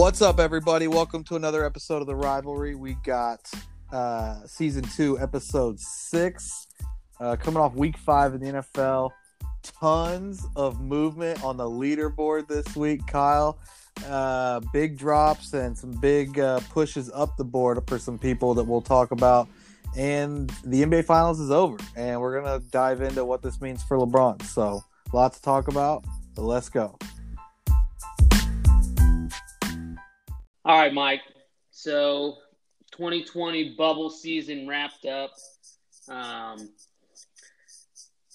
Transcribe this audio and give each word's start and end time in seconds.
What's 0.00 0.22
up, 0.22 0.40
everybody? 0.40 0.88
Welcome 0.88 1.24
to 1.24 1.36
another 1.36 1.62
episode 1.62 2.00
of 2.00 2.06
the 2.06 2.16
Rivalry. 2.16 2.74
We 2.74 2.94
got 3.04 3.38
uh, 3.92 4.46
season 4.46 4.82
two, 4.82 5.20
episode 5.20 5.78
six, 5.78 6.68
uh, 7.20 7.36
coming 7.36 7.60
off 7.60 7.74
week 7.74 7.98
five 7.98 8.32
in 8.32 8.40
the 8.40 8.46
NFL. 8.46 9.10
Tons 9.62 10.46
of 10.56 10.80
movement 10.80 11.44
on 11.44 11.58
the 11.58 11.68
leaderboard 11.68 12.48
this 12.48 12.74
week, 12.74 13.06
Kyle. 13.08 13.58
Uh, 14.06 14.60
big 14.72 14.96
drops 14.96 15.52
and 15.52 15.76
some 15.76 15.90
big 15.90 16.40
uh, 16.40 16.60
pushes 16.70 17.10
up 17.12 17.36
the 17.36 17.44
board 17.44 17.78
for 17.86 17.98
some 17.98 18.18
people 18.18 18.54
that 18.54 18.64
we'll 18.64 18.80
talk 18.80 19.10
about. 19.10 19.48
And 19.98 20.48
the 20.64 20.82
NBA 20.82 21.04
Finals 21.04 21.40
is 21.40 21.50
over, 21.50 21.76
and 21.94 22.18
we're 22.22 22.40
gonna 22.40 22.60
dive 22.70 23.02
into 23.02 23.26
what 23.26 23.42
this 23.42 23.60
means 23.60 23.82
for 23.82 23.98
LeBron. 23.98 24.42
So, 24.44 24.82
lots 25.12 25.36
to 25.36 25.42
talk 25.42 25.68
about. 25.68 26.06
So 26.36 26.40
let's 26.40 26.70
go. 26.70 26.98
All 30.70 30.78
right, 30.78 30.94
Mike. 30.94 31.22
So 31.72 32.36
2020 32.92 33.74
bubble 33.76 34.08
season 34.08 34.68
wrapped 34.68 35.04
up. 35.04 35.32
Um, 36.08 36.70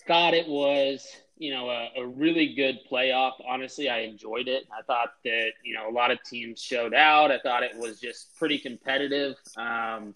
God, 0.06 0.34
it 0.34 0.46
was 0.46 1.08
you 1.38 1.54
know 1.54 1.70
a, 1.70 1.92
a, 1.96 2.06
really 2.06 2.54
good 2.54 2.80
playoff. 2.92 3.36
Honestly, 3.48 3.88
I 3.88 4.00
enjoyed 4.00 4.50
it. 4.50 4.68
I 4.78 4.82
thought 4.82 5.14
that 5.24 5.52
you 5.64 5.76
know 5.76 5.90
a 5.90 5.94
lot 5.94 6.12
of 6.12 6.22
teams 6.24 6.62
showed 6.62 6.94
out. 6.94 7.32
I 7.32 7.40
thought 7.40 7.64
it 7.64 7.78
was 7.78 8.02
just 8.02 8.36
pretty 8.36 8.58
competitive. 8.58 9.38
Um, 9.56 10.14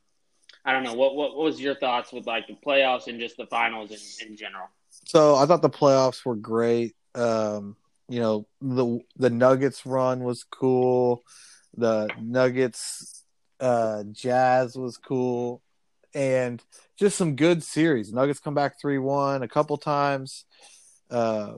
I 0.66 0.73
don't 0.73 0.84
know 0.84 0.95
what, 0.95 1.16
what 1.16 1.38
what 1.38 1.45
was 1.45 1.62
your 1.62 1.76
thoughts 1.76 2.12
with 2.12 2.28
like 2.28 2.48
the 2.48 2.56
playoffs 2.56 3.08
and 3.08 3.17
just 3.17 3.38
the 3.38 3.45
finals 3.45 3.92
in, 3.92 4.28
in 4.28 4.36
general. 4.36 4.67
So 4.90 5.38
I 5.38 5.45
thought 5.45 5.62
the 5.62 5.70
playoffs 5.70 6.26
were 6.26 6.36
great. 6.36 6.98
Um, 7.16 7.78
you 8.09 8.20
know 8.20 8.45
the 8.59 9.00
the 9.16 9.30
Nuggets 9.30 9.86
run 9.86 10.25
was 10.25 10.44
cool. 10.44 11.23
The 11.80 12.09
Nuggets 12.22 13.23
uh, 13.59 14.03
Jazz 14.11 14.75
was 14.77 14.97
cool, 14.97 15.61
and 16.13 16.61
just 16.97 17.17
some 17.17 17.35
good 17.35 17.63
series. 17.63 18.11
Nuggets 18.11 18.39
come 18.39 18.53
back 18.53 18.80
three 18.80 18.97
one 18.97 19.44
a 19.44 19.47
couple 19.47 19.77
times. 19.77 20.45
Uh, 21.09 21.53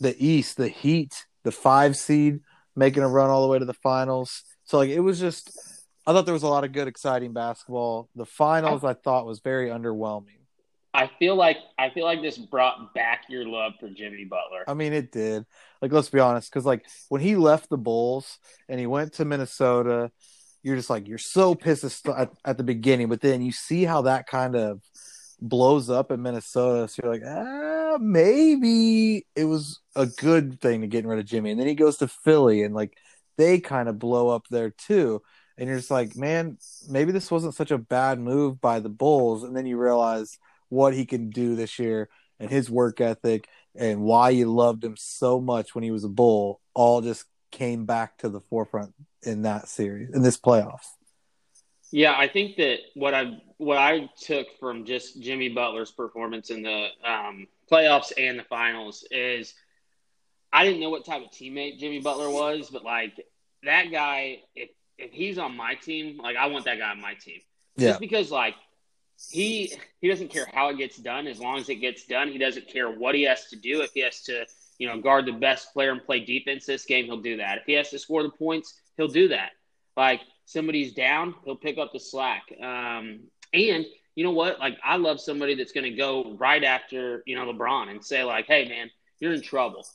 the 0.00 0.16
East, 0.18 0.56
the 0.56 0.68
Heat, 0.68 1.26
the 1.44 1.52
five 1.52 1.96
seed 1.96 2.40
making 2.74 3.02
a 3.02 3.08
run 3.08 3.30
all 3.30 3.42
the 3.42 3.48
way 3.48 3.58
to 3.58 3.64
the 3.64 3.74
finals. 3.74 4.42
So 4.64 4.78
like 4.78 4.90
it 4.90 5.00
was 5.00 5.20
just, 5.20 5.50
I 6.06 6.12
thought 6.12 6.24
there 6.24 6.34
was 6.34 6.42
a 6.42 6.48
lot 6.48 6.64
of 6.64 6.72
good, 6.72 6.88
exciting 6.88 7.32
basketball. 7.32 8.08
The 8.14 8.26
finals 8.26 8.84
I 8.84 8.94
thought 8.94 9.26
was 9.26 9.40
very 9.40 9.68
underwhelming. 9.68 10.35
I 10.96 11.10
feel 11.18 11.36
like 11.36 11.58
I 11.78 11.90
feel 11.90 12.04
like 12.04 12.22
this 12.22 12.38
brought 12.38 12.94
back 12.94 13.24
your 13.28 13.46
love 13.46 13.74
for 13.78 13.90
Jimmy 13.90 14.24
Butler. 14.24 14.64
I 14.66 14.72
mean, 14.72 14.94
it 14.94 15.12
did. 15.12 15.44
Like, 15.82 15.92
let's 15.92 16.08
be 16.08 16.20
honest, 16.20 16.50
because 16.50 16.64
like 16.64 16.86
when 17.10 17.20
he 17.20 17.36
left 17.36 17.68
the 17.68 17.76
Bulls 17.76 18.38
and 18.66 18.80
he 18.80 18.86
went 18.86 19.12
to 19.14 19.26
Minnesota, 19.26 20.10
you're 20.62 20.74
just 20.74 20.88
like 20.88 21.06
you're 21.06 21.18
so 21.18 21.54
pissed 21.54 22.08
at, 22.08 22.32
at 22.46 22.56
the 22.56 22.64
beginning, 22.64 23.08
but 23.08 23.20
then 23.20 23.42
you 23.42 23.52
see 23.52 23.84
how 23.84 24.02
that 24.02 24.26
kind 24.26 24.56
of 24.56 24.80
blows 25.38 25.90
up 25.90 26.10
in 26.10 26.22
Minnesota. 26.22 26.88
So 26.88 27.02
you're 27.04 27.12
like, 27.12 27.22
ah, 27.26 27.98
maybe 28.00 29.26
it 29.36 29.44
was 29.44 29.80
a 29.94 30.06
good 30.06 30.62
thing 30.62 30.80
to 30.80 30.86
getting 30.86 31.10
rid 31.10 31.18
of 31.18 31.26
Jimmy. 31.26 31.50
And 31.50 31.60
then 31.60 31.66
he 31.66 31.74
goes 31.74 31.98
to 31.98 32.08
Philly, 32.08 32.62
and 32.62 32.74
like 32.74 32.96
they 33.36 33.60
kind 33.60 33.90
of 33.90 33.98
blow 33.98 34.30
up 34.30 34.46
there 34.50 34.70
too. 34.70 35.20
And 35.58 35.68
you're 35.68 35.78
just 35.78 35.90
like, 35.90 36.16
man, 36.16 36.56
maybe 36.88 37.12
this 37.12 37.30
wasn't 37.30 37.54
such 37.54 37.70
a 37.70 37.78
bad 37.78 38.18
move 38.18 38.62
by 38.62 38.80
the 38.80 38.88
Bulls. 38.88 39.42
And 39.42 39.54
then 39.54 39.66
you 39.66 39.76
realize 39.76 40.38
what 40.68 40.94
he 40.94 41.06
can 41.06 41.30
do 41.30 41.54
this 41.54 41.78
year 41.78 42.08
and 42.38 42.50
his 42.50 42.70
work 42.70 43.00
ethic 43.00 43.48
and 43.74 44.00
why 44.00 44.30
you 44.30 44.52
loved 44.52 44.84
him 44.84 44.96
so 44.96 45.40
much 45.40 45.74
when 45.74 45.84
he 45.84 45.90
was 45.90 46.04
a 46.04 46.08
bull 46.08 46.60
all 46.74 47.00
just 47.00 47.24
came 47.50 47.86
back 47.86 48.18
to 48.18 48.28
the 48.28 48.40
forefront 48.40 48.94
in 49.22 49.42
that 49.42 49.68
series 49.68 50.10
in 50.14 50.22
this 50.22 50.38
playoffs. 50.38 50.86
Yeah, 51.92 52.14
I 52.16 52.28
think 52.28 52.56
that 52.56 52.78
what 52.94 53.14
I 53.14 53.38
what 53.58 53.78
I 53.78 54.10
took 54.20 54.46
from 54.58 54.84
just 54.84 55.20
Jimmy 55.22 55.48
Butler's 55.48 55.92
performance 55.92 56.50
in 56.50 56.62
the 56.62 56.88
um, 57.04 57.46
playoffs 57.70 58.12
and 58.18 58.38
the 58.38 58.44
finals 58.44 59.04
is 59.10 59.54
I 60.52 60.64
didn't 60.64 60.80
know 60.80 60.90
what 60.90 61.04
type 61.04 61.22
of 61.22 61.30
teammate 61.30 61.78
Jimmy 61.78 62.00
Butler 62.00 62.30
was, 62.30 62.70
but 62.70 62.84
like 62.84 63.12
that 63.62 63.90
guy, 63.90 64.40
if 64.54 64.70
if 64.98 65.12
he's 65.12 65.38
on 65.38 65.56
my 65.56 65.74
team, 65.74 66.18
like 66.18 66.36
I 66.36 66.46
want 66.46 66.64
that 66.64 66.78
guy 66.78 66.90
on 66.90 67.00
my 67.00 67.14
team. 67.14 67.40
Yeah. 67.76 67.88
Just 67.90 68.00
because 68.00 68.30
like 68.30 68.54
he 69.30 69.72
he 70.00 70.08
doesn't 70.08 70.28
care 70.28 70.46
how 70.52 70.68
it 70.68 70.78
gets 70.78 70.96
done 70.96 71.26
as 71.26 71.40
long 71.40 71.58
as 71.58 71.68
it 71.68 71.76
gets 71.76 72.06
done. 72.06 72.28
He 72.28 72.38
doesn't 72.38 72.68
care 72.68 72.90
what 72.90 73.14
he 73.14 73.22
has 73.22 73.46
to 73.46 73.56
do. 73.56 73.80
If 73.80 73.92
he 73.92 74.00
has 74.00 74.22
to, 74.24 74.46
you 74.78 74.86
know, 74.86 75.00
guard 75.00 75.26
the 75.26 75.32
best 75.32 75.72
player 75.72 75.90
and 75.90 76.04
play 76.04 76.20
defense 76.20 76.66
this 76.66 76.84
game, 76.84 77.06
he'll 77.06 77.20
do 77.20 77.38
that. 77.38 77.58
If 77.58 77.64
he 77.66 77.72
has 77.74 77.90
to 77.90 77.98
score 77.98 78.22
the 78.22 78.30
points, 78.30 78.74
he'll 78.96 79.08
do 79.08 79.28
that. 79.28 79.52
Like 79.96 80.20
somebody's 80.44 80.92
down, 80.92 81.34
he'll 81.44 81.56
pick 81.56 81.78
up 81.78 81.92
the 81.92 82.00
slack. 82.00 82.42
Um, 82.62 83.20
and 83.54 83.86
you 84.14 84.24
know 84.24 84.32
what? 84.32 84.58
Like 84.58 84.78
I 84.84 84.96
love 84.96 85.20
somebody 85.20 85.54
that's 85.54 85.72
going 85.72 85.90
to 85.90 85.96
go 85.96 86.36
right 86.38 86.62
after 86.62 87.22
you 87.26 87.36
know 87.36 87.50
LeBron 87.50 87.90
and 87.90 88.04
say 88.04 88.22
like, 88.22 88.46
"Hey 88.46 88.68
man, 88.68 88.90
you're 89.18 89.32
in 89.32 89.42
trouble." 89.42 89.86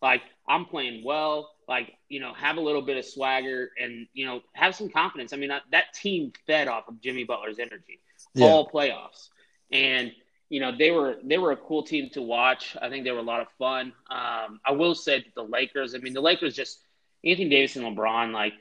Like 0.00 0.22
I'm 0.48 0.64
playing 0.64 1.04
well. 1.04 1.50
Like 1.68 1.92
you 2.08 2.20
know, 2.20 2.32
have 2.34 2.56
a 2.56 2.60
little 2.60 2.82
bit 2.82 2.96
of 2.96 3.04
swagger 3.04 3.70
and 3.78 4.06
you 4.14 4.24
know 4.24 4.40
have 4.54 4.74
some 4.74 4.88
confidence. 4.88 5.32
I 5.32 5.36
mean, 5.36 5.50
that 5.70 5.94
team 5.94 6.32
fed 6.46 6.66
off 6.66 6.88
of 6.88 7.00
Jimmy 7.00 7.24
Butler's 7.24 7.58
energy 7.58 8.00
yeah. 8.34 8.46
all 8.46 8.68
playoffs. 8.68 9.28
And 9.72 10.12
you 10.48 10.60
know 10.60 10.72
they 10.76 10.90
were 10.90 11.16
they 11.22 11.38
were 11.38 11.52
a 11.52 11.56
cool 11.56 11.84
team 11.84 12.10
to 12.10 12.22
watch. 12.22 12.76
I 12.80 12.88
think 12.88 13.04
they 13.04 13.12
were 13.12 13.18
a 13.18 13.22
lot 13.22 13.40
of 13.40 13.46
fun. 13.58 13.92
Um, 14.10 14.60
I 14.66 14.72
will 14.72 14.94
say 14.94 15.18
that 15.18 15.34
the 15.34 15.44
Lakers. 15.44 15.94
I 15.94 15.98
mean, 15.98 16.12
the 16.12 16.20
Lakers 16.20 16.54
just 16.54 16.80
Anthony 17.24 17.48
Davis 17.48 17.76
and 17.76 17.84
LeBron. 17.86 18.32
Like 18.32 18.54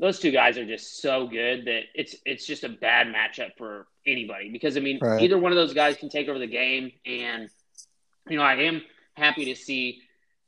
those 0.00 0.18
two 0.18 0.32
guys 0.32 0.58
are 0.58 0.66
just 0.66 1.00
so 1.00 1.28
good 1.28 1.66
that 1.66 1.82
it's 1.94 2.16
it's 2.26 2.44
just 2.44 2.64
a 2.64 2.68
bad 2.68 3.06
matchup 3.06 3.56
for 3.56 3.86
anybody. 4.04 4.50
Because 4.50 4.76
I 4.76 4.80
mean, 4.80 4.98
right. 5.00 5.22
either 5.22 5.38
one 5.38 5.52
of 5.52 5.56
those 5.56 5.72
guys 5.72 5.96
can 5.96 6.08
take 6.08 6.28
over 6.28 6.38
the 6.38 6.48
game. 6.48 6.90
And 7.06 7.48
you 8.28 8.36
know, 8.36 8.42
I 8.42 8.54
am 8.54 8.82
happy 9.14 9.44
to 9.46 9.54
see 9.54 10.02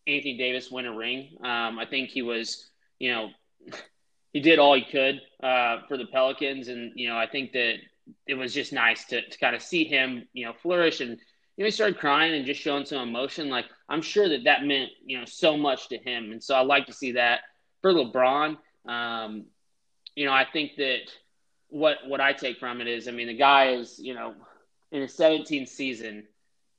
Anthony 0.07 0.37
Davis 0.37 0.71
win 0.71 0.87
a 0.87 0.93
ring. 0.93 1.37
Um, 1.43 1.79
I 1.79 1.87
think 1.89 2.11
he 2.11 2.23
was, 2.23 2.69
you 2.99 3.13
know, 3.13 3.31
he 4.33 4.41
did 4.41 4.59
all 4.59 4.75
he 4.75 4.83
could 4.83 5.21
uh, 5.43 5.83
for 5.87 5.97
the 5.97 6.07
Pelicans, 6.07 6.69
and 6.69 6.93
you 6.97 7.09
know, 7.09 7.17
I 7.17 7.27
think 7.27 7.53
that 7.53 7.77
it 8.27 8.35
was 8.35 8.55
just 8.55 8.73
nice 8.73 9.05
to, 9.07 9.29
to 9.29 9.39
kind 9.39 9.55
of 9.57 9.63
see 9.63 9.85
him, 9.85 10.27
you 10.33 10.47
know, 10.47 10.53
flourish 10.53 11.01
and 11.01 11.19
you 11.57 11.63
know 11.63 11.67
he 11.67 11.71
started 11.71 11.99
crying 11.99 12.35
and 12.35 12.45
just 12.45 12.61
showing 12.61 12.85
some 12.85 13.09
emotion. 13.09 13.49
Like 13.49 13.67
I'm 13.89 14.03
sure 14.03 14.29
that 14.29 14.45
that 14.45 14.65
meant 14.65 14.91
you 15.05 15.19
know 15.19 15.25
so 15.25 15.57
much 15.57 15.89
to 15.89 15.99
him, 15.99 16.33
and 16.33 16.43
so 16.43 16.55
I 16.55 16.61
like 16.61 16.87
to 16.87 16.93
see 16.93 17.13
that 17.13 17.41
for 17.81 17.93
LeBron. 17.93 18.57
Um, 18.87 19.47
you 20.15 20.27
know, 20.27 20.33
I 20.33 20.45
think 20.53 20.77
that 20.77 21.11
what 21.69 21.99
what 22.07 22.21
I 22.21 22.33
take 22.33 22.59
from 22.59 22.81
it 22.81 22.89
is, 22.89 23.09
I 23.09 23.11
mean, 23.11 23.29
the 23.29 23.35
guy 23.37 23.71
is 23.71 23.99
you 23.99 24.15
know 24.15 24.35
in 24.93 25.03
his 25.03 25.17
17th 25.17 25.69
season 25.69 26.25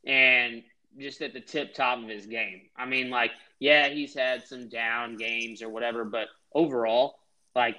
and 0.05 0.63
just 0.97 1.21
at 1.21 1.33
the 1.33 1.41
tip 1.41 1.73
top 1.73 1.99
of 1.99 2.07
his 2.07 2.25
game. 2.25 2.61
I 2.75 2.85
mean, 2.85 3.09
like, 3.09 3.31
yeah, 3.59 3.89
he's 3.89 4.15
had 4.15 4.47
some 4.47 4.69
down 4.69 5.17
games 5.17 5.61
or 5.61 5.69
whatever, 5.69 6.05
but 6.05 6.27
overall, 6.53 7.15
like 7.55 7.75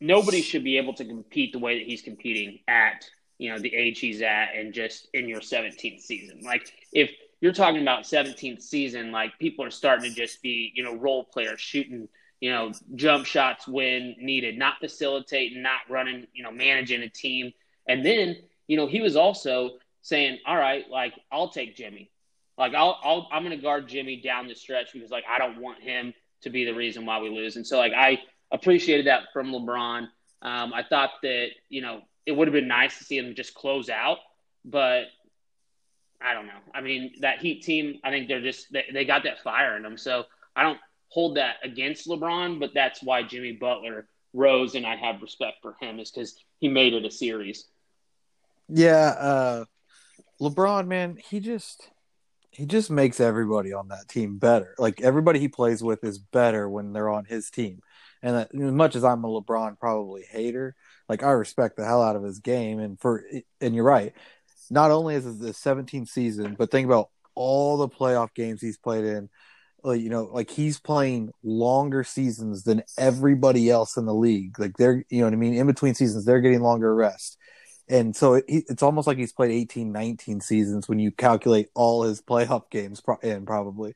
nobody 0.00 0.42
should 0.42 0.64
be 0.64 0.78
able 0.78 0.94
to 0.94 1.04
compete 1.04 1.52
the 1.52 1.58
way 1.58 1.78
that 1.78 1.86
he's 1.86 2.02
competing 2.02 2.60
at 2.68 3.08
you 3.38 3.50
know 3.50 3.58
the 3.58 3.74
age 3.74 4.00
he's 4.00 4.20
at 4.20 4.54
and 4.54 4.74
just 4.74 5.08
in 5.14 5.28
your 5.28 5.40
17th 5.40 6.00
season. 6.00 6.40
Like 6.42 6.72
if 6.92 7.10
you're 7.40 7.52
talking 7.52 7.82
about 7.82 8.02
17th 8.02 8.62
season 8.62 9.12
like 9.12 9.38
people 9.38 9.64
are 9.64 9.70
starting 9.70 10.10
to 10.10 10.16
just 10.16 10.42
be 10.42 10.72
you 10.74 10.82
know 10.82 10.94
role 10.94 11.24
players 11.24 11.60
shooting 11.60 12.08
you 12.40 12.50
know 12.50 12.72
jump 12.96 13.26
shots 13.26 13.68
when 13.68 14.16
needed 14.18 14.58
not 14.58 14.74
facilitating 14.80 15.62
not 15.62 15.80
running 15.88 16.26
you 16.34 16.42
know 16.42 16.50
managing 16.50 17.02
a 17.02 17.08
team. 17.08 17.52
And 17.86 18.04
then 18.04 18.36
you 18.66 18.76
know 18.76 18.86
he 18.86 19.00
was 19.00 19.16
also 19.16 19.78
saying 20.02 20.38
all 20.46 20.56
right 20.56 20.88
like 20.90 21.14
i'll 21.32 21.50
take 21.50 21.76
jimmy. 21.76 22.10
Like 22.56 22.74
i'll, 22.74 22.98
I'll 23.02 23.28
i'm 23.32 23.44
going 23.44 23.56
to 23.56 23.62
guard 23.62 23.88
jimmy 23.88 24.20
down 24.20 24.48
the 24.48 24.54
stretch 24.54 24.92
because 24.92 25.10
like 25.10 25.24
i 25.28 25.38
don't 25.38 25.60
want 25.60 25.80
him 25.80 26.12
to 26.42 26.50
be 26.50 26.64
the 26.64 26.74
reason 26.74 27.06
why 27.06 27.20
we 27.20 27.30
lose. 27.30 27.56
And 27.56 27.66
so 27.66 27.78
like 27.78 27.92
i 27.96 28.18
appreciated 28.50 29.06
that 29.06 29.24
from 29.32 29.52
LeBron. 29.52 30.08
Um, 30.40 30.72
I 30.72 30.82
thought 30.88 31.10
that 31.22 31.48
you 31.68 31.82
know 31.82 32.02
it 32.26 32.32
would 32.32 32.48
have 32.48 32.52
been 32.52 32.68
nice 32.68 32.98
to 32.98 33.04
see 33.04 33.18
him 33.18 33.34
just 33.34 33.54
close 33.54 33.88
out, 33.88 34.18
but 34.64 35.04
I 36.20 36.34
don't 36.34 36.46
know. 36.46 36.60
I 36.74 36.80
mean, 36.80 37.12
that 37.20 37.38
Heat 37.38 37.62
team, 37.62 38.00
I 38.04 38.10
think 38.10 38.28
they're 38.28 38.42
just 38.42 38.72
they, 38.72 38.84
they 38.92 39.04
got 39.04 39.24
that 39.24 39.42
fire 39.42 39.76
in 39.76 39.82
them. 39.82 39.96
So 39.96 40.24
I 40.54 40.62
don't 40.62 40.78
hold 41.08 41.36
that 41.36 41.56
against 41.62 42.08
LeBron, 42.08 42.60
but 42.60 42.70
that's 42.74 43.02
why 43.02 43.22
Jimmy 43.22 43.52
Butler 43.52 44.08
rose, 44.34 44.74
and 44.74 44.86
I 44.86 44.96
have 44.96 45.22
respect 45.22 45.58
for 45.62 45.76
him 45.80 45.98
is 45.98 46.10
because 46.10 46.36
he 46.58 46.68
made 46.68 46.94
it 46.94 47.04
a 47.04 47.10
series. 47.10 47.66
Yeah, 48.68 49.14
uh, 49.18 49.64
LeBron, 50.40 50.86
man, 50.86 51.16
he 51.16 51.40
just 51.40 51.90
he 52.50 52.66
just 52.66 52.90
makes 52.90 53.20
everybody 53.20 53.72
on 53.72 53.88
that 53.88 54.08
team 54.08 54.38
better. 54.38 54.74
Like 54.78 55.00
everybody 55.00 55.38
he 55.38 55.48
plays 55.48 55.82
with 55.82 56.04
is 56.04 56.18
better 56.18 56.68
when 56.68 56.92
they're 56.92 57.08
on 57.08 57.24
his 57.24 57.50
team. 57.50 57.80
And 58.22 58.36
uh, 58.36 58.46
as 58.52 58.72
much 58.72 58.96
as 58.96 59.04
I'm 59.04 59.24
a 59.24 59.28
LeBron 59.28 59.78
probably 59.78 60.22
hater, 60.28 60.74
like 61.08 61.22
I 61.22 61.30
respect 61.30 61.76
the 61.76 61.84
hell 61.84 62.02
out 62.02 62.16
of 62.16 62.22
his 62.22 62.40
game. 62.40 62.78
And 62.78 62.98
for 63.00 63.24
and 63.60 63.74
you're 63.74 63.84
right, 63.84 64.12
not 64.70 64.90
only 64.90 65.14
is 65.14 65.26
it 65.26 65.38
the 65.40 65.50
17th 65.50 66.08
season, 66.08 66.54
but 66.58 66.70
think 66.70 66.86
about 66.86 67.10
all 67.34 67.76
the 67.76 67.88
playoff 67.88 68.34
games 68.34 68.60
he's 68.60 68.78
played 68.78 69.04
in. 69.04 69.28
like, 69.84 70.00
you 70.00 70.10
know, 70.10 70.24
like 70.32 70.50
he's 70.50 70.80
playing 70.80 71.30
longer 71.42 72.02
seasons 72.04 72.64
than 72.64 72.82
everybody 72.98 73.70
else 73.70 73.96
in 73.96 74.06
the 74.06 74.14
league. 74.14 74.58
Like 74.58 74.76
they're, 74.76 75.04
you 75.08 75.20
know 75.20 75.26
what 75.26 75.34
I 75.34 75.36
mean? 75.36 75.54
In 75.54 75.66
between 75.66 75.94
seasons, 75.94 76.24
they're 76.24 76.40
getting 76.40 76.60
longer 76.60 76.94
rest. 76.94 77.38
And 77.88 78.14
so 78.14 78.34
it, 78.34 78.44
it's 78.48 78.82
almost 78.82 79.06
like 79.06 79.18
he's 79.18 79.32
played 79.32 79.52
18, 79.52 79.92
19 79.92 80.40
seasons 80.40 80.88
when 80.88 80.98
you 80.98 81.10
calculate 81.10 81.68
all 81.74 82.02
his 82.02 82.20
playoff 82.20 82.70
games 82.70 83.00
in 83.22 83.46
probably. 83.46 83.94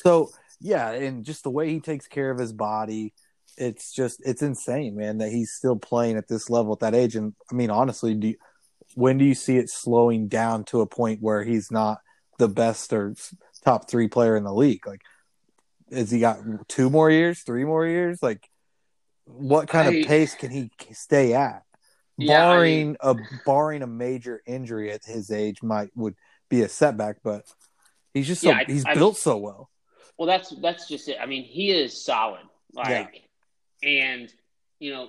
So 0.00 0.30
yeah, 0.60 0.90
and 0.90 1.24
just 1.24 1.42
the 1.42 1.50
way 1.50 1.70
he 1.70 1.80
takes 1.80 2.06
care 2.06 2.30
of 2.30 2.38
his 2.38 2.52
body, 2.52 3.14
it's 3.56 3.92
just 3.92 4.20
it's 4.24 4.42
insane, 4.42 4.96
man, 4.96 5.18
that 5.18 5.30
he's 5.30 5.52
still 5.52 5.76
playing 5.76 6.16
at 6.16 6.28
this 6.28 6.50
level 6.50 6.72
at 6.72 6.80
that 6.80 6.94
age. 6.94 7.16
And 7.16 7.34
I 7.50 7.54
mean, 7.54 7.70
honestly, 7.70 8.14
do 8.14 8.28
you, 8.28 8.36
when 8.94 9.18
do 9.18 9.24
you 9.24 9.34
see 9.34 9.56
it 9.56 9.70
slowing 9.70 10.28
down 10.28 10.64
to 10.64 10.80
a 10.80 10.86
point 10.86 11.22
where 11.22 11.44
he's 11.44 11.70
not 11.70 11.98
the 12.38 12.48
best 12.48 12.92
or 12.92 13.14
top 13.64 13.88
three 13.90 14.08
player 14.08 14.36
in 14.36 14.44
the 14.44 14.52
league? 14.52 14.86
Like, 14.86 15.02
has 15.92 16.10
he 16.10 16.20
got 16.20 16.38
two 16.68 16.90
more 16.90 17.10
years, 17.10 17.40
three 17.42 17.64
more 17.64 17.86
years? 17.86 18.22
Like, 18.22 18.48
what 19.24 19.68
kind 19.68 19.88
I, 19.88 19.92
of 19.92 20.06
pace 20.06 20.34
can 20.34 20.50
he 20.50 20.70
stay 20.92 21.34
at? 21.34 21.62
Yeah, 22.16 22.38
barring 22.38 22.96
I 23.00 23.12
mean, 23.12 23.22
a 23.22 23.42
barring 23.46 23.82
a 23.82 23.86
major 23.86 24.42
injury 24.46 24.90
at 24.90 25.04
his 25.04 25.30
age, 25.30 25.62
might 25.62 25.90
would 25.94 26.14
be 26.48 26.62
a 26.62 26.68
setback, 26.68 27.18
but 27.24 27.44
he's 28.12 28.26
just 28.26 28.42
so 28.42 28.50
yeah, 28.50 28.64
he's 28.66 28.84
I, 28.84 28.94
built 28.94 29.16
so 29.16 29.38
well. 29.38 29.70
Well, 30.18 30.26
that's 30.26 30.50
that's 30.60 30.86
just 30.86 31.08
it. 31.08 31.16
I 31.18 31.24
mean, 31.24 31.44
he 31.44 31.70
is 31.70 32.04
solid. 32.04 32.42
Like, 32.74 32.88
yeah. 32.88 33.20
And 33.82 34.32
you 34.78 34.92
know, 34.92 35.08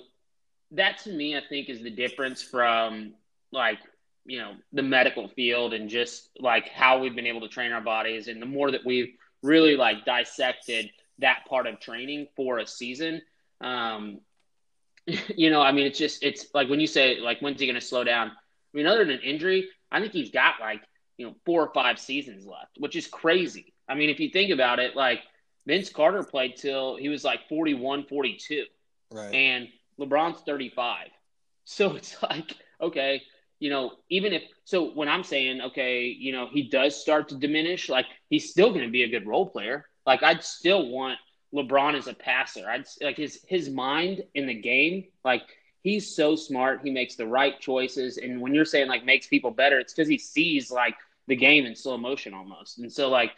that 0.72 1.00
to 1.00 1.12
me, 1.12 1.36
I 1.36 1.42
think, 1.48 1.70
is 1.70 1.82
the 1.82 1.90
difference 1.90 2.42
from 2.42 3.14
like 3.52 3.80
you 4.26 4.40
know 4.40 4.54
the 4.72 4.84
medical 4.84 5.28
field 5.30 5.74
and 5.74 5.90
just 5.90 6.30
like 6.40 6.70
how 6.70 7.00
we've 7.00 7.16
been 7.16 7.28
able 7.28 7.42
to 7.42 7.48
train 7.48 7.72
our 7.72 7.82
bodies, 7.82 8.28
and 8.28 8.42
the 8.42 8.46
more 8.46 8.72
that 8.72 8.86
we've 8.86 9.14
really 9.42 9.76
like 9.76 10.06
dissected 10.06 10.92
that 11.20 11.46
part 11.48 11.68
of 11.68 11.80
training 11.80 12.28
for 12.36 12.60
a 12.60 12.68
season. 12.68 13.22
Um, 13.62 14.20
you 15.36 15.50
know, 15.50 15.62
I 15.62 15.72
mean, 15.72 15.88
it's 15.88 15.98
just 15.98 16.24
it's 16.24 16.48
like 16.54 16.70
when 16.70 16.80
you 16.80 16.88
say 16.88 17.20
like 17.20 17.42
when's 17.42 17.60
he 17.60 17.66
going 17.66 17.80
to 17.80 17.86
slow 17.86 18.04
down? 18.04 18.30
I 18.30 18.78
mean, 18.78 18.88
other 18.88 19.06
than 19.06 19.20
injury, 19.20 19.68
I 19.92 20.00
think 20.00 20.14
he's 20.14 20.32
got 20.32 20.56
like 20.60 20.82
you 21.18 21.28
know 21.28 21.36
four 21.46 21.66
or 21.66 21.74
five 21.74 22.00
seasons 22.00 22.46
left, 22.46 22.78
which 22.78 22.96
is 22.96 23.08
crazy. 23.08 23.74
I 23.88 23.96
mean, 23.96 24.10
if 24.10 24.20
you 24.20 24.30
think 24.30 24.52
about 24.52 24.80
it, 24.80 24.96
like 24.96 25.22
Vince 25.66 25.90
Carter 25.90 26.24
played 26.24 26.56
till 26.58 26.96
he 26.96 27.10
was 27.10 27.24
like 27.24 27.48
41, 27.50 28.06
42. 28.06 28.66
Right. 29.12 29.34
And 29.34 29.68
LeBron's 30.00 30.42
35. 30.42 31.08
So 31.64 31.96
it's 31.96 32.22
like, 32.24 32.58
okay, 32.82 33.22
you 33.60 33.70
know, 33.70 33.92
even 34.10 34.34
if 34.34 34.42
so 34.66 34.92
when 34.92 35.08
I'm 35.08 35.24
saying, 35.24 35.62
okay, 35.62 36.06
you 36.08 36.34
know, 36.34 36.50
he 36.52 36.64
does 36.64 37.00
start 37.00 37.30
to 37.30 37.36
diminish, 37.36 37.88
like 37.88 38.08
he's 38.30 38.50
still 38.50 38.74
gonna 38.74 38.90
be 38.90 39.04
a 39.04 39.08
good 39.08 39.28
role 39.28 39.46
player. 39.46 39.86
Like 40.06 40.24
I'd 40.24 40.44
still 40.44 40.90
want 40.90 41.20
LeBron 41.54 41.96
as 41.96 42.08
a 42.08 42.14
passer. 42.16 42.68
I'd 42.68 42.86
like 43.02 43.16
his 43.16 43.46
his 43.48 43.70
mind 43.70 44.24
in 44.34 44.48
the 44.48 44.56
game, 44.56 45.06
like 45.24 45.44
he's 45.84 46.16
so 46.16 46.36
smart. 46.36 46.82
He 46.84 46.90
makes 46.90 47.16
the 47.16 47.28
right 47.28 47.58
choices. 47.60 48.18
And 48.18 48.42
when 48.42 48.56
you're 48.56 48.66
saying 48.66 48.88
like 48.88 49.06
makes 49.06 49.28
people 49.28 49.52
better, 49.52 49.80
it's 49.80 49.94
because 49.94 50.10
he 50.10 50.18
sees 50.18 50.72
like 50.72 50.96
the 51.28 51.36
game 51.36 51.66
in 51.66 51.76
slow 51.76 51.98
motion 51.98 52.34
almost. 52.34 52.80
And 52.80 52.92
so 52.92 53.10
like 53.10 53.32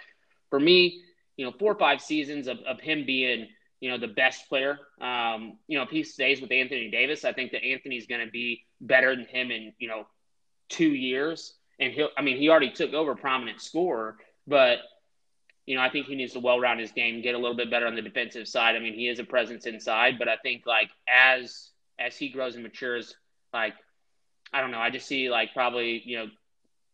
for 0.49 0.59
me, 0.59 1.01
you 1.37 1.45
know, 1.45 1.53
four 1.57 1.71
or 1.71 1.79
five 1.79 2.01
seasons 2.01 2.47
of, 2.47 2.59
of 2.59 2.79
him 2.79 3.05
being, 3.05 3.47
you 3.79 3.89
know, 3.89 3.97
the 3.97 4.07
best 4.07 4.47
player. 4.49 4.79
Um, 5.01 5.57
you 5.67 5.77
know, 5.77 5.83
if 5.83 5.89
he 5.89 6.03
stays 6.03 6.41
with 6.41 6.51
Anthony 6.51 6.89
Davis, 6.89 7.25
I 7.25 7.33
think 7.33 7.51
that 7.51 7.63
Anthony's 7.63 8.07
going 8.07 8.25
to 8.25 8.31
be 8.31 8.65
better 8.79 9.15
than 9.15 9.25
him 9.25 9.51
in, 9.51 9.73
you 9.79 9.87
know, 9.87 10.07
two 10.69 10.89
years. 10.89 11.53
And 11.79 11.91
he'll, 11.91 12.09
I 12.17 12.21
mean, 12.21 12.37
he 12.37 12.49
already 12.49 12.71
took 12.71 12.93
over 12.93 13.15
prominent 13.15 13.61
scorer, 13.61 14.17
but, 14.47 14.79
you 15.65 15.75
know, 15.75 15.81
I 15.81 15.89
think 15.89 16.05
he 16.05 16.15
needs 16.15 16.33
to 16.33 16.39
well 16.39 16.59
round 16.59 16.79
his 16.79 16.91
game, 16.91 17.21
get 17.21 17.35
a 17.35 17.37
little 17.37 17.57
bit 17.57 17.71
better 17.71 17.87
on 17.87 17.95
the 17.95 18.01
defensive 18.01 18.47
side. 18.47 18.75
I 18.75 18.79
mean, 18.79 18.93
he 18.93 19.07
is 19.07 19.19
a 19.19 19.23
presence 19.23 19.65
inside, 19.65 20.19
but 20.19 20.27
I 20.27 20.37
think 20.37 20.65
like 20.65 20.91
as, 21.07 21.69
as 21.99 22.15
he 22.15 22.29
grows 22.29 22.53
and 22.55 22.63
matures, 22.63 23.15
like, 23.53 23.73
I 24.53 24.61
don't 24.61 24.71
know, 24.71 24.79
I 24.79 24.91
just 24.91 25.07
see 25.07 25.29
like 25.29 25.53
probably, 25.53 26.01
you 26.05 26.17
know, 26.17 26.27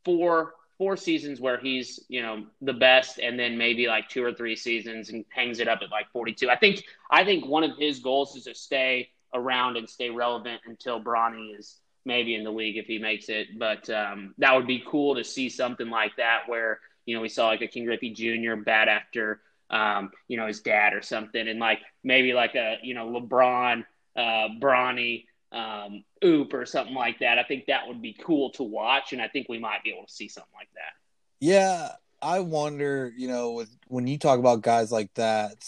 four 0.06 0.54
four 0.80 0.98
seasons 0.98 1.40
where 1.40 1.60
he's 1.60 2.00
you 2.10 2.24
know 2.24 2.48
the 2.62 2.74
best 2.74 3.20
and 3.20 3.38
then 3.38 3.60
maybe 3.60 3.88
like 3.88 4.10
two 4.10 4.24
or 4.24 4.34
three 4.34 4.56
seasons 4.56 5.10
and 5.10 5.26
hangs 5.30 5.60
it 5.60 5.68
up 5.68 5.80
at 5.84 5.92
like 5.92 6.10
42 6.12 6.50
i 6.50 6.58
think 6.58 6.84
i 7.12 7.24
think 7.24 7.46
one 7.46 7.64
of 7.64 7.78
his 7.78 8.00
goals 8.00 8.36
is 8.36 8.46
to 8.46 8.56
stay 8.56 9.10
around 9.36 9.78
and 9.78 9.88
stay 9.88 10.10
relevant 10.10 10.62
until 10.66 11.00
bronny 11.04 11.56
is 11.60 11.80
maybe 12.06 12.36
in 12.36 12.44
the 12.44 12.52
league 12.52 12.78
if 12.78 12.88
he 12.88 12.98
makes 12.98 13.30
it. 13.30 13.58
But 13.58 13.90
um, 13.90 14.34
that 14.40 14.54
would 14.56 14.68
be 14.68 14.84
cool 14.86 15.16
to 15.16 15.24
see 15.24 15.50
something 15.50 15.90
like 15.90 16.16
that 16.18 16.42
where 16.48 16.80
you 17.06 17.16
know 17.16 17.22
we 17.22 17.30
saw 17.30 17.48
like 17.48 17.62
a 17.62 17.68
Ken 17.68 17.86
Griffey 17.86 18.12
jr 18.12 18.56
bad 18.56 18.88
after 18.88 19.42
um, 19.70 20.12
you 20.28 20.38
know 20.38 20.48
his 20.48 20.62
dad 20.62 20.94
or 20.94 21.02
something. 21.02 21.48
And 21.48 21.60
like 21.60 21.80
maybe 22.04 22.34
like 22.34 22.56
a 22.56 22.78
you 22.84 22.94
know 22.94 23.08
lebron 23.08 23.86
uh, 24.16 24.48
bronny 24.62 25.26
um, 25.52 26.04
oop 26.24 26.54
or 26.54 26.66
something 26.66 26.96
like 26.96 27.20
that. 27.20 27.40
I 27.40 27.44
think 27.44 27.66
that 27.68 27.88
would 27.88 28.02
be 28.02 28.14
cool 28.14 28.52
to 28.52 28.64
watch, 28.64 29.14
and 29.14 29.22
I 29.22 29.28
think 29.28 29.48
we 29.50 29.60
might 29.60 29.84
be 29.84 29.92
able 29.92 30.06
to 30.06 30.14
see 30.14 30.28
something 30.28 30.54
like 30.56 30.70
that. 30.76 30.94
Yeah, 31.40 31.90
I 32.22 32.42
wonder, 32.42 33.12
you 33.16 33.28
know, 33.28 33.52
with, 33.52 33.70
when 33.88 34.08
you 34.08 34.18
talk 34.18 34.40
about 34.40 34.62
guys 34.62 34.92
like 34.92 35.14
that, 35.16 35.64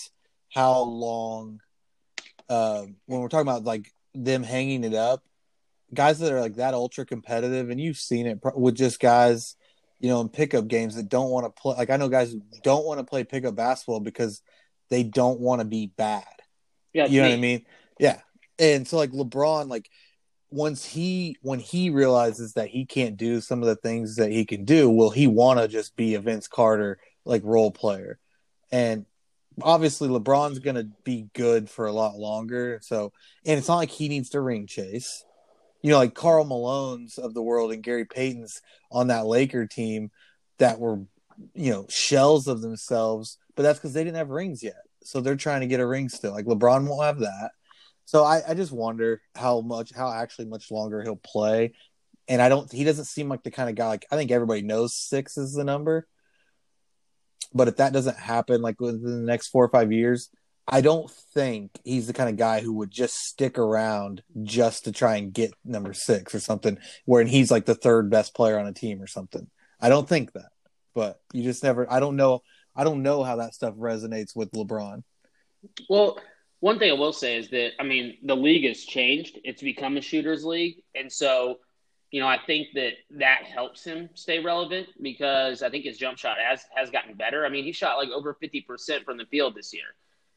how 0.54 0.82
long, 0.82 1.62
uh, 2.50 2.86
when 3.06 3.22
we're 3.22 3.30
talking 3.30 3.48
about 3.48 3.64
like 3.64 3.94
them 4.14 4.44
hanging 4.44 4.84
it 4.84 4.94
up, 4.94 5.24
guys 5.94 6.20
that 6.20 6.32
are 6.32 6.42
like 6.42 6.56
that 6.56 6.74
ultra 6.74 7.06
competitive, 7.06 7.70
and 7.70 7.80
you've 7.80 7.98
seen 7.98 8.28
it 8.28 8.40
with 8.56 8.76
just 8.76 9.00
guys, 9.00 9.56
you 10.00 10.10
know, 10.10 10.22
in 10.22 10.30
pickup 10.30 10.68
games 10.68 10.96
that 10.96 11.10
don't 11.10 11.30
want 11.30 11.46
to 11.46 11.62
play. 11.62 11.76
Like 11.76 11.90
I 11.90 11.98
know 11.98 12.10
guys 12.10 12.32
who 12.32 12.42
don't 12.64 12.86
want 12.86 13.00
to 13.00 13.06
play 13.06 13.24
pickup 13.24 13.56
basketball 13.56 14.00
because 14.00 14.42
they 14.90 15.04
don't 15.04 15.40
want 15.40 15.62
to 15.62 15.66
be 15.66 15.88
bad. 15.96 16.26
Yeah, 16.94 17.08
you 17.08 17.22
know 17.22 17.28
me. 17.28 17.32
what 17.32 17.38
I 17.38 17.42
mean. 17.42 17.66
Yeah, 18.00 18.20
and 18.62 18.88
so 18.88 18.96
like 18.96 19.12
LeBron, 19.12 19.68
like 19.68 19.90
once 20.52 20.86
he 20.86 21.36
when 21.42 21.60
he 21.60 21.90
realizes 21.90 22.54
that 22.54 22.70
he 22.70 22.86
can't 22.86 23.18
do 23.18 23.42
some 23.42 23.62
of 23.62 23.68
the 23.68 23.76
things 23.76 24.18
that 24.18 24.32
he 24.32 24.46
can 24.46 24.64
do, 24.64 24.90
will 24.90 25.10
he 25.10 25.28
want 25.28 25.60
to 25.60 25.68
just 25.68 25.96
be 25.96 26.16
a 26.16 26.20
Vince 26.20 26.48
Carter 26.48 27.00
like 27.26 27.42
role 27.44 27.72
player? 27.72 28.20
And 28.72 29.06
obviously 29.62 30.08
LeBron's 30.08 30.60
going 30.60 30.76
to 30.76 30.88
be 31.04 31.28
good 31.34 31.70
for 31.70 31.88
a 31.88 31.92
lot 31.92 32.16
longer. 32.16 32.80
So, 32.84 33.12
and 33.46 33.58
it's 33.58 33.68
not 33.68 33.78
like 33.78 33.90
he 33.90 34.08
needs 34.08 34.30
to 34.30 34.42
ring 34.42 34.68
chase. 34.68 35.26
You 35.82 35.90
know, 35.90 35.98
like 35.98 36.14
Karl 36.14 36.46
Malone's 36.46 37.18
of 37.18 37.34
the 37.34 37.42
world 37.42 37.72
and 37.72 37.82
Gary 37.82 38.06
Payton's 38.06 38.62
on 38.92 39.08
that 39.08 39.26
Laker 39.26 39.66
team 39.66 40.12
that 40.60 40.80
were, 40.80 41.00
you 41.56 41.72
know, 41.72 41.88
shells 41.90 42.48
of 42.48 42.62
themselves, 42.62 43.40
but 43.56 43.64
that's 43.64 43.80
because 43.80 43.94
they 43.94 44.04
didn't 44.04 44.18
have 44.18 44.30
rings 44.30 44.62
yet. 44.62 44.84
So 45.04 45.22
they're 45.22 45.36
trying 45.36 45.62
to 45.62 45.68
get 45.68 45.80
a 45.80 45.88
ring 45.88 46.08
still. 46.08 46.34
Like 46.34 46.46
LeBron 46.46 46.88
won't 46.88 47.04
have 47.04 47.20
that. 47.20 47.52
So 48.12 48.26
I, 48.26 48.42
I 48.46 48.56
just 48.56 48.74
wonder 48.74 49.22
how 49.36 49.62
much, 49.62 49.94
how 49.96 50.12
actually 50.12 50.48
much 50.48 50.70
longer 50.70 51.02
he'll 51.02 51.16
play. 51.16 51.76
And 52.28 52.42
I 52.42 52.50
don't, 52.50 52.70
he 52.70 52.84
doesn't 52.84 53.06
seem 53.06 53.30
like 53.30 53.42
the 53.42 53.52
kind 53.52 53.70
of 53.70 53.76
guy, 53.76 53.88
like, 53.88 54.06
I 54.12 54.18
think 54.18 54.32
everybody 54.32 54.64
knows 54.64 54.94
six 54.94 55.38
is 55.38 55.54
the 55.54 55.64
number. 55.64 56.06
But 57.54 57.70
if 57.70 57.78
that 57.78 57.94
doesn't 57.94 58.18
happen, 58.18 58.62
like 58.62 58.82
within 58.82 59.02
the 59.02 59.26
next 59.32 59.48
four 59.48 59.64
or 59.64 59.70
five 59.70 59.94
years, 59.94 60.30
I 60.68 60.82
don't 60.82 61.10
think 61.34 61.72
he's 61.86 62.08
the 62.08 62.12
kind 62.12 62.30
of 62.30 62.36
guy 62.36 62.60
who 62.60 62.74
would 62.74 62.92
just 62.92 63.16
stick 63.16 63.58
around 63.58 64.24
just 64.44 64.84
to 64.84 64.92
try 64.92 65.16
and 65.16 65.32
get 65.32 65.54
number 65.64 65.94
six 65.94 66.36
or 66.36 66.42
something, 66.42 66.80
where 67.06 67.24
he's 67.24 67.50
like 67.50 67.66
the 67.66 67.76
third 67.76 68.10
best 68.10 68.36
player 68.36 68.60
on 68.60 68.68
a 68.68 68.74
team 68.74 69.02
or 69.02 69.08
something. 69.08 69.48
I 69.80 69.88
don't 69.88 70.10
think 70.10 70.34
that, 70.34 70.50
but 70.94 71.22
you 71.32 71.44
just 71.44 71.64
never. 71.64 71.90
I 71.90 72.02
don't 72.02 72.18
know. 72.18 72.42
I 72.76 72.84
don't 72.84 73.04
know 73.04 73.24
how 73.24 73.38
that 73.38 73.54
stuff 73.54 73.76
resonates 73.76 74.36
with 74.36 74.52
LeBron. 74.52 75.04
Well, 75.90 76.20
one 76.62 76.78
thing 76.78 76.92
I 76.92 76.94
will 76.94 77.12
say 77.12 77.38
is 77.38 77.50
that 77.50 77.72
I 77.80 77.84
mean 77.84 78.18
the 78.24 78.36
league 78.36 78.66
has 78.66 78.86
changed. 78.86 79.40
It's 79.44 79.62
become 79.62 79.98
a 79.98 80.02
shooters 80.02 80.46
league, 80.46 80.84
and 80.96 81.12
so 81.12 81.58
you 82.12 82.22
know 82.22 82.28
I 82.28 82.38
think 82.46 82.70
that 82.76 82.94
that 83.20 83.44
helps 83.44 83.84
him 83.84 84.10
stay 84.14 84.40
relevant 84.40 84.88
because 85.02 85.64
I 85.64 85.70
think 85.70 85.86
his 85.86 85.98
jump 85.98 86.18
shot 86.18 86.38
has 86.38 86.64
has 86.74 86.90
gotten 86.90 87.16
better. 87.16 87.46
I 87.46 87.50
mean 87.50 87.66
he 87.66 87.72
shot 87.72 87.98
like 87.98 88.10
over 88.10 88.36
fifty 88.36 88.62
percent 88.62 89.04
from 89.04 89.18
the 89.18 89.26
field 89.26 89.56
this 89.56 89.74
year, 89.74 89.96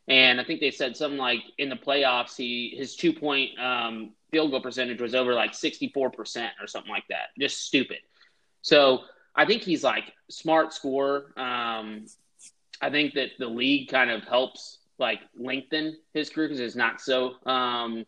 and 0.09 0.40
I 0.40 0.45
think 0.45 0.61
they 0.61 0.71
said 0.71 0.97
something 0.97 1.19
like 1.19 1.43
in 1.59 1.69
the 1.69 1.76
playoffs 1.76 2.37
he 2.37 2.75
his 2.75 2.97
two 2.97 3.12
point 3.12 3.59
um, 3.61 4.12
field 4.33 4.50
goal 4.50 4.62
percentage 4.62 5.02
was 5.02 5.14
over 5.14 5.35
like 5.35 5.54
sixty 5.54 5.88
four 5.88 6.11
percent 6.11 6.52
or 6.59 6.66
something 6.66 6.90
like 6.90 7.07
that. 7.11 7.28
Just 7.38 7.66
stupid. 7.66 7.99
So 8.62 9.00
I 9.37 9.45
think 9.45 9.61
he's 9.61 9.85
like 9.85 10.11
smart 10.31 10.73
scorer. 10.73 11.35
Um, 11.37 12.07
I 12.81 12.88
think 12.88 13.12
that 13.14 13.33
the 13.38 13.47
league 13.47 13.90
kind 13.90 14.11
of 14.11 14.25
helps 14.25 14.78
like 14.98 15.20
lengthen 15.36 15.96
his 16.12 16.30
career 16.30 16.48
because 16.48 16.60
it's 16.60 16.76
not 16.76 17.00
so 17.00 17.34
um, 17.46 18.04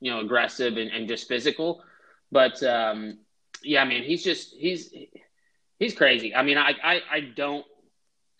you 0.00 0.10
know 0.10 0.20
aggressive 0.20 0.76
and, 0.76 0.90
and 0.90 1.08
just 1.08 1.28
physical. 1.28 1.82
But 2.30 2.62
um, 2.62 3.18
yeah, 3.62 3.82
I 3.82 3.84
mean 3.84 4.02
he's 4.02 4.22
just 4.22 4.54
he's 4.54 4.92
he's 5.78 5.94
crazy. 5.94 6.34
I 6.34 6.42
mean 6.42 6.58
I, 6.58 6.74
I 6.82 7.00
I 7.10 7.20
don't 7.34 7.64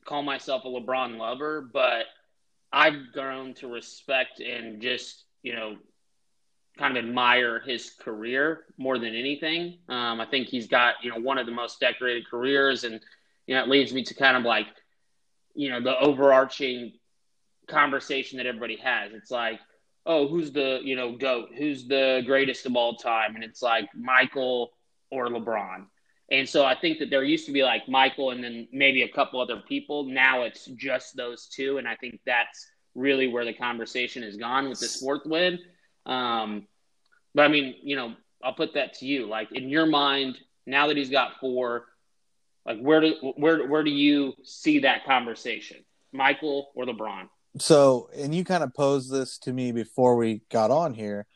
call 0.04 0.22
myself 0.22 0.64
a 0.64 0.68
LeBron 0.68 1.18
lover, 1.18 1.68
but 1.72 2.06
I've 2.72 3.12
grown 3.12 3.54
to 3.54 3.68
respect 3.68 4.40
and 4.40 4.80
just 4.80 5.24
you 5.42 5.54
know 5.54 5.76
kind 6.78 6.96
of 6.96 7.04
admire 7.04 7.60
his 7.60 7.90
career 7.90 8.64
more 8.76 8.98
than 8.98 9.14
anything. 9.14 9.78
Um, 9.88 10.20
I 10.20 10.26
think 10.26 10.48
he's 10.48 10.66
got 10.66 10.96
you 11.02 11.10
know 11.10 11.18
one 11.18 11.38
of 11.38 11.46
the 11.46 11.52
most 11.52 11.80
decorated 11.80 12.28
careers, 12.28 12.84
and 12.84 13.00
you 13.46 13.54
know 13.54 13.62
it 13.62 13.68
leads 13.68 13.92
me 13.92 14.04
to 14.04 14.14
kind 14.14 14.36
of 14.36 14.42
like 14.42 14.66
you 15.54 15.70
know 15.70 15.80
the 15.80 15.98
overarching 15.98 16.92
conversation 17.66 18.38
that 18.38 18.46
everybody 18.46 18.76
has. 18.76 19.12
It's 19.12 19.30
like, 19.30 19.61
oh, 20.04 20.28
who's 20.28 20.52
the 20.52 20.80
you 20.82 20.96
know 20.96 21.16
goat? 21.16 21.50
Who's 21.56 21.87
the 21.87 22.23
greatest 22.25 22.66
of 22.66 22.76
all 22.76 22.96
time? 22.96 23.35
And 23.35 23.44
it's 23.44 23.62
like 23.62 23.88
Michael 23.94 24.73
or 25.11 25.28
LeBron. 25.28 25.87
And 26.30 26.49
so 26.49 26.64
I 26.64 26.75
think 26.75 26.99
that 26.99 27.11
there 27.11 27.23
used 27.23 27.46
to 27.46 27.52
be 27.52 27.62
like 27.62 27.88
Michael 27.88 28.30
and 28.30 28.42
then 28.42 28.66
maybe 28.73 29.02
a 29.02 29.08
couple 29.08 29.40
other 29.40 29.62
people. 29.68 30.04
Now 30.04 30.42
it's 30.42 30.64
just 30.64 31.16
those 31.16 31.46
two, 31.46 31.78
and 31.78 31.87
I 31.87 31.94
think 31.94 32.20
that's 32.26 32.66
really 32.96 33.28
where 33.28 33.44
the 33.44 33.52
conversation 33.52 34.23
has 34.23 34.37
gone 34.37 34.68
with 34.68 34.80
this 34.80 35.00
fourth 35.00 35.25
win. 35.25 35.58
Um, 36.04 36.66
but 37.35 37.44
I 37.44 37.49
mean, 37.49 37.76
you 37.82 37.94
know, 37.94 38.14
I'll 38.42 38.54
put 38.54 38.75
that 38.75 38.94
to 38.94 39.06
you. 39.06 39.28
Like 39.28 39.52
in 39.52 39.68
your 39.68 39.87
mind, 39.87 40.38
now 40.66 40.88
that 40.88 40.96
he's 40.96 41.11
got 41.11 41.38
four, 41.40 41.85
like 42.64 42.80
where 42.80 43.00
do 43.00 43.14
where 43.37 43.66
where 43.68 43.85
do 43.85 43.90
you 43.90 44.35
see 44.42 44.80
that 44.80 45.04
conversation, 45.04 45.85
Michael 46.12 46.73
or 46.75 46.87
LeBron? 46.87 47.28
So, 47.58 48.10
and 48.14 48.34
you 48.34 48.44
kind 48.44 48.62
of 48.62 48.75
posed 48.75 49.10
this 49.10 49.38
to 49.38 49.52
me 49.52 49.72
before 49.72 50.16
we 50.16 50.42
got 50.50 50.70
on 50.70 50.94
here, 50.94 51.26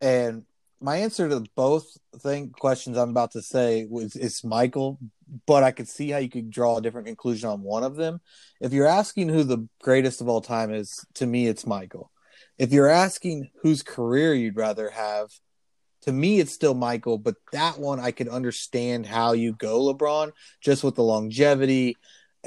and 0.00 0.44
my 0.80 0.98
answer 0.98 1.28
to 1.28 1.44
both 1.56 1.86
thing 2.18 2.50
questions 2.50 2.96
I'm 2.96 3.10
about 3.10 3.32
to 3.32 3.42
say 3.42 3.86
was 3.88 4.14
is 4.16 4.44
Michael, 4.44 4.98
but 5.46 5.62
I 5.62 5.72
could 5.72 5.88
see 5.88 6.10
how 6.10 6.18
you 6.18 6.28
could 6.28 6.50
draw 6.50 6.78
a 6.78 6.82
different 6.82 7.06
conclusion 7.06 7.48
on 7.48 7.62
one 7.62 7.82
of 7.82 7.96
them. 7.96 8.20
If 8.60 8.72
you're 8.72 8.86
asking 8.86 9.28
who 9.28 9.44
the 9.44 9.66
greatest 9.82 10.20
of 10.20 10.28
all 10.28 10.40
time 10.40 10.72
is, 10.72 11.04
to 11.14 11.26
me 11.26 11.46
it's 11.46 11.66
Michael. 11.66 12.10
If 12.58 12.72
you're 12.72 12.88
asking 12.88 13.50
whose 13.62 13.82
career 13.82 14.34
you'd 14.34 14.56
rather 14.56 14.90
have, 14.90 15.30
to 16.02 16.12
me 16.12 16.38
it's 16.38 16.52
still 16.52 16.74
Michael, 16.74 17.18
but 17.18 17.34
that 17.52 17.78
one 17.78 17.98
I 18.00 18.12
could 18.12 18.28
understand 18.28 19.06
how 19.06 19.32
you 19.32 19.52
go 19.52 19.92
LeBron 19.92 20.32
just 20.60 20.84
with 20.84 20.94
the 20.94 21.02
longevity 21.02 21.96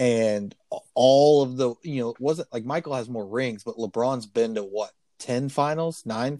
and 0.01 0.55
all 0.95 1.43
of 1.43 1.57
the 1.57 1.75
you 1.83 2.01
know 2.01 2.09
it 2.09 2.19
wasn't 2.19 2.51
like 2.51 2.65
Michael 2.65 2.95
has 2.95 3.07
more 3.07 3.25
rings, 3.25 3.63
but 3.63 3.77
LeBron's 3.77 4.25
been 4.25 4.55
to 4.55 4.63
what 4.63 4.89
10 5.19 5.49
finals, 5.49 6.01
9 6.07 6.39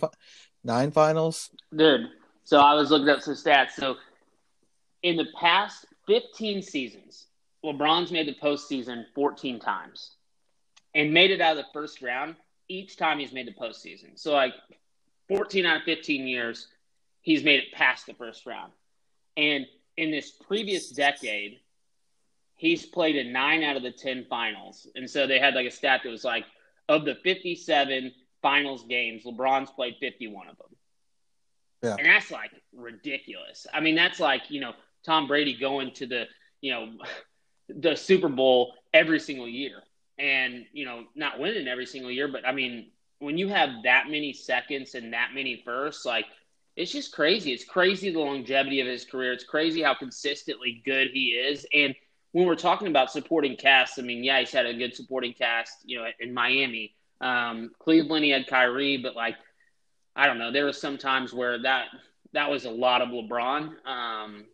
nine 0.64 0.90
finals. 0.90 1.52
Dude, 1.76 2.08
so 2.44 2.60
I 2.60 2.74
was 2.74 2.90
looking 2.90 3.10
up 3.10 3.22
some 3.22 3.36
stats. 3.36 3.74
So 3.74 3.98
in 5.04 5.16
the 5.16 5.28
past 5.40 5.86
15 6.08 6.64
seasons, 6.64 7.28
LeBron's 7.64 8.12
made 8.12 8.28
the 8.28 8.34
postseason 8.34 9.06
14 9.14 9.60
times 9.60 10.16
and 10.96 11.14
made 11.14 11.30
it 11.30 11.40
out 11.40 11.56
of 11.56 11.64
the 11.64 11.72
first 11.72 12.02
round 12.02 12.36
each 12.68 12.98
time 12.98 13.20
he's 13.20 13.32
made 13.32 13.48
the 13.48 13.54
postseason. 13.54 14.18
So 14.18 14.34
like 14.34 14.54
14 15.28 15.68
out 15.68 15.78
of 15.78 15.84
15 15.84 16.28
years, 16.28 16.68
he's 17.22 17.44
made 17.44 17.60
it 17.60 17.72
past 17.74 18.08
the 18.08 18.16
first 18.16 18.48
round. 18.48 18.72
And 19.38 19.68
in 19.98 20.10
this 20.10 20.32
previous 20.32 20.90
decade, 20.90 21.60
he's 22.62 22.86
played 22.86 23.16
in 23.16 23.34
nine 23.34 23.64
out 23.64 23.76
of 23.76 23.82
the 23.82 23.92
10 23.92 24.28
finals. 24.30 24.88
And 24.94 25.10
so 25.10 25.26
they 25.26 25.40
had 25.40 25.56
like 25.56 25.66
a 25.66 25.72
stat 25.72 26.02
that 26.04 26.10
was 26.12 26.24
like, 26.24 26.46
of 26.88 27.06
the 27.06 27.16
57 27.16 28.12
finals 28.44 28.86
games, 28.88 29.24
LeBron's 29.26 29.72
played 29.72 29.96
51 30.00 30.48
of 30.48 30.58
them. 30.58 30.68
Yeah. 31.82 31.96
And 31.98 32.06
that's 32.06 32.30
like 32.30 32.52
ridiculous. 32.72 33.66
I 33.74 33.80
mean, 33.80 33.96
that's 33.96 34.20
like, 34.20 34.44
you 34.50 34.62
know, 34.62 34.74
Tom 35.04 35.28
Brady 35.28 35.58
going 35.58 35.92
to 35.96 36.06
the, 36.06 36.26
you 36.62 36.72
know, 36.72 36.92
the 37.76 37.96
Super 37.96 38.30
Bowl 38.30 38.76
every 38.94 39.20
single 39.20 39.48
year 39.48 39.82
and, 40.20 40.64
you 40.72 40.86
know, 40.86 41.06
not 41.16 41.40
winning 41.40 41.68
every 41.68 41.88
single 41.88 42.12
year. 42.12 42.28
But 42.28 42.48
I 42.48 42.52
mean, 42.52 42.92
when 43.18 43.40
you 43.40 43.48
have 43.48 43.70
that 43.86 44.06
many 44.06 44.34
seconds 44.34 44.94
and 44.94 45.14
that 45.14 45.30
many 45.34 45.64
firsts, 45.66 46.06
like, 46.06 46.26
it's 46.76 46.92
just 46.92 47.12
crazy. 47.12 47.54
It's 47.54 47.66
crazy 47.66 48.12
the 48.12 48.20
longevity 48.20 48.82
of 48.82 48.88
his 48.88 49.04
career. 49.04 49.34
It's 49.34 49.44
crazy 49.46 49.82
how 49.82 49.96
consistently 49.96 50.84
good 50.86 51.08
he 51.12 51.30
is. 51.30 51.66
And 51.74 51.96
when 52.32 52.46
we're 52.46 52.56
talking 52.56 52.88
about 52.88 53.12
supporting 53.12 53.58
cast, 53.58 54.00
I 54.00 54.04
mean, 54.04 54.24
yeah, 54.24 54.40
he's 54.40 54.52
had 54.52 54.66
a 54.66 54.74
good 54.74 54.96
supporting 54.96 55.34
cast, 55.34 55.78
you 55.84 56.00
know, 56.00 56.08
in 56.20 56.34
Miami. 56.34 56.96
Um, 57.20 57.72
Cleveland, 57.80 58.24
he 58.24 58.32
had 58.32 58.48
Kyrie, 58.48 58.98
but 58.98 59.16
like, 59.16 59.36
I 60.16 60.28
don't 60.28 60.40
know. 60.40 60.52
There 60.52 60.66
was 60.66 60.80
some 60.80 60.98
times 60.98 61.34
where 61.34 61.62
that 61.62 61.88
that 62.34 62.50
was 62.50 62.66
a 62.66 62.72
lot 62.72 63.02
of 63.02 63.10
LeBron. 63.10 63.86
Um, 63.86 64.46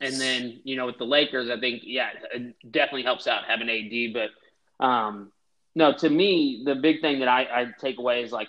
and 0.00 0.18
then 0.18 0.60
you 0.64 0.76
know 0.76 0.86
with 0.86 0.98
the 0.98 1.04
Lakers, 1.04 1.50
I 1.50 1.58
think 1.60 1.82
yeah, 1.84 2.08
it 2.32 2.54
definitely 2.70 3.02
helps 3.02 3.26
out 3.26 3.44
having 3.46 3.68
AD. 3.68 4.14
But 4.14 4.84
um, 4.84 5.30
no, 5.74 5.92
to 5.92 6.08
me, 6.08 6.62
the 6.64 6.74
big 6.74 7.00
thing 7.00 7.20
that 7.20 7.28
I, 7.28 7.42
I 7.42 7.66
take 7.78 7.98
away 7.98 8.22
is 8.22 8.32
like, 8.32 8.48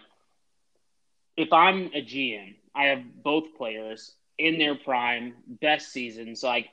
if 1.38 1.52
I'm 1.54 1.88
a 1.94 2.04
GM, 2.04 2.56
I 2.74 2.86
have 2.86 3.04
both 3.24 3.56
players 3.58 4.14
in 4.38 4.58
their 4.58 4.76
prime, 4.76 5.36
best 5.62 5.92
seasons. 5.92 6.42
Like, 6.42 6.70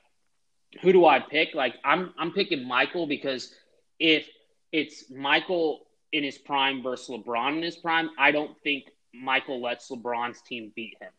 who 0.81 0.93
do 0.93 1.05
I 1.05 1.19
pick? 1.19 1.53
Like, 1.53 1.75
I'm 1.83 2.13
I'm 2.17 2.31
picking 2.31 2.67
Michael 2.67 3.07
because 3.07 3.53
if 3.99 4.27
it's 4.71 5.09
Michael 5.09 5.85
in 6.11 6.23
his 6.23 6.37
prime 6.37 6.81
versus 6.81 7.09
LeBron 7.09 7.57
in 7.57 7.63
his 7.63 7.75
prime, 7.75 8.09
I 8.17 8.31
don't 8.31 8.57
think 8.63 8.85
Michael 9.13 9.61
lets 9.61 9.89
LeBron's 9.89 10.41
team 10.41 10.71
beat 10.75 10.95
him. 10.99 11.11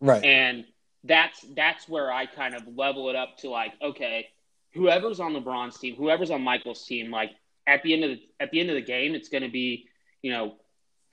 Right. 0.00 0.24
And 0.24 0.64
that's 1.04 1.44
that's 1.54 1.88
where 1.88 2.12
I 2.12 2.26
kind 2.26 2.54
of 2.54 2.62
level 2.76 3.10
it 3.10 3.16
up 3.16 3.38
to 3.38 3.50
like, 3.50 3.72
okay, 3.82 4.28
whoever's 4.72 5.20
on 5.20 5.34
LeBron's 5.34 5.78
team, 5.78 5.96
whoever's 5.96 6.30
on 6.30 6.42
Michael's 6.42 6.84
team, 6.84 7.10
like 7.10 7.30
at 7.66 7.82
the 7.82 7.92
end 7.92 8.04
of 8.04 8.10
the 8.10 8.20
at 8.40 8.50
the 8.50 8.60
end 8.60 8.70
of 8.70 8.74
the 8.74 8.82
game, 8.82 9.14
it's 9.14 9.28
gonna 9.28 9.48
be, 9.48 9.86
you 10.22 10.30
know, 10.30 10.56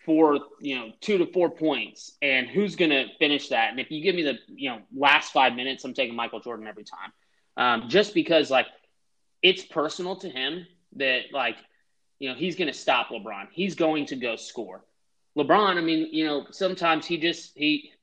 four, 0.05 0.39
you 0.59 0.75
know, 0.75 0.91
two 1.01 1.17
to 1.17 1.25
four 1.27 1.49
points. 1.49 2.13
And 2.21 2.47
who's 2.47 2.75
gonna 2.75 3.05
finish 3.19 3.49
that? 3.49 3.71
And 3.71 3.79
if 3.79 3.91
you 3.91 4.01
give 4.01 4.15
me 4.15 4.23
the, 4.23 4.39
you 4.47 4.69
know, 4.69 4.79
last 4.95 5.31
five 5.31 5.53
minutes, 5.53 5.83
I'm 5.83 5.93
taking 5.93 6.15
Michael 6.15 6.39
Jordan 6.39 6.67
every 6.67 6.83
time. 6.83 7.11
Um, 7.57 7.89
just 7.89 8.13
because 8.13 8.49
like 8.49 8.67
it's 9.41 9.63
personal 9.63 10.15
to 10.17 10.29
him 10.29 10.65
that 10.95 11.25
like 11.33 11.57
you 12.21 12.29
know, 12.29 12.35
he's 12.35 12.55
going 12.55 12.67
to 12.71 12.77
stop 12.77 13.09
LeBron. 13.09 13.47
He's 13.51 13.73
going 13.73 14.05
to 14.05 14.15
go 14.15 14.35
score. 14.35 14.85
LeBron, 15.35 15.77
I 15.77 15.81
mean, 15.81 16.07
you 16.11 16.23
know, 16.23 16.45
sometimes 16.51 17.07
he 17.07 17.17
just 17.17 17.51
he 17.55 17.93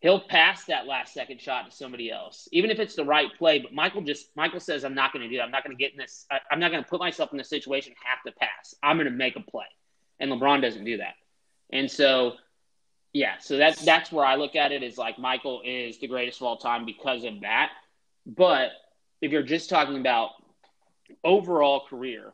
he'll 0.00 0.18
pass 0.18 0.64
that 0.64 0.86
last 0.86 1.14
second 1.14 1.40
shot 1.40 1.70
to 1.70 1.76
somebody 1.76 2.10
else, 2.10 2.48
even 2.50 2.68
if 2.68 2.80
it's 2.80 2.96
the 2.96 3.04
right 3.04 3.28
play. 3.38 3.60
But 3.60 3.72
Michael 3.72 4.02
just 4.02 4.26
Michael 4.34 4.58
says, 4.58 4.84
"I'm 4.84 4.94
not 4.94 5.12
going 5.12 5.22
to 5.22 5.28
do 5.28 5.36
that. 5.36 5.44
I'm 5.44 5.52
not 5.52 5.62
going 5.62 5.76
to 5.76 5.80
get 5.80 5.92
in 5.92 5.98
this. 5.98 6.26
I, 6.32 6.40
am 6.50 6.58
not 6.58 6.72
going 6.72 6.82
to 6.82 6.90
put 6.90 6.98
myself 6.98 7.30
in 7.30 7.38
this 7.38 7.48
situation 7.48 7.94
have 8.04 8.22
to 8.26 8.36
pass. 8.36 8.74
I'm 8.82 8.96
going 8.96 9.06
to 9.06 9.12
make 9.12 9.36
a 9.36 9.40
play." 9.40 9.66
And 10.18 10.32
LeBron 10.32 10.60
doesn't 10.60 10.84
do 10.84 10.96
that. 10.96 11.14
And 11.70 11.88
so, 11.88 12.32
yeah, 13.12 13.38
so 13.38 13.56
that's 13.56 13.84
that's 13.84 14.10
where 14.10 14.26
I 14.26 14.34
look 14.34 14.56
at 14.56 14.72
it 14.72 14.82
is 14.82 14.98
like 14.98 15.16
Michael 15.16 15.62
is 15.64 16.00
the 16.00 16.08
greatest 16.08 16.40
of 16.40 16.48
all 16.48 16.56
time 16.56 16.84
because 16.84 17.22
of 17.22 17.42
that. 17.42 17.70
But 18.28 18.72
if 19.22 19.32
you're 19.32 19.42
just 19.42 19.70
talking 19.70 19.98
about 19.98 20.30
overall 21.24 21.86
career, 21.88 22.32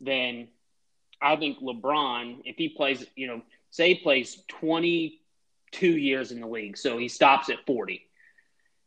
then 0.00 0.48
I 1.22 1.36
think 1.36 1.60
LeBron, 1.60 2.42
if 2.44 2.56
he 2.56 2.68
plays, 2.68 3.06
you 3.14 3.28
know, 3.28 3.42
say 3.70 3.94
he 3.94 4.00
plays 4.00 4.42
22 4.48 5.86
years 5.86 6.32
in 6.32 6.40
the 6.40 6.46
league, 6.46 6.76
so 6.76 6.98
he 6.98 7.08
stops 7.08 7.48
at 7.50 7.64
40. 7.66 7.94
If 7.94 8.00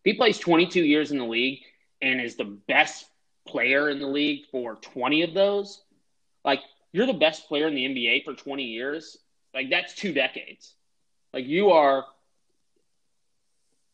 he 0.04 0.14
plays 0.14 0.38
22 0.40 0.84
years 0.84 1.12
in 1.12 1.18
the 1.18 1.26
league 1.26 1.62
and 2.02 2.20
is 2.20 2.36
the 2.36 2.58
best 2.68 3.06
player 3.48 3.90
in 3.90 4.00
the 4.00 4.08
league 4.08 4.46
for 4.52 4.76
20 4.76 5.24
of 5.24 5.34
those, 5.34 5.82
like 6.44 6.60
you're 6.92 7.06
the 7.06 7.14
best 7.14 7.48
player 7.48 7.68
in 7.68 7.76
the 7.76 7.86
NBA 7.86 8.26
for 8.26 8.34
20 8.34 8.64
years, 8.64 9.18
like 9.54 9.70
that's 9.70 9.94
two 9.94 10.14
decades. 10.14 10.74
Like 11.34 11.46
you 11.46 11.72
are 11.72 12.06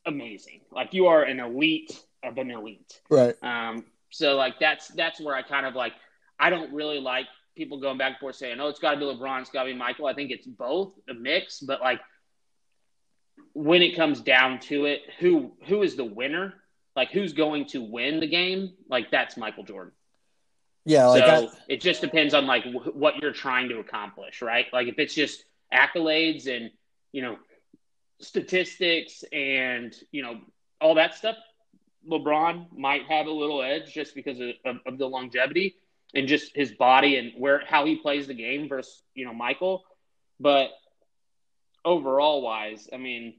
amazing. 0.06 0.62
Like 0.72 0.94
you 0.94 1.08
are 1.08 1.24
an 1.24 1.40
elite 1.40 2.00
of 2.24 2.38
an 2.38 2.52
elite. 2.52 3.02
Right. 3.10 3.36
Um, 3.44 3.86
so 4.10 4.36
like 4.36 4.60
that's 4.60 4.88
that's 4.90 5.20
where 5.20 5.36
I 5.36 5.42
kind 5.42 5.66
of 5.66 5.76
like– 5.76 5.94
I 6.40 6.50
don't 6.50 6.74
really 6.74 7.00
like 7.00 7.26
people 7.56 7.80
going 7.80 7.98
back 7.98 8.12
and 8.12 8.20
forth 8.20 8.36
saying, 8.36 8.60
"Oh, 8.60 8.68
it's 8.68 8.80
got 8.80 8.92
to 8.92 8.98
be 8.98 9.06
LeBron, 9.06 9.42
it's 9.42 9.50
got 9.50 9.64
to 9.64 9.72
be 9.72 9.78
Michael." 9.78 10.06
I 10.06 10.14
think 10.14 10.32
it's 10.32 10.46
both 10.46 10.94
a 11.10 11.14
mix, 11.14 11.60
but 11.60 11.82
like 11.82 12.00
when 13.54 13.82
it 13.82 13.96
comes 13.96 14.22
down 14.22 14.60
to 14.62 14.86
it, 14.86 15.02
who 15.20 15.54
who 15.66 15.82
is 15.82 15.96
the 15.96 16.06
winner? 16.06 16.54
Like 16.96 17.12
who's 17.12 17.34
going 17.34 17.66
to 17.68 17.82
win 17.82 18.20
the 18.20 18.28
game? 18.28 18.74
Like 18.90 19.12
that's 19.12 19.38
Michael 19.38 19.64
Jordan. 19.64 19.94
Yeah, 20.86 21.08
like 21.08 21.26
so 21.26 21.48
I, 21.48 21.50
it 21.68 21.82
just 21.82 22.02
depends 22.02 22.34
on 22.34 22.46
like 22.46 22.64
w- 22.64 22.92
what 22.92 23.18
you're 23.18 23.34
trying 23.34 23.70
to 23.70 23.80
accomplish, 23.80 24.42
right? 24.42 24.68
Like 24.72 24.88
if 24.88 25.00
it's 25.00 25.14
just 25.14 25.44
accolades 25.74 26.48
and 26.48 26.72
you 27.12 27.22
know 27.22 27.38
statistics 28.22 29.24
and 29.34 29.94
you 30.12 30.22
know 30.22 30.40
all 30.80 30.96
that 30.96 31.16
stuff, 31.16 31.36
LeBron 32.10 32.68
might 32.78 33.04
have 33.04 33.28
a 33.28 33.32
little 33.32 33.62
edge 33.62 33.94
just 33.94 34.16
because 34.16 34.40
of, 34.40 34.50
of, 34.66 34.78
of 34.86 34.98
the 34.98 35.08
longevity 35.08 35.76
and 36.14 36.28
just 36.28 36.56
his 36.56 36.72
body 36.72 37.18
and 37.18 37.34
where 37.38 37.62
how 37.66 37.86
he 37.86 37.96
plays 37.96 38.28
the 38.28 38.34
game 38.34 38.70
versus 38.70 39.04
you 39.14 39.26
know 39.26 39.34
Michael. 39.34 39.84
But 40.40 40.70
overall 41.84 42.42
wise, 42.42 42.88
I 42.94 42.98
mean, 42.98 43.36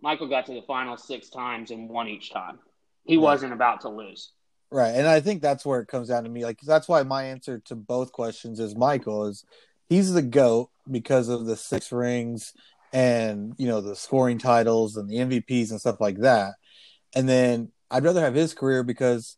Michael 0.00 0.28
got 0.28 0.46
to 0.46 0.54
the 0.54 0.62
final 0.62 0.96
six 0.96 1.28
times 1.28 1.70
and 1.70 1.88
won 1.88 2.08
each 2.08 2.32
time. 2.32 2.58
He 3.04 3.16
right. 3.16 3.22
wasn't 3.22 3.52
about 3.52 3.82
to 3.82 3.88
lose. 3.88 4.32
Right, 4.72 4.94
and 4.94 5.06
I 5.06 5.20
think 5.20 5.42
that's 5.42 5.66
where 5.66 5.80
it 5.80 5.88
comes 5.88 6.08
down 6.08 6.24
to 6.24 6.30
me. 6.30 6.44
Like 6.44 6.60
that's 6.60 6.88
why 6.88 7.02
my 7.02 7.24
answer 7.24 7.60
to 7.66 7.74
both 7.74 8.12
questions 8.12 8.60
is 8.60 8.76
Michael 8.76 9.26
is 9.26 9.44
he's 9.88 10.12
the 10.12 10.22
goat 10.22 10.70
because 10.90 11.28
of 11.28 11.46
the 11.46 11.56
six 11.56 11.90
rings 11.90 12.52
and 12.92 13.54
you 13.58 13.66
know 13.68 13.80
the 13.80 13.96
scoring 13.96 14.38
titles 14.38 14.96
and 14.96 15.08
the 15.08 15.16
MVPs 15.16 15.70
and 15.70 15.80
stuff 15.80 16.00
like 16.00 16.18
that. 16.18 16.54
And 17.14 17.28
then 17.28 17.72
I'd 17.90 18.04
rather 18.04 18.20
have 18.20 18.34
his 18.34 18.54
career 18.54 18.82
because 18.82 19.36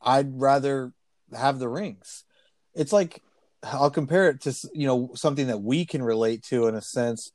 I'd 0.00 0.40
rather 0.40 0.92
have 1.36 1.58
the 1.58 1.68
rings. 1.68 2.24
it's 2.74 2.92
like 2.92 3.22
I'll 3.62 3.90
compare 3.90 4.28
it 4.28 4.42
to 4.42 4.54
you 4.74 4.86
know 4.86 5.10
something 5.14 5.46
that 5.46 5.62
we 5.62 5.84
can 5.84 6.02
relate 6.02 6.42
to 6.44 6.66
in 6.66 6.74
a 6.74 6.82
sense. 6.82 7.32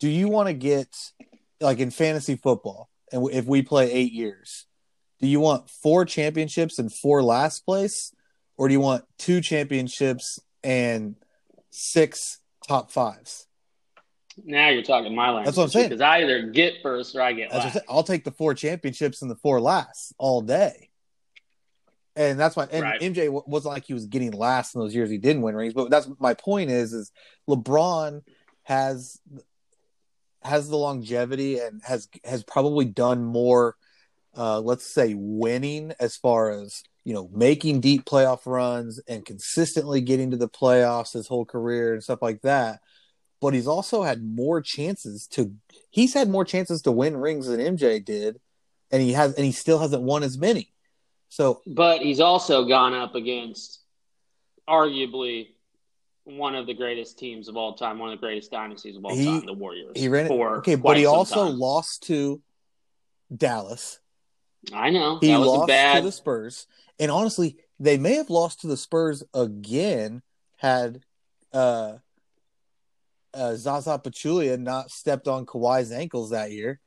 Do 0.00 0.08
you 0.08 0.28
want 0.28 0.48
to 0.48 0.54
get 0.54 0.88
like 1.60 1.78
in 1.78 1.90
fantasy 1.90 2.36
football, 2.36 2.88
and 3.12 3.28
if 3.32 3.46
we 3.46 3.62
play 3.62 3.90
eight 3.92 4.12
years, 4.12 4.66
do 5.20 5.26
you 5.26 5.40
want 5.40 5.70
four 5.70 6.04
championships 6.04 6.78
and 6.78 6.92
four 6.92 7.22
last 7.22 7.64
place, 7.64 8.12
or 8.56 8.68
do 8.68 8.72
you 8.72 8.80
want 8.80 9.04
two 9.18 9.40
championships 9.40 10.38
and 10.62 11.16
six 11.70 12.38
top 12.66 12.90
fives? 12.90 13.47
Now 14.44 14.68
you're 14.68 14.82
talking 14.82 15.14
my 15.14 15.26
language. 15.26 15.46
That's 15.46 15.56
what 15.56 15.64
I'm 15.64 15.70
saying. 15.70 15.88
Because 15.88 16.00
I 16.00 16.18
either 16.18 16.42
get 16.42 16.82
first 16.82 17.14
or 17.14 17.22
I 17.22 17.32
get 17.32 17.50
That's 17.50 17.74
last. 17.74 17.84
I'll 17.88 18.02
take 18.02 18.24
the 18.24 18.30
four 18.30 18.54
championships 18.54 19.22
and 19.22 19.30
the 19.30 19.36
four 19.36 19.60
last 19.60 20.14
all 20.18 20.40
day. 20.40 20.90
And 22.16 22.38
that's 22.38 22.56
why 22.56 22.66
and 22.72 22.82
Right. 22.82 23.00
MJ 23.00 23.28
wasn't 23.46 23.74
like 23.74 23.84
he 23.84 23.94
was 23.94 24.06
getting 24.06 24.32
last 24.32 24.74
in 24.74 24.80
those 24.80 24.94
years 24.94 25.08
he 25.08 25.18
didn't 25.18 25.42
win 25.42 25.54
rings, 25.54 25.72
but 25.72 25.88
that's 25.88 26.08
my 26.18 26.34
point 26.34 26.70
is 26.70 26.92
is 26.92 27.12
LeBron 27.48 28.22
has 28.64 29.20
has 30.42 30.68
the 30.68 30.76
longevity 30.76 31.58
and 31.58 31.80
has 31.84 32.08
has 32.24 32.42
probably 32.44 32.84
done 32.84 33.24
more 33.24 33.76
uh 34.36 34.60
let's 34.60 34.84
say 34.84 35.14
winning 35.16 35.92
as 35.98 36.16
far 36.16 36.50
as 36.50 36.82
you 37.04 37.12
know 37.12 37.28
making 37.32 37.80
deep 37.80 38.04
playoff 38.04 38.46
runs 38.46 39.00
and 39.08 39.24
consistently 39.24 40.00
getting 40.00 40.30
to 40.30 40.36
the 40.36 40.48
playoffs 40.48 41.12
his 41.12 41.26
whole 41.26 41.44
career 41.44 41.92
and 41.92 42.02
stuff 42.02 42.22
like 42.22 42.40
that 42.42 42.80
but 43.40 43.54
he's 43.54 43.66
also 43.66 44.02
had 44.02 44.22
more 44.22 44.60
chances 44.60 45.26
to 45.28 45.52
he's 45.90 46.14
had 46.14 46.28
more 46.28 46.44
chances 46.44 46.82
to 46.82 46.92
win 46.92 47.16
rings 47.16 47.46
than 47.46 47.60
MJ 47.60 48.04
did 48.04 48.40
and 48.90 49.02
he 49.02 49.12
has 49.12 49.34
and 49.34 49.44
he 49.44 49.52
still 49.52 49.78
hasn't 49.78 50.02
won 50.02 50.22
as 50.22 50.36
many 50.38 50.72
so 51.28 51.60
But 51.66 52.00
he's 52.00 52.20
also 52.20 52.64
gone 52.66 52.94
up 52.94 53.14
against 53.14 53.80
arguably 54.68 55.48
one 56.24 56.54
of 56.54 56.66
the 56.66 56.74
greatest 56.74 57.18
teams 57.18 57.48
of 57.48 57.56
all 57.56 57.74
time, 57.74 57.98
one 57.98 58.10
of 58.12 58.18
the 58.20 58.26
greatest 58.26 58.50
dynasties 58.50 58.96
of 58.96 59.04
all 59.04 59.14
He- 59.16 59.24
time, 59.24 59.46
the 59.46 59.52
Warriors. 59.54 59.92
he 59.96 60.08
ran 60.08 60.26
it 60.26 60.28
for 60.28 60.56
okay 60.58 60.74
but 60.74 60.96
he 60.96 61.06
also 61.06 61.46
time. 61.48 61.58
lost 61.58 62.02
to 62.04 62.42
Dallas 63.34 64.00
I 64.72 64.90
know 64.90 65.18
He 65.20 65.28
that 65.28 65.38
was 65.38 65.48
lost 65.48 65.68
bad. 65.68 66.00
to 66.00 66.06
the 66.06 66.12
Spurs, 66.12 66.66
and 66.98 67.10
honestly, 67.12 67.56
they 67.78 67.96
may 67.96 68.14
have 68.14 68.28
lost 68.28 68.60
to 68.62 68.66
the 68.66 68.76
Spurs 68.76 69.22
again 69.32 70.20
had 70.56 71.00
uh, 71.52 71.98
uh, 73.34 73.54
Zaza 73.56 74.00
Pachulia 74.02 74.58
not 74.58 74.90
stepped 74.90 75.28
on 75.28 75.46
Kawhi's 75.46 75.92
ankles 75.92 76.30
that 76.30 76.52
year. 76.52 76.80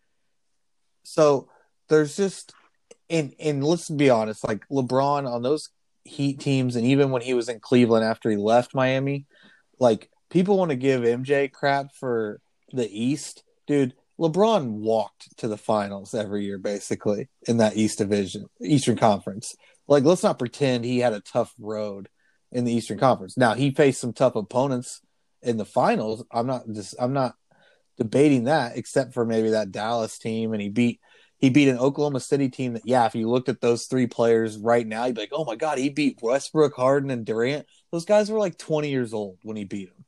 So 1.03 1.50
there's 1.89 2.15
just 2.15 2.53
and 3.10 3.33
and 3.39 3.63
let's 3.63 3.89
be 3.89 4.10
honest, 4.10 4.48
like 4.48 4.67
LeBron 4.69 5.29
on 5.29 5.41
those 5.41 5.69
Heat 6.03 6.39
teams, 6.39 6.75
and 6.75 6.86
even 6.86 7.12
when 7.12 7.21
he 7.21 7.36
was 7.36 7.48
in 7.48 7.60
Cleveland 7.60 8.03
after 8.03 8.31
he 8.31 8.38
left 8.38 8.74
Miami, 8.74 9.27
like 9.79 10.10
people 10.31 10.57
want 10.57 10.71
to 10.71 10.75
give 10.75 11.01
MJ 11.01 11.51
crap 11.51 11.93
for 11.93 12.39
the 12.74 12.89
East, 12.89 13.43
dude. 13.67 13.93
LeBron 14.19 14.71
walked 14.74 15.36
to 15.38 15.48
the 15.48 15.57
finals 15.57 16.13
every 16.13 16.45
year, 16.45 16.57
basically, 16.57 17.29
in 17.48 17.57
that 17.57 17.75
East 17.75 17.98
Division, 17.98 18.45
Eastern 18.62 18.95
Conference. 18.95 19.55
Like, 19.88 20.03
let's 20.03 20.21
not 20.21 20.38
pretend 20.38 20.86
he 20.86 21.00
had 21.00 21.13
a 21.13 21.21
tough 21.21 21.53
road 21.60 22.07
in 22.51 22.63
the 22.63 22.74
Eastern 22.74 23.00
Conference. 23.00 23.36
Now, 23.36 23.55
he 23.55 23.71
faced 23.71 24.00
some 24.00 24.13
tough 24.13 24.36
opponents 24.36 25.01
in 25.41 25.57
the 25.57 25.65
finals. 25.65 26.24
I'm 26.31 26.48
not 26.48 26.63
just, 26.71 26.95
I'm 27.00 27.13
not 27.13 27.36
debating 27.98 28.45
that, 28.45 28.77
except 28.77 29.13
for 29.13 29.25
maybe 29.25 29.51
that 29.51 29.71
Dallas 29.71 30.17
team, 30.17 30.53
and 30.53 30.62
he 30.62 30.69
beat 30.69 31.00
he 31.41 31.50
beat 31.50 31.69
an 31.69 31.79
Oklahoma 31.79 32.19
City 32.19 32.50
team 32.50 32.74
that, 32.74 32.83
yeah, 32.86 33.07
if 33.07 33.15
you 33.15 33.27
looked 33.27 33.50
at 33.50 33.62
those 33.62 33.88
three 33.88 34.05
players 34.05 34.60
right 34.60 34.86
now, 34.86 35.05
you'd 35.05 35.15
be 35.15 35.21
like, 35.21 35.31
oh 35.33 35.43
my 35.43 35.55
god, 35.55 35.79
he 35.79 35.89
beat 35.89 36.19
Westbrook, 36.21 36.75
Harden, 36.75 37.10
and 37.10 37.25
Durant. 37.25 37.65
Those 37.91 38.05
guys 38.05 38.29
were 38.29 38.38
like 38.38 38.60
20 38.60 38.91
years 38.91 39.12
old 39.12 39.39
when 39.41 39.57
he 39.57 39.63
beat 39.63 39.89
them. 39.89 40.05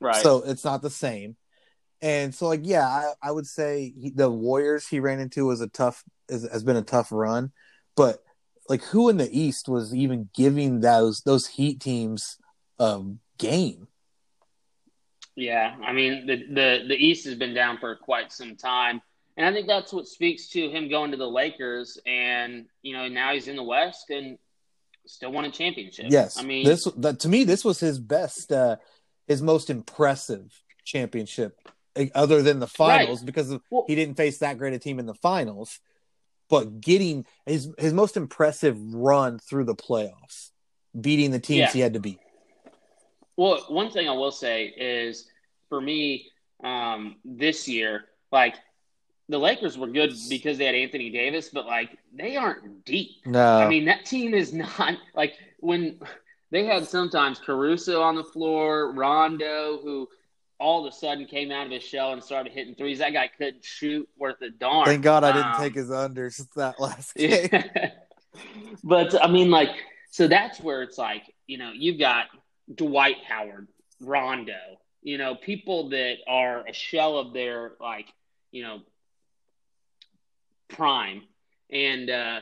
right. 0.00 0.20
So 0.20 0.42
it's 0.44 0.64
not 0.64 0.82
the 0.82 0.90
same. 0.90 1.36
And 2.02 2.34
so, 2.34 2.48
like, 2.48 2.62
yeah, 2.64 2.86
I, 2.86 3.12
I 3.22 3.30
would 3.30 3.46
say 3.46 3.94
he, 3.96 4.10
the 4.10 4.28
Warriors 4.28 4.88
he 4.88 4.98
ran 4.98 5.20
into 5.20 5.46
was 5.46 5.60
a 5.60 5.68
tough 5.68 6.02
is, 6.28 6.48
has 6.50 6.64
been 6.64 6.76
a 6.76 6.82
tough 6.82 7.12
run, 7.12 7.52
but 7.96 8.18
like, 8.68 8.82
who 8.84 9.10
in 9.10 9.16
the 9.16 9.30
East 9.30 9.68
was 9.68 9.94
even 9.94 10.28
giving 10.34 10.80
those 10.80 11.20
those 11.20 11.46
Heat 11.46 11.80
teams 11.80 12.36
a 12.80 13.00
game? 13.38 13.86
Yeah, 15.40 15.74
I 15.82 15.92
mean 15.94 16.26
the 16.26 16.36
the 16.36 16.84
the 16.88 16.96
East 16.96 17.24
has 17.24 17.34
been 17.34 17.54
down 17.54 17.78
for 17.78 17.96
quite 17.96 18.30
some 18.30 18.56
time, 18.56 19.00
and 19.38 19.46
I 19.46 19.52
think 19.52 19.66
that's 19.66 19.90
what 19.90 20.06
speaks 20.06 20.48
to 20.48 20.68
him 20.68 20.90
going 20.90 21.12
to 21.12 21.16
the 21.16 21.28
Lakers, 21.28 21.98
and 22.06 22.66
you 22.82 22.92
know 22.92 23.08
now 23.08 23.32
he's 23.32 23.48
in 23.48 23.56
the 23.56 23.62
West 23.62 24.10
and 24.10 24.36
still 25.06 25.32
won 25.32 25.46
a 25.46 25.50
championship. 25.50 26.06
Yes, 26.10 26.38
I 26.38 26.42
mean 26.42 26.66
this 26.66 26.84
that 26.98 27.20
to 27.20 27.28
me 27.30 27.44
this 27.44 27.64
was 27.64 27.80
his 27.80 27.98
best, 27.98 28.52
uh, 28.52 28.76
his 29.26 29.40
most 29.40 29.70
impressive 29.70 30.62
championship, 30.84 31.58
eh, 31.96 32.08
other 32.14 32.42
than 32.42 32.58
the 32.58 32.66
finals, 32.66 33.22
because 33.22 33.56
Well- 33.70 33.86
he 33.88 33.94
didn't 33.94 34.16
face 34.16 34.38
that 34.38 34.58
great 34.58 34.74
a 34.74 34.78
team 34.78 34.98
in 34.98 35.06
the 35.06 35.14
finals. 35.14 35.80
But 36.50 36.82
getting 36.82 37.24
his 37.46 37.72
his 37.78 37.94
most 37.94 38.18
impressive 38.18 38.76
run 38.92 39.38
through 39.38 39.64
the 39.64 39.74
playoffs, 39.74 40.50
beating 41.00 41.30
the 41.30 41.40
teams 41.40 41.58
Yeah. 41.60 41.72
he 41.72 41.80
had 41.80 41.94
to 41.94 42.00
beat. 42.00 42.18
Well, 43.36 43.64
one 43.68 43.90
thing 43.90 44.06
I 44.06 44.12
will 44.12 44.32
say 44.32 44.66
is 44.66 45.29
for 45.70 45.80
me, 45.80 46.26
um, 46.62 47.16
this 47.24 47.66
year, 47.66 48.04
like 48.30 48.56
the 49.30 49.38
Lakers 49.38 49.78
were 49.78 49.86
good 49.86 50.12
because 50.28 50.58
they 50.58 50.66
had 50.66 50.74
Anthony 50.74 51.08
Davis, 51.08 51.48
but 51.48 51.64
like 51.64 51.96
they 52.12 52.36
aren't 52.36 52.84
deep. 52.84 53.24
No, 53.24 53.56
I 53.58 53.66
mean, 53.68 53.86
that 53.86 54.04
team 54.04 54.34
is 54.34 54.52
not 54.54 54.98
like 55.14 55.34
when 55.60 55.98
they 56.50 56.66
had 56.66 56.86
sometimes 56.86 57.38
Caruso 57.38 58.02
on 58.02 58.16
the 58.16 58.24
floor, 58.24 58.92
Rondo, 58.92 59.78
who 59.82 60.06
all 60.58 60.84
of 60.86 60.92
a 60.92 60.94
sudden 60.94 61.24
came 61.24 61.50
out 61.50 61.64
of 61.64 61.72
his 61.72 61.82
shell 61.82 62.12
and 62.12 62.22
started 62.22 62.52
hitting 62.52 62.74
threes. 62.74 62.98
That 62.98 63.14
guy 63.14 63.28
couldn't 63.28 63.64
shoot 63.64 64.06
worth 64.18 64.42
a 64.42 64.50
darn. 64.50 64.84
Thank 64.84 65.02
God 65.02 65.24
I 65.24 65.32
didn't 65.32 65.54
Um, 65.54 65.60
take 65.60 65.74
his 65.74 65.88
unders 65.88 66.46
that 66.56 66.78
last 66.78 67.14
game. 67.14 67.48
yeah. 67.50 67.90
but 68.84 69.24
I 69.24 69.28
mean, 69.28 69.50
like, 69.50 69.70
so 70.10 70.28
that's 70.28 70.60
where 70.60 70.82
it's 70.82 70.98
like, 70.98 71.22
you 71.46 71.56
know, 71.56 71.70
you've 71.74 71.98
got 71.98 72.26
Dwight 72.74 73.16
Howard, 73.26 73.68
Rondo, 74.00 74.79
you 75.02 75.18
know, 75.18 75.34
people 75.34 75.90
that 75.90 76.16
are 76.26 76.66
a 76.66 76.72
shell 76.72 77.18
of 77.18 77.32
their 77.32 77.72
like, 77.80 78.12
you 78.50 78.62
know, 78.62 78.80
prime, 80.68 81.22
and 81.70 82.10
uh, 82.10 82.40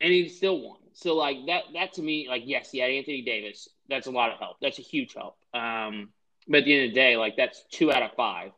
and 0.00 0.12
he 0.12 0.28
still 0.28 0.60
won. 0.60 0.78
So 0.94 1.14
like 1.14 1.38
that, 1.46 1.64
that 1.74 1.94
to 1.94 2.02
me, 2.02 2.26
like, 2.28 2.42
yes, 2.44 2.70
he 2.70 2.78
had 2.78 2.90
Anthony 2.90 3.22
Davis. 3.22 3.68
That's 3.88 4.06
a 4.06 4.10
lot 4.10 4.32
of 4.32 4.38
help. 4.38 4.56
That's 4.62 4.78
a 4.78 4.82
huge 4.82 5.14
help. 5.14 5.36
Um, 5.52 6.10
but 6.48 6.58
at 6.58 6.64
the 6.64 6.74
end 6.74 6.84
of 6.84 6.90
the 6.90 6.94
day, 6.94 7.16
like, 7.16 7.36
that's 7.36 7.64
two 7.70 7.92
out 7.92 8.02
of 8.02 8.12
five. 8.14 8.52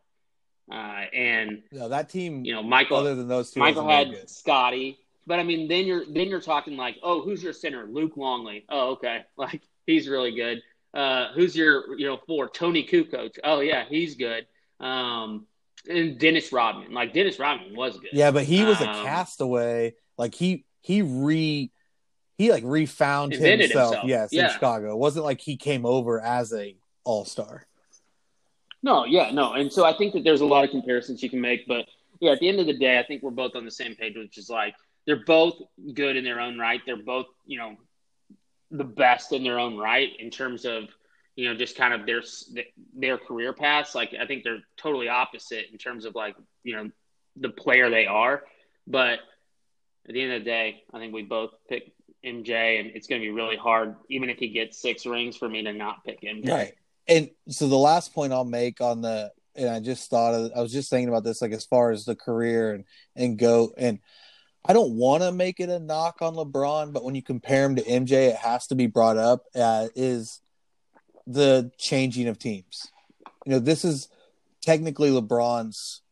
Uh, 0.71 1.05
and 1.15 1.63
No, 1.73 1.89
that 1.89 2.09
team, 2.09 2.45
you 2.45 2.53
know, 2.53 2.63
Michael 2.63 2.99
other 2.99 3.15
than 3.15 3.29
those 3.29 3.53
two, 3.53 3.61
Michael 3.61 3.89
had 3.89 4.29
Scottie, 4.29 4.99
but 5.27 5.39
I 5.39 5.45
mean, 5.45 5.69
then 5.69 5.87
you're 5.87 6.05
then 6.05 6.29
you're 6.29 6.41
talking 6.41 6.77
like, 6.77 6.97
oh, 7.03 7.23
who's 7.23 7.43
your 7.43 7.53
center? 7.53 7.87
Luke 7.87 8.17
Longley. 8.17 8.65
Oh, 8.69 8.93
okay, 8.93 9.25
like 9.37 9.63
he's 9.87 10.09
really 10.09 10.35
good. 10.35 10.63
Uh, 10.97 11.33
who's 11.35 11.55
your 11.55 11.99
you 11.99 12.07
know 12.07 12.19
four? 12.27 12.49
Toni 12.49 12.83
Kukoc. 12.87 13.39
Oh 13.45 13.61
yeah, 13.61 13.85
he's 13.89 14.15
good. 14.15 14.47
Um, 14.81 15.47
and 15.89 16.19
Dennis 16.19 16.53
Rodman. 16.53 16.93
Like 16.93 17.13
Dennis 17.13 17.39
Rodman 17.39 17.77
was 17.77 17.99
good. 17.99 18.11
Yeah, 18.13 18.31
but 18.31 18.45
he 18.45 18.65
was 18.65 18.81
a 18.81 18.89
Um, 18.89 19.05
castaway. 19.05 19.95
Like 20.17 20.35
he 20.35 20.65
he 20.81 21.03
re 21.03 21.71
he 22.39 22.51
like 22.51 22.65
refound 22.65 23.33
himself. 23.33 23.61
himself. 23.61 24.05
Yes, 24.07 24.33
in 24.33 24.49
Chicago. 24.49 24.93
It 24.93 24.99
wasn't 24.99 25.27
like 25.27 25.41
he 25.41 25.57
came 25.57 25.85
over 25.85 26.21
as 26.21 26.53
a 26.55 26.77
all 27.05 27.25
star. 27.25 27.67
No, 28.83 29.05
yeah, 29.05 29.31
no, 29.33 29.53
and 29.55 29.73
so 29.73 29.85
I 29.85 29.97
think 29.97 30.15
that 30.15 30.23
there's 30.25 30.43
a 30.43 30.47
lot 30.47 30.65
of 30.65 30.71
comparisons 30.71 31.23
you 31.23 31.29
can 31.31 31.41
make, 31.41 31.67
but 31.67 31.87
yeah, 32.21 32.33
at 32.33 32.41
the 32.41 32.49
end 32.49 32.61
of 32.61 32.67
the 32.67 32.77
day, 32.79 32.99
I 32.99 33.03
think 33.03 33.23
we're 33.23 33.31
both 33.31 33.57
on 33.57 33.65
the 33.65 33.71
same 33.71 33.95
page, 33.97 34.17
which 34.17 34.39
is 34.39 34.49
like 34.49 34.75
they're 35.07 35.25
both 35.25 35.55
good 35.95 36.17
in 36.17 36.25
their 36.25 36.41
own 36.41 36.59
right. 36.59 36.81
They're 36.87 36.97
both, 37.03 37.27
you 37.47 37.59
know, 37.59 37.77
the 38.71 38.85
best 38.85 39.33
in 39.33 39.45
their 39.45 39.59
own 39.59 39.77
right 39.77 40.11
in 40.19 40.31
terms 40.31 40.65
of, 40.65 40.85
you 41.35 41.49
know, 41.49 41.57
just 41.57 41.77
kind 41.77 41.95
of 41.95 42.07
their 42.07 42.23
their 42.95 43.19
career 43.19 43.53
paths. 43.53 43.95
Like 43.95 44.15
I 44.19 44.27
think 44.27 44.45
they're 44.45 44.63
totally 44.77 45.09
opposite 45.09 45.67
in 45.71 45.79
terms 45.79 46.05
of 46.05 46.15
like, 46.15 46.37
you 46.63 46.77
know, 46.77 46.91
the 47.37 47.51
player 47.51 47.91
they 47.91 48.07
are. 48.07 48.43
But 48.87 49.21
at 50.09 50.15
the 50.15 50.23
end 50.23 50.33
of 50.33 50.41
the 50.41 50.45
day, 50.45 50.83
I 50.93 50.99
think 50.99 51.13
we 51.13 51.23
both 51.23 51.51
pick 51.69 51.93
MJ, 52.25 52.81
and 52.81 52.91
it's 52.95 53.07
going 53.07 53.21
to 53.21 53.27
be 53.27 53.33
really 53.33 53.57
hard, 53.57 53.97
even 54.09 54.31
if 54.31 54.39
he 54.39 54.49
gets 54.49 54.81
six 54.81 55.07
rings, 55.07 55.37
for 55.37 55.49
me 55.49 55.63
to 55.63 55.73
not 55.73 56.05
pick 56.05 56.23
MJ. 56.23 56.49
Right. 56.49 56.75
And 57.09 57.31
so 57.49 57.69
the 57.69 57.77
last 57.77 58.13
point 58.15 58.33
I'll 58.33 58.45
make 58.45 58.81
on 58.81 59.01
the 59.01 59.31
and 59.55 59.69
I 59.69 59.81
just 59.81 60.11
thought 60.11 60.35
of 60.35 60.53
I 60.55 60.61
was 60.61 60.73
just 60.73 60.91
thinking 60.91 61.09
about 61.09 61.25
this 61.25 61.41
like 61.41 61.53
as 61.53 61.65
far 61.65 61.91
as 61.91 62.05
the 62.05 62.17
career 62.17 62.75
and 62.75 62.85
and 63.15 63.39
go 63.39 63.73
and 63.77 64.01
I 64.69 64.73
don't 64.73 64.95
want 64.95 65.23
to 65.23 65.31
make 65.31 65.61
it 65.61 65.69
a 65.69 65.79
knock 65.79 66.17
on 66.21 66.35
LeBron, 66.35 66.93
but 66.93 67.05
when 67.05 67.15
you 67.15 67.23
compare 67.23 67.65
him 67.65 67.77
to 67.77 67.83
MJ, 67.83 68.31
it 68.31 68.37
has 68.37 68.67
to 68.69 68.75
be 68.75 68.89
brought 68.89 69.17
up. 69.17 69.45
Uh, 69.55 69.89
is 69.95 70.41
the 71.27 71.71
changing 71.79 72.27
of 72.27 72.39
teams? 72.39 72.89
You 73.45 73.53
know, 73.53 73.59
this 73.61 73.85
is 73.85 74.09
technically 74.63 75.11
LeBron's. 75.11 76.03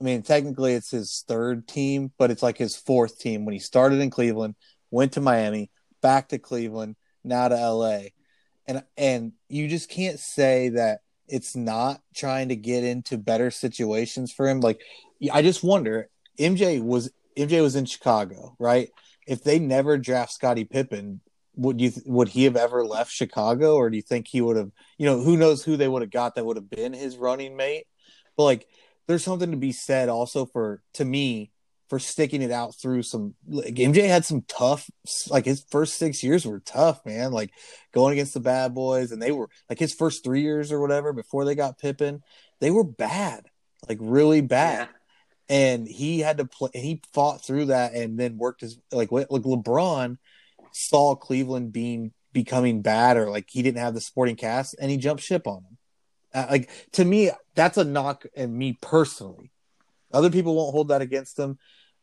I 0.00 0.04
mean, 0.04 0.22
technically 0.22 0.74
it's 0.74 0.90
his 0.90 1.24
third 1.28 1.68
team, 1.68 2.10
but 2.18 2.32
it's 2.32 2.42
like 2.42 2.58
his 2.58 2.74
fourth 2.74 3.20
team 3.20 3.44
when 3.44 3.52
he 3.52 3.60
started 3.60 4.00
in 4.00 4.10
Cleveland, 4.10 4.56
went 4.90 5.12
to 5.12 5.20
Miami, 5.20 5.70
back 6.00 6.30
to 6.30 6.38
Cleveland, 6.40 6.96
now 7.22 7.46
to 7.46 7.54
LA. 7.54 7.98
And 8.66 8.82
and 8.96 9.32
you 9.48 9.68
just 9.68 9.88
can't 9.88 10.18
say 10.18 10.70
that 10.70 11.00
it's 11.28 11.54
not 11.54 12.00
trying 12.14 12.48
to 12.48 12.56
get 12.56 12.82
into 12.82 13.18
better 13.18 13.52
situations 13.52 14.32
for 14.32 14.48
him. 14.48 14.60
Like 14.60 14.80
I 15.32 15.42
just 15.42 15.62
wonder, 15.62 16.08
MJ 16.40 16.82
was 16.82 17.10
MJ 17.36 17.62
was 17.62 17.76
in 17.76 17.84
Chicago, 17.84 18.56
right? 18.58 18.90
If 19.26 19.42
they 19.42 19.58
never 19.58 19.98
draft 19.98 20.32
Scottie 20.32 20.64
Pippen, 20.64 21.20
would 21.54 21.80
you 21.80 21.92
would 22.04 22.28
he 22.28 22.44
have 22.44 22.56
ever 22.56 22.84
left 22.84 23.12
Chicago, 23.12 23.74
or 23.76 23.90
do 23.90 23.96
you 23.96 24.02
think 24.02 24.26
he 24.28 24.40
would 24.40 24.56
have? 24.56 24.70
You 24.98 25.06
know, 25.06 25.20
who 25.20 25.36
knows 25.36 25.62
who 25.62 25.76
they 25.76 25.88
would 25.88 26.02
have 26.02 26.10
got 26.10 26.34
that 26.34 26.46
would 26.46 26.56
have 26.56 26.70
been 26.70 26.92
his 26.92 27.16
running 27.16 27.56
mate? 27.56 27.86
But 28.36 28.44
like, 28.44 28.68
there's 29.06 29.24
something 29.24 29.50
to 29.50 29.56
be 29.56 29.72
said 29.72 30.08
also 30.08 30.46
for 30.46 30.82
to 30.94 31.04
me 31.04 31.50
for 31.88 31.98
sticking 31.98 32.40
it 32.40 32.50
out 32.50 32.74
through 32.80 33.02
some. 33.02 33.34
Like, 33.46 33.74
MJ 33.74 34.08
had 34.08 34.24
some 34.24 34.42
tough, 34.48 34.88
like 35.28 35.44
his 35.44 35.64
first 35.70 35.98
six 35.98 36.22
years 36.22 36.46
were 36.46 36.60
tough, 36.60 37.04
man. 37.04 37.32
Like 37.32 37.50
going 37.92 38.12
against 38.12 38.34
the 38.34 38.40
bad 38.40 38.74
boys, 38.74 39.12
and 39.12 39.20
they 39.20 39.32
were 39.32 39.50
like 39.68 39.78
his 39.78 39.94
first 39.94 40.24
three 40.24 40.40
years 40.40 40.72
or 40.72 40.80
whatever 40.80 41.12
before 41.12 41.44
they 41.44 41.54
got 41.54 41.78
Pippen, 41.78 42.22
they 42.60 42.70
were 42.70 42.84
bad, 42.84 43.46
like 43.88 43.98
really 44.00 44.40
bad. 44.40 44.88
Yeah 44.90 44.98
and 45.52 45.86
he 45.86 46.20
had 46.20 46.38
to 46.38 46.46
play. 46.46 46.70
He 46.72 47.02
fought 47.12 47.44
through 47.44 47.66
that 47.66 47.92
and 47.92 48.18
then 48.18 48.38
worked 48.38 48.62
his 48.62 48.78
like 48.90 49.12
like 49.12 49.28
LeBron 49.28 50.16
saw 50.72 51.14
Cleveland 51.14 51.74
being 51.74 52.12
becoming 52.32 52.80
bad 52.80 53.18
or 53.18 53.28
like 53.28 53.48
he 53.50 53.60
didn't 53.60 53.82
have 53.82 53.92
the 53.92 54.00
sporting 54.00 54.34
cast 54.34 54.74
and 54.80 54.90
he 54.90 54.96
jumped 54.96 55.22
ship 55.22 55.46
on 55.46 55.58
him. 55.58 55.78
Uh, 56.32 56.46
like 56.50 56.70
to 56.92 57.04
me, 57.04 57.30
that's 57.54 57.76
a 57.76 57.84
knock 57.84 58.24
and 58.34 58.56
me 58.56 58.78
personally. 58.80 59.52
Other 60.10 60.30
people 60.30 60.54
won't 60.54 60.72
hold 60.72 60.88
that 60.88 61.02
against 61.02 61.36
them. 61.36 61.58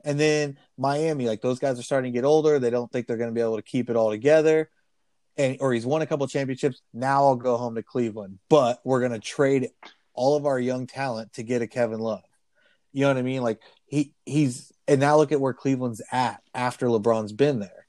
And 0.06 0.20
then 0.20 0.60
Miami, 0.78 1.28
like 1.28 1.42
those 1.42 1.58
guys 1.58 1.80
are 1.80 1.84
starting 1.84 2.14
to 2.14 2.18
get 2.18 2.26
older. 2.26 2.60
They 2.60 2.70
don't 2.70 2.92
think 2.92 3.08
they're 3.08 3.18
going 3.18 3.32
to 3.32 3.36
be 3.36 3.42
able 3.42 3.56
to 3.56 3.64
keep 3.64 3.90
it 3.90 3.96
all 3.96 4.12
together. 4.12 4.70
And 5.38 5.58
or 5.60 5.74
he's 5.74 5.88
won 5.88 6.04
a 6.04 6.06
couple 6.06 6.28
championships. 6.28 6.84
Now 6.94 7.26
I'll 7.26 7.36
go 7.36 7.58
home 7.58 7.74
to 7.76 7.84
Cleveland, 7.84 8.38
but 8.48 8.80
we're 8.84 9.00
going 9.00 9.14
to 9.14 9.20
trade 9.20 9.70
all 10.14 10.36
of 10.36 10.46
our 10.46 10.60
young 10.60 10.86
talent 10.86 11.34
to 11.34 11.44
get 11.44 11.64
a 11.64 11.68
Kevin 11.68 12.00
Love. 12.00 12.22
You 12.92 13.02
know 13.02 13.10
what 13.10 13.18
I 13.18 13.22
mean? 13.22 13.42
Like 13.42 13.60
he 13.86 14.14
he's 14.26 14.72
and 14.88 15.00
now 15.00 15.18
look 15.18 15.32
at 15.32 15.42
where 15.42 15.54
Cleveland's 15.54 16.02
at 16.12 16.42
after 16.54 16.88
LeBron's 16.88 17.34
been 17.34 17.60
there. 17.60 17.88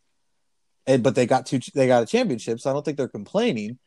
And 0.86 1.02
but 1.02 1.14
they 1.14 1.26
got 1.26 1.46
two 1.46 1.60
they 1.74 1.86
got 1.86 2.02
a 2.02 2.06
championship, 2.06 2.60
so 2.60 2.70
I 2.70 2.72
don't 2.72 2.84
think 2.84 2.96
they're 2.96 3.08
complaining. 3.08 3.78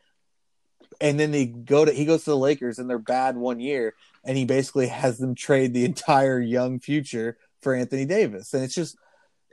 And 1.02 1.20
then 1.20 1.32
they 1.32 1.46
go 1.46 1.86
to 1.86 1.92
he 1.92 2.06
goes 2.06 2.24
to 2.24 2.32
the 2.32 2.38
Lakers 2.38 2.80
and 2.80 2.90
they're 2.90 3.00
bad 3.00 3.36
one 3.36 3.60
year, 3.60 3.94
and 4.24 4.38
he 4.38 4.46
basically 4.46 4.88
has 4.88 5.18
them 5.18 5.36
trade 5.36 5.74
the 5.74 5.86
entire 5.86 6.40
young 6.40 6.80
future 6.80 7.38
for 7.62 7.74
Anthony 7.74 8.06
Davis. 8.06 8.54
And 8.54 8.64
it's 8.64 8.76
just 8.76 8.98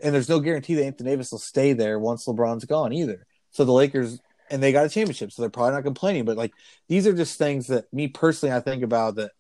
and 0.03 0.15
there's 0.15 0.29
no 0.29 0.41
guarantee 0.41 0.75
that 0.75 0.85
Anthony 0.85 1.11
Davis 1.11 1.33
will 1.33 1.39
stay 1.39 1.73
there 1.73 1.99
once 1.99 2.27
LeBron's 2.27 2.65
gone 2.65 2.93
either. 2.93 3.27
So 3.51 3.65
the 3.65 3.73
Lakers 3.73 4.21
and 4.51 4.63
they 4.63 4.73
got 4.73 4.87
a 4.87 4.91
championship, 4.91 5.33
so 5.33 5.43
they're 5.43 5.51
probably 5.51 5.75
not 5.75 5.85
complaining. 5.85 6.25
But 6.25 6.37
like 6.37 6.53
these 6.89 7.07
are 7.07 7.13
just 7.13 7.39
things 7.39 7.67
that 7.69 7.93
me 7.93 8.09
personally 8.09 8.55
I 8.55 8.61
think 8.61 8.83
about 8.83 9.17
that 9.17 9.33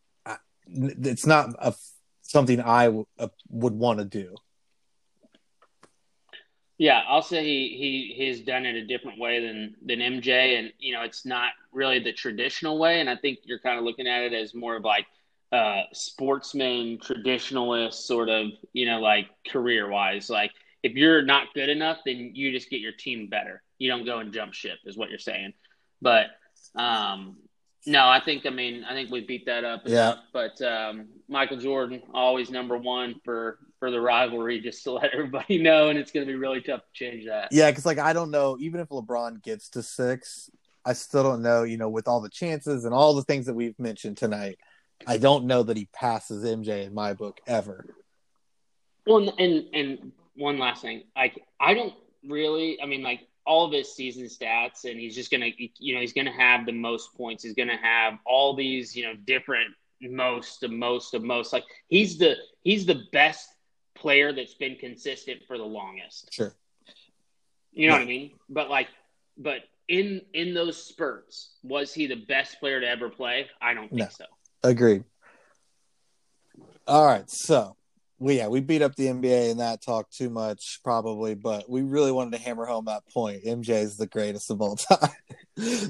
it's 0.72 1.26
not 1.26 1.54
a 1.58 1.74
something 2.30 2.60
I 2.60 2.86
w- 2.86 3.06
uh, 3.18 3.28
would 3.48 3.74
want 3.74 3.98
to 3.98 4.04
do. 4.04 4.36
Yeah, 6.78 7.02
I'll 7.06 7.22
say 7.22 7.44
he 7.44 7.76
he 7.76 8.14
he's 8.16 8.40
done 8.40 8.64
it 8.64 8.74
a 8.74 8.86
different 8.86 9.18
way 9.18 9.44
than 9.44 9.74
than 9.84 9.98
MJ, 9.98 10.58
and 10.58 10.72
you 10.78 10.94
know 10.94 11.02
it's 11.02 11.26
not 11.26 11.52
really 11.72 11.98
the 11.98 12.12
traditional 12.12 12.78
way. 12.78 13.00
And 13.00 13.10
I 13.10 13.16
think 13.16 13.40
you're 13.44 13.58
kind 13.58 13.78
of 13.78 13.84
looking 13.84 14.06
at 14.06 14.22
it 14.22 14.32
as 14.32 14.54
more 14.54 14.76
of 14.76 14.84
like 14.84 15.06
uh, 15.52 15.82
sportsman, 15.92 16.98
traditionalist 16.98 17.94
sort 17.94 18.28
of, 18.28 18.46
you 18.72 18.86
know, 18.86 19.00
like 19.00 19.26
career 19.48 19.88
wise. 19.88 20.30
Like 20.30 20.52
if 20.82 20.92
you're 20.92 21.22
not 21.22 21.52
good 21.54 21.68
enough, 21.68 21.98
then 22.06 22.30
you 22.34 22.52
just 22.52 22.70
get 22.70 22.80
your 22.80 22.92
team 22.92 23.28
better. 23.28 23.62
You 23.78 23.90
don't 23.90 24.04
go 24.06 24.20
and 24.20 24.32
jump 24.32 24.54
ship, 24.54 24.78
is 24.86 24.96
what 24.96 25.10
you're 25.10 25.18
saying. 25.18 25.52
But 26.00 26.26
um, 26.76 27.36
no, 27.86 28.08
I 28.08 28.20
think 28.20 28.46
I 28.46 28.50
mean 28.50 28.84
I 28.84 28.92
think 28.92 29.10
we 29.10 29.20
beat 29.20 29.46
that 29.46 29.64
up. 29.64 29.82
Yeah. 29.86 30.16
But 30.32 30.60
um, 30.62 31.08
Michael 31.28 31.56
Jordan 31.56 32.02
always 32.12 32.50
number 32.50 32.76
one 32.76 33.20
for 33.24 33.58
for 33.78 33.90
the 33.90 34.00
rivalry, 34.00 34.60
just 34.60 34.84
to 34.84 34.92
let 34.92 35.12
everybody 35.12 35.58
know, 35.60 35.88
and 35.88 35.98
it's 35.98 36.12
going 36.12 36.26
to 36.26 36.30
be 36.30 36.38
really 36.38 36.60
tough 36.60 36.80
to 36.80 36.92
change 36.92 37.26
that. 37.26 37.48
Yeah, 37.50 37.70
because 37.70 37.86
like 37.86 37.98
I 37.98 38.12
don't 38.12 38.30
know, 38.30 38.56
even 38.60 38.80
if 38.80 38.88
LeBron 38.88 39.42
gets 39.42 39.70
to 39.70 39.82
six, 39.82 40.50
I 40.84 40.92
still 40.92 41.22
don't 41.22 41.42
know. 41.42 41.64
You 41.64 41.78
know, 41.78 41.88
with 41.88 42.06
all 42.06 42.20
the 42.20 42.28
chances 42.28 42.84
and 42.84 42.94
all 42.94 43.14
the 43.14 43.24
things 43.24 43.46
that 43.46 43.54
we've 43.54 43.78
mentioned 43.78 44.18
tonight, 44.18 44.58
I 45.06 45.16
don't 45.16 45.46
know 45.46 45.62
that 45.62 45.76
he 45.76 45.88
passes 45.92 46.44
MJ 46.44 46.86
in 46.86 46.94
my 46.94 47.14
book 47.14 47.40
ever. 47.46 47.86
Well, 49.06 49.32
and 49.38 49.64
and 49.72 50.12
one 50.36 50.58
last 50.58 50.82
thing, 50.82 51.04
like 51.16 51.42
I 51.58 51.74
don't 51.74 51.94
really. 52.28 52.80
I 52.80 52.86
mean, 52.86 53.02
like 53.02 53.20
all 53.46 53.64
of 53.64 53.72
his 53.72 53.94
season 53.94 54.24
stats 54.24 54.84
and 54.84 54.98
he's 54.98 55.14
just 55.14 55.30
going 55.30 55.40
to 55.40 55.68
you 55.78 55.94
know 55.94 56.00
he's 56.00 56.12
going 56.12 56.26
to 56.26 56.32
have 56.32 56.66
the 56.66 56.72
most 56.72 57.14
points. 57.14 57.42
He's 57.42 57.54
going 57.54 57.68
to 57.68 57.76
have 57.76 58.18
all 58.24 58.54
these 58.54 58.94
you 58.94 59.04
know 59.04 59.14
different 59.26 59.74
most 60.02 60.60
the 60.60 60.68
most 60.68 61.14
of 61.14 61.22
most. 61.22 61.52
Like 61.52 61.64
he's 61.88 62.18
the 62.18 62.36
he's 62.62 62.86
the 62.86 63.02
best 63.12 63.48
player 63.94 64.32
that's 64.32 64.54
been 64.54 64.76
consistent 64.76 65.40
for 65.46 65.58
the 65.58 65.64
longest. 65.64 66.32
Sure. 66.32 66.54
You 67.72 67.88
know 67.88 67.94
yeah. 67.94 68.00
what 68.00 68.04
i 68.04 68.08
mean? 68.08 68.30
But 68.48 68.70
like 68.70 68.88
but 69.36 69.62
in 69.88 70.22
in 70.32 70.54
those 70.54 70.82
spurts 70.82 71.50
was 71.62 71.92
he 71.92 72.06
the 72.06 72.16
best 72.16 72.60
player 72.60 72.80
to 72.80 72.88
ever 72.88 73.10
play? 73.10 73.48
I 73.60 73.74
don't 73.74 73.88
think 73.88 74.00
no. 74.00 74.08
so. 74.10 74.24
Agreed. 74.62 75.04
All 76.86 77.06
right 77.06 77.28
so 77.30 77.76
we 78.20 78.36
yeah 78.36 78.48
we 78.48 78.60
beat 78.60 78.82
up 78.82 78.94
the 78.94 79.06
NBA 79.06 79.50
and 79.50 79.60
that 79.60 79.82
talk 79.82 80.10
too 80.10 80.30
much 80.30 80.80
probably, 80.84 81.34
but 81.34 81.68
we 81.68 81.82
really 81.82 82.12
wanted 82.12 82.36
to 82.36 82.42
hammer 82.44 82.66
home 82.66 82.84
that 82.84 83.08
point. 83.08 83.44
MJ 83.44 83.82
is 83.82 83.96
the 83.96 84.06
greatest 84.06 84.50
of 84.50 84.60
all 84.60 84.76
time. 84.76 85.10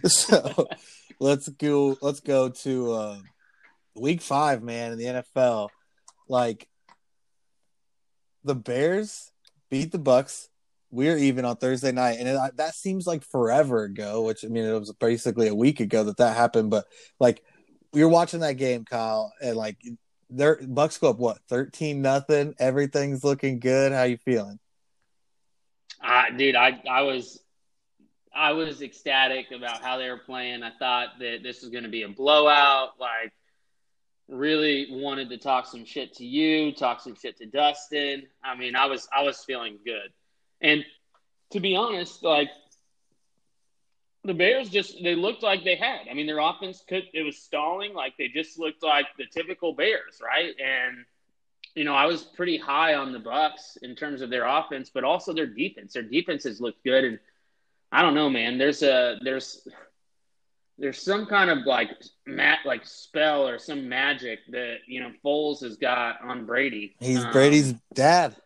so 0.07 0.69
let's 1.19 1.49
go 1.49 1.99
let's 2.01 2.21
go 2.21 2.49
to 2.49 2.93
uh, 2.93 3.19
week 3.97 4.23
five, 4.23 4.63
man, 4.63 4.93
in 4.93 4.99
the 4.99 5.05
NFL. 5.05 5.69
Like 6.29 6.69
the 8.45 8.55
Bears 8.55 9.33
beat 9.69 9.91
the 9.91 9.99
Bucks. 9.99 10.49
We're 10.93 11.17
even 11.17 11.45
on 11.45 11.57
Thursday 11.57 11.93
night, 11.93 12.19
and 12.19 12.29
it, 12.29 12.57
that 12.57 12.75
seems 12.75 13.07
like 13.07 13.25
forever 13.25 13.85
ago. 13.85 14.23
Which 14.23 14.45
I 14.45 14.49
mean, 14.49 14.65
it 14.65 14.79
was 14.79 14.93
basically 14.93 15.49
a 15.49 15.55
week 15.55 15.81
ago 15.81 16.05
that 16.05 16.19
that 16.19 16.37
happened. 16.37 16.71
But 16.71 16.87
like, 17.19 17.43
we 17.93 18.03
were 18.03 18.09
watching 18.09 18.41
that 18.41 18.55
game, 18.55 18.85
Kyle, 18.85 19.33
and 19.43 19.57
like 19.57 19.77
their 20.31 20.59
Bucks 20.63 20.99
go 20.99 21.11
up 21.11 21.19
what 21.19 21.39
thirteen 21.49 22.03
nothing. 22.03 22.55
Everything's 22.59 23.25
looking 23.25 23.59
good. 23.59 23.93
How 23.93 24.05
you 24.05 24.17
feeling? 24.19 24.59
Uh, 26.03 26.31
dude, 26.37 26.57
I 26.57 26.81
I 26.89 27.03
was 27.03 27.43
I 28.35 28.53
was 28.53 28.81
ecstatic 28.81 29.51
about 29.51 29.83
how 29.83 29.99
they 29.99 30.09
were 30.09 30.19
playing. 30.19 30.63
I 30.63 30.71
thought 30.79 31.19
that 31.19 31.43
this 31.43 31.63
was 31.63 31.71
going 31.71 31.85
to 31.85 31.91
be 31.91 32.03
a 32.03 32.09
blowout. 32.09 32.91
Like, 32.99 33.33
really 34.29 34.87
wanted 34.91 35.29
to 35.31 35.39
talk 35.39 35.67
some 35.67 35.85
shit 35.85 36.15
to 36.15 36.25
you, 36.25 36.73
talk 36.73 37.01
some 37.01 37.17
shit 37.17 37.37
to 37.39 37.47
Dustin. 37.47 38.23
I 38.43 38.55
mean, 38.57 38.77
I 38.77 38.87
was 38.87 39.09
I 39.13 39.23
was 39.23 39.45
feeling 39.45 39.79
good, 39.85 40.13
and 40.61 40.85
to 41.51 41.61
be 41.61 41.77
honest, 41.77 42.23
like 42.23 42.51
the 44.25 44.35
Bears 44.35 44.69
just 44.69 45.03
they 45.03 45.15
looked 45.15 45.43
like 45.43 45.65
they 45.65 45.77
had. 45.77 46.01
I 46.11 46.15
mean, 46.15 46.27
their 46.27 46.39
offense 46.39 46.85
could 46.87 47.05
it 47.13 47.23
was 47.23 47.39
stalling, 47.39 47.95
like 47.95 48.17
they 48.19 48.29
just 48.29 48.59
looked 48.59 48.83
like 48.83 49.07
the 49.17 49.25
typical 49.27 49.73
Bears, 49.73 50.21
right? 50.23 50.55
And 50.59 51.05
you 51.75 51.85
know, 51.85 51.95
I 51.95 52.07
was 52.07 52.23
pretty 52.23 52.59
high 52.59 52.95
on 52.95 53.13
the 53.13 53.19
Bucks 53.19 53.79
in 53.83 53.95
terms 53.95 54.23
of 54.23 54.31
their 54.31 54.47
offense, 54.47 54.91
but 54.93 55.05
also 55.05 55.33
their 55.33 55.47
defense. 55.47 55.93
Their 55.95 56.03
defense 56.03 56.45
has 56.45 56.61
looked 56.61 56.85
good, 56.85 57.05
and 57.05 57.19
I 57.93 58.03
don't 58.03 58.15
know, 58.15 58.29
man. 58.29 58.59
There's 58.59 58.83
a 58.83 59.19
there's 59.23 59.67
there's 60.79 61.01
some 61.01 61.27
kind 61.27 61.51
of 61.51 61.67
like 61.67 61.91
mat 62.27 62.61
like 62.65 62.85
spell 62.85 63.47
or 63.47 63.59
some 63.59 63.89
magic 63.89 64.41
that 64.51 64.79
you 64.87 65.01
know 65.01 65.13
Foles 65.25 65.63
has 65.63 65.77
got 65.77 66.21
on 66.23 66.45
Brady. 66.45 66.97
He's 66.99 67.25
um, 67.25 67.33
Brady's 67.33 67.75
dad. 67.95 68.37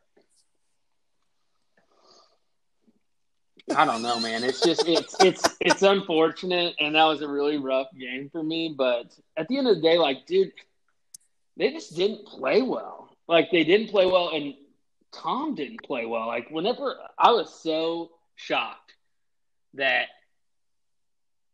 I 3.74 3.85
don't 3.85 4.03
know, 4.03 4.20
man. 4.20 4.44
It's 4.44 4.61
just 4.61 4.87
it's 4.87 5.16
it's 5.20 5.57
it's 5.61 5.83
unfortunate, 5.83 6.74
and 6.79 6.94
that 6.94 7.05
was 7.05 7.22
a 7.22 7.29
really 7.29 7.57
rough 7.57 7.88
game 7.98 8.29
for 8.31 8.42
me. 8.42 8.74
But 8.77 9.14
at 9.37 9.48
the 9.48 9.57
end 9.57 9.68
of 9.68 9.77
the 9.77 9.83
day, 9.83 9.96
like, 9.96 10.27
dude, 10.27 10.53
they 11.57 11.72
just 11.72 11.96
didn't 11.96 12.27
play 12.27 12.61
well. 12.62 13.09
Like 13.27 13.50
they 13.50 13.64
didn't 13.64 13.88
play 13.88 14.07
well, 14.07 14.31
and 14.35 14.55
Tom 15.12 15.55
didn't 15.55 15.83
play 15.83 16.05
well. 16.05 16.27
Like 16.27 16.50
whenever 16.50 16.96
I 17.18 17.31
was 17.31 17.59
so 17.62 18.11
shocked 18.37 18.94
that 19.74 20.09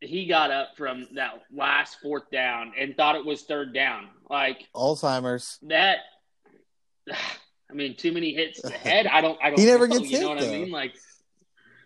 he 0.00 0.26
got 0.26 0.50
up 0.50 0.70
from 0.76 1.06
that 1.14 1.42
last 1.54 1.98
fourth 2.02 2.30
down 2.30 2.72
and 2.78 2.96
thought 2.96 3.16
it 3.16 3.24
was 3.24 3.42
third 3.42 3.72
down. 3.72 4.08
Like 4.28 4.66
Alzheimer's. 4.74 5.58
That 5.62 5.98
I 7.70 7.72
mean, 7.72 7.96
too 7.96 8.10
many 8.10 8.34
hits 8.34 8.60
to 8.62 8.66
the 8.66 8.72
head. 8.72 9.06
I 9.06 9.20
don't. 9.20 9.38
I 9.40 9.50
don't. 9.50 9.60
He 9.60 9.66
never 9.66 9.86
know, 9.86 9.98
gets 9.98 10.10
you 10.10 10.16
hit. 10.16 10.22
know 10.24 10.30
what 10.30 10.40
though. 10.40 10.48
I 10.48 10.58
mean? 10.58 10.70
Like 10.72 10.94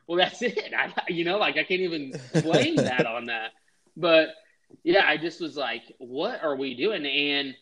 well, 0.06 0.18
that's 0.18 0.42
it. 0.42 0.72
I, 0.76 0.92
you 1.08 1.24
know, 1.24 1.38
like 1.38 1.56
I 1.56 1.64
can't 1.64 1.80
even 1.80 2.12
blame 2.42 2.76
that 2.76 3.06
on 3.06 3.26
that. 3.26 3.50
But 3.96 4.28
yeah, 4.82 5.04
I 5.06 5.16
just 5.16 5.40
was 5.40 5.56
like, 5.56 5.82
what 5.98 6.42
are 6.42 6.56
we 6.56 6.74
doing? 6.74 7.06
And 7.06 7.54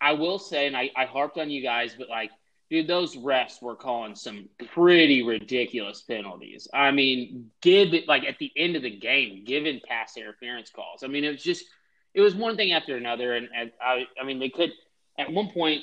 I 0.00 0.12
will 0.12 0.38
say, 0.38 0.66
and 0.66 0.76
I, 0.76 0.90
I 0.96 1.04
harped 1.04 1.38
on 1.38 1.50
you 1.50 1.62
guys, 1.62 1.94
but 1.98 2.08
like 2.08 2.30
dude, 2.70 2.86
those 2.86 3.16
refs 3.16 3.62
were 3.62 3.74
calling 3.74 4.14
some 4.14 4.48
pretty 4.72 5.22
ridiculous 5.22 6.02
penalties. 6.02 6.68
I 6.72 6.90
mean, 6.90 7.50
give 7.62 7.94
it 7.94 8.08
like 8.08 8.24
at 8.24 8.38
the 8.38 8.52
end 8.56 8.76
of 8.76 8.82
the 8.82 8.96
game, 8.96 9.44
given 9.44 9.80
pass 9.86 10.16
interference 10.16 10.70
calls. 10.70 11.02
I 11.02 11.06
mean, 11.06 11.24
it 11.24 11.30
was 11.30 11.42
just 11.42 11.64
it 12.14 12.20
was 12.20 12.34
one 12.34 12.56
thing 12.56 12.72
after 12.72 12.96
another, 12.96 13.34
and, 13.34 13.48
and 13.54 13.72
I, 13.80 14.06
I 14.20 14.24
mean, 14.24 14.38
they 14.38 14.48
could 14.48 14.72
at 15.18 15.32
one 15.32 15.50
point 15.50 15.82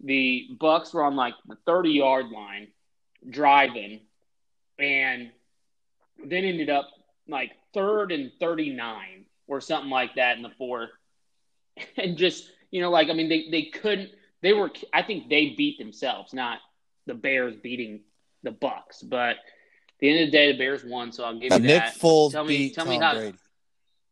the 0.00 0.48
Bucks 0.58 0.92
were 0.92 1.04
on 1.04 1.16
like 1.16 1.34
the 1.46 1.56
thirty 1.66 1.90
yard 1.90 2.26
line 2.30 2.68
driving, 3.28 4.00
and 4.78 5.30
then 6.24 6.44
ended 6.44 6.70
up 6.70 6.88
like 7.28 7.52
third 7.74 8.12
and 8.12 8.32
thirty 8.40 8.70
nine 8.70 9.24
or 9.46 9.60
something 9.60 9.90
like 9.90 10.16
that 10.16 10.36
in 10.36 10.42
the 10.42 10.50
fourth, 10.50 10.90
and 11.96 12.16
just 12.16 12.50
you 12.70 12.80
know, 12.80 12.90
like 12.90 13.08
I 13.08 13.12
mean, 13.12 13.28
they 13.28 13.48
they 13.50 13.64
couldn't 13.64 14.10
they 14.42 14.52
were 14.52 14.70
I 14.92 15.02
think 15.02 15.28
they 15.28 15.54
beat 15.56 15.78
themselves, 15.78 16.32
not 16.32 16.58
the 17.06 17.14
Bears 17.14 17.56
beating 17.56 18.00
the 18.42 18.50
Bucks. 18.50 19.02
But 19.02 19.30
at 19.30 19.36
the 20.00 20.10
end 20.10 20.20
of 20.20 20.26
the 20.28 20.32
day, 20.32 20.52
the 20.52 20.58
Bears 20.58 20.84
won, 20.84 21.12
so 21.12 21.24
I'll 21.24 21.38
give 21.38 21.52
you 21.52 21.58
Nick 21.58 21.82
that. 21.82 21.94
Foles 21.94 22.32
tell 22.32 22.44
me, 22.44 22.56
beat 22.58 22.74
tell 22.74 22.84
Tom 22.84 22.94
me 22.94 23.00
how. 23.00 23.14
Brady. 23.14 23.38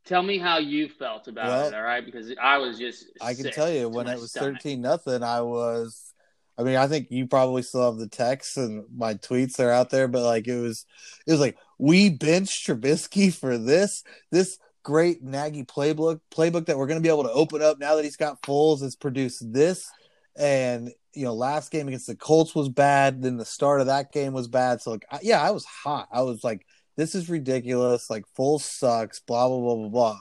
Tell 0.07 0.23
me 0.23 0.37
how 0.37 0.59
you 0.59 0.91
felt 0.91 1.29
about 1.29 1.47
Well, 1.47 1.69
it, 1.69 1.75
all 1.75 1.83
right? 1.83 2.05
Because 2.05 2.31
I 2.41 2.59
was 2.59 2.79
just. 2.79 3.07
I 3.23 3.33
can 3.33 3.51
tell 3.53 3.71
you 3.71 3.89
when 3.89 4.07
it 4.07 4.19
was 4.19 4.33
thirteen 4.33 4.83
nothing, 4.83 5.23
I 5.23 5.41
was. 5.41 6.14
I 6.57 6.63
mean, 6.63 6.77
I 6.77 6.87
think 6.87 7.09
you 7.11 7.27
probably 7.27 7.63
still 7.63 7.91
have 7.91 7.99
the 7.99 8.09
texts 8.09 8.57
and 8.57 8.85
my 8.95 9.15
tweets 9.15 9.59
are 9.59 9.71
out 9.71 9.91
there, 9.91 10.07
but 10.07 10.23
like 10.23 10.47
it 10.47 10.61
was, 10.61 10.87
it 11.27 11.33
was 11.33 11.41
like 11.41 11.57
we 11.79 12.11
benched 12.11 12.67
Trubisky 12.67 13.35
for 13.35 13.59
this, 13.59 14.05
this 14.31 14.59
great 14.85 15.23
Nagy 15.23 15.65
playbook, 15.65 16.21
playbook 16.33 16.67
that 16.67 16.79
we're 16.79 16.87
going 16.87 17.01
to 17.01 17.03
be 17.03 17.09
able 17.09 17.25
to 17.25 17.33
open 17.33 17.61
up 17.61 17.79
now 17.79 17.97
that 17.97 18.05
he's 18.05 18.17
got 18.17 18.41
Foles 18.43 18.83
has 18.83 18.95
produced 18.95 19.53
this, 19.53 19.91
and 20.37 20.93
you 21.15 21.25
know, 21.25 21.35
last 21.35 21.71
game 21.71 21.89
against 21.89 22.07
the 22.07 22.17
Colts 22.17 22.55
was 22.55 22.69
bad, 22.69 23.23
then 23.23 23.37
the 23.37 23.45
start 23.45 23.81
of 23.81 23.87
that 23.87 24.13
game 24.13 24.33
was 24.33 24.49
bad. 24.49 24.81
So 24.81 24.93
like, 24.93 25.07
I, 25.11 25.21
yeah, 25.23 25.41
I 25.41 25.51
was 25.53 25.65
hot. 25.65 26.09
I 26.13 26.23
was 26.23 26.43
like, 26.43 26.67
this 26.97 27.15
is 27.15 27.29
ridiculous. 27.29 28.11
Like 28.11 28.25
Foles 28.37 28.63
sucks. 28.63 29.21
Blah 29.21 29.49
blah 29.49 29.61
blah 29.61 29.75
blah 29.77 29.89
blah. 29.89 30.21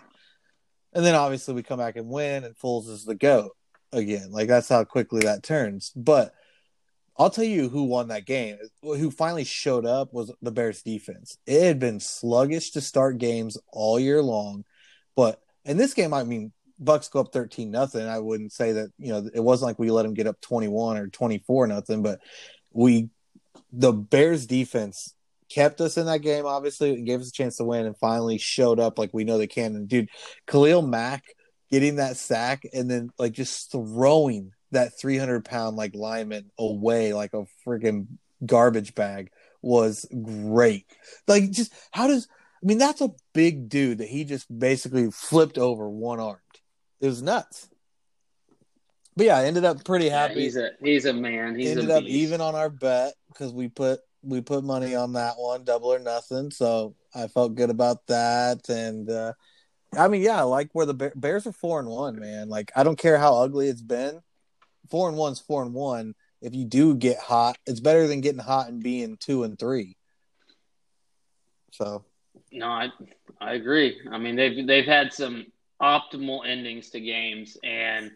And 0.94 1.04
then 1.04 1.16
obviously 1.16 1.56
we 1.56 1.64
come 1.64 1.80
back 1.80 1.96
and 1.96 2.10
win, 2.10 2.44
and 2.44 2.56
Foles 2.56 2.90
is 2.90 3.06
the 3.06 3.16
goat 3.16 3.56
again. 3.94 4.32
Like 4.32 4.48
that's 4.48 4.70
how 4.70 4.84
quickly 4.84 5.22
that 5.22 5.44
turns. 5.44 5.92
But 5.96 6.34
I'll 7.18 7.30
tell 7.30 7.44
you 7.44 7.70
who 7.70 7.84
won 7.84 8.08
that 8.08 8.26
game. 8.26 8.58
Who 8.82 9.12
finally 9.12 9.44
showed 9.44 9.86
up 9.86 10.14
was 10.14 10.32
the 10.42 10.52
Bears 10.52 10.82
defense. 10.82 11.38
It 11.46 11.64
had 11.64 11.80
been 11.80 12.00
sluggish 12.00 12.72
to 12.72 12.82
start 12.82 13.20
games 13.20 13.58
all 13.72 14.00
year 14.00 14.22
long, 14.22 14.66
but 15.16 15.40
in 15.66 15.78
this 15.78 15.94
game, 15.94 16.14
I 16.14 16.24
mean, 16.24 16.52
Bucks 16.80 17.08
go 17.08 17.22
up 17.22 17.32
thirteen 17.32 17.72
nothing. 17.72 18.06
I 18.08 18.20
wouldn't 18.20 18.52
say 18.52 18.74
that 18.74 18.90
you 18.98 19.10
know 19.10 19.30
it 19.34 19.40
wasn't 19.40 19.70
like 19.70 19.80
we 19.80 19.92
let 19.92 20.04
them 20.04 20.16
get 20.16 20.28
up 20.28 20.42
twenty 20.42 20.68
one 20.68 20.98
or 20.98 21.08
twenty 21.08 21.38
four 21.38 21.68
nothing, 21.68 22.02
but 22.02 22.20
we 22.72 23.10
the 23.72 23.94
Bears 23.94 24.48
defense 24.48 25.14
kept 25.50 25.82
us 25.82 25.98
in 25.98 26.08
that 26.08 26.20
game, 26.20 26.46
obviously, 26.46 26.94
and 26.94 27.06
gave 27.06 27.22
us 27.22 27.30
a 27.30 27.32
chance 27.32 27.58
to 27.58 27.64
win, 27.64 27.86
and 27.86 27.98
finally 27.98 28.38
showed 28.38 28.80
up 28.80 28.98
like 28.98 29.12
we 29.14 29.24
know 29.24 29.38
they 29.38 29.48
can. 29.48 29.76
And 29.76 29.88
dude, 29.88 30.10
Khalil 30.48 30.82
Mack 30.82 31.24
getting 31.74 31.96
that 31.96 32.18
sack 32.18 32.62
and 32.72 32.88
then 32.88 33.10
like 33.18 33.32
just 33.32 33.72
throwing 33.72 34.52
that 34.70 34.96
300 35.00 35.44
pound 35.44 35.76
like 35.76 35.96
lineman 35.96 36.52
away 36.60 37.14
like 37.14 37.34
a 37.34 37.46
freaking 37.66 38.06
garbage 38.46 38.94
bag 38.94 39.32
was 39.64 40.06
great. 40.24 40.86
Like, 41.28 41.50
just 41.50 41.74
how 41.92 42.06
does 42.06 42.28
I 42.62 42.68
mean 42.68 42.78
that's 42.78 43.02
a 43.02 43.10
big 43.34 43.70
dude 43.70 43.98
that 43.98 44.08
he 44.08 44.24
just 44.24 44.46
basically 44.56 45.10
flipped 45.10 45.58
over 45.58 45.90
one 45.90 46.20
armed. 46.20 46.38
It 47.02 47.08
was 47.08 47.24
nuts. 47.24 47.70
But 49.16 49.26
yeah, 49.26 49.38
I 49.40 49.46
ended 49.46 49.66
up 49.66 49.84
pretty 49.84 50.06
Yeah, 50.06 50.28
happy. 50.28 50.42
he's 50.42 50.58
a 50.58 50.70
he's 50.80 51.06
a 51.06 51.14
man. 51.14 51.56
He's 51.56 51.72
ended 51.72 51.90
a 51.90 51.96
up 51.98 52.04
even 52.04 52.40
on 52.40 52.54
our 52.54 52.70
bet 52.70 53.16
because 53.30 53.52
we 53.52 53.68
put 53.68 54.00
we 54.22 54.42
put 54.42 54.64
money 54.64 54.94
on 54.94 55.14
that 55.14 55.38
one, 55.38 55.64
double 55.64 55.92
or 55.92 56.00
nothing. 56.00 56.52
So 56.52 56.94
I 57.16 57.28
felt 57.28 57.56
good 57.56 57.72
about 57.72 58.06
that. 58.08 58.70
And 58.70 59.10
uh 59.10 59.34
I 59.98 60.08
mean, 60.08 60.22
yeah, 60.22 60.42
like 60.44 60.70
where 60.74 60.86
the 60.86 60.94
Bear- 60.94 61.14
Bears 61.16 61.48
are 61.48 61.52
four 61.52 61.80
and 61.80 61.90
one, 61.90 62.20
man. 62.20 62.50
Like 62.50 62.72
I 62.76 62.84
don't 62.84 62.98
care 62.98 63.18
how 63.18 63.36
ugly 63.38 63.68
it's 63.68 63.82
been. 63.82 64.22
Four 64.90 65.10
and 65.10 65.18
one's 65.18 65.40
four 65.40 65.64
and 65.64 65.74
one. 65.74 66.16
If 66.42 66.54
you 66.54 66.66
do 66.66 66.96
get 66.96 67.18
hot, 67.20 67.58
it's 67.66 67.80
better 67.80 68.08
than 68.08 68.22
getting 68.22 68.40
hot 68.42 68.68
and 68.68 68.84
being 68.84 69.18
two 69.18 69.44
and 69.44 69.58
three. 69.58 69.96
So 71.72 72.06
No, 72.52 72.68
I 72.68 72.90
I 73.40 73.54
agree. 73.54 74.00
I 74.12 74.18
mean, 74.18 74.36
they've 74.36 74.66
they've 74.68 74.86
had 74.86 75.14
some 75.14 75.46
optimal 75.82 76.48
endings 76.48 76.90
to 76.92 77.00
games, 77.00 77.58
and 77.64 78.12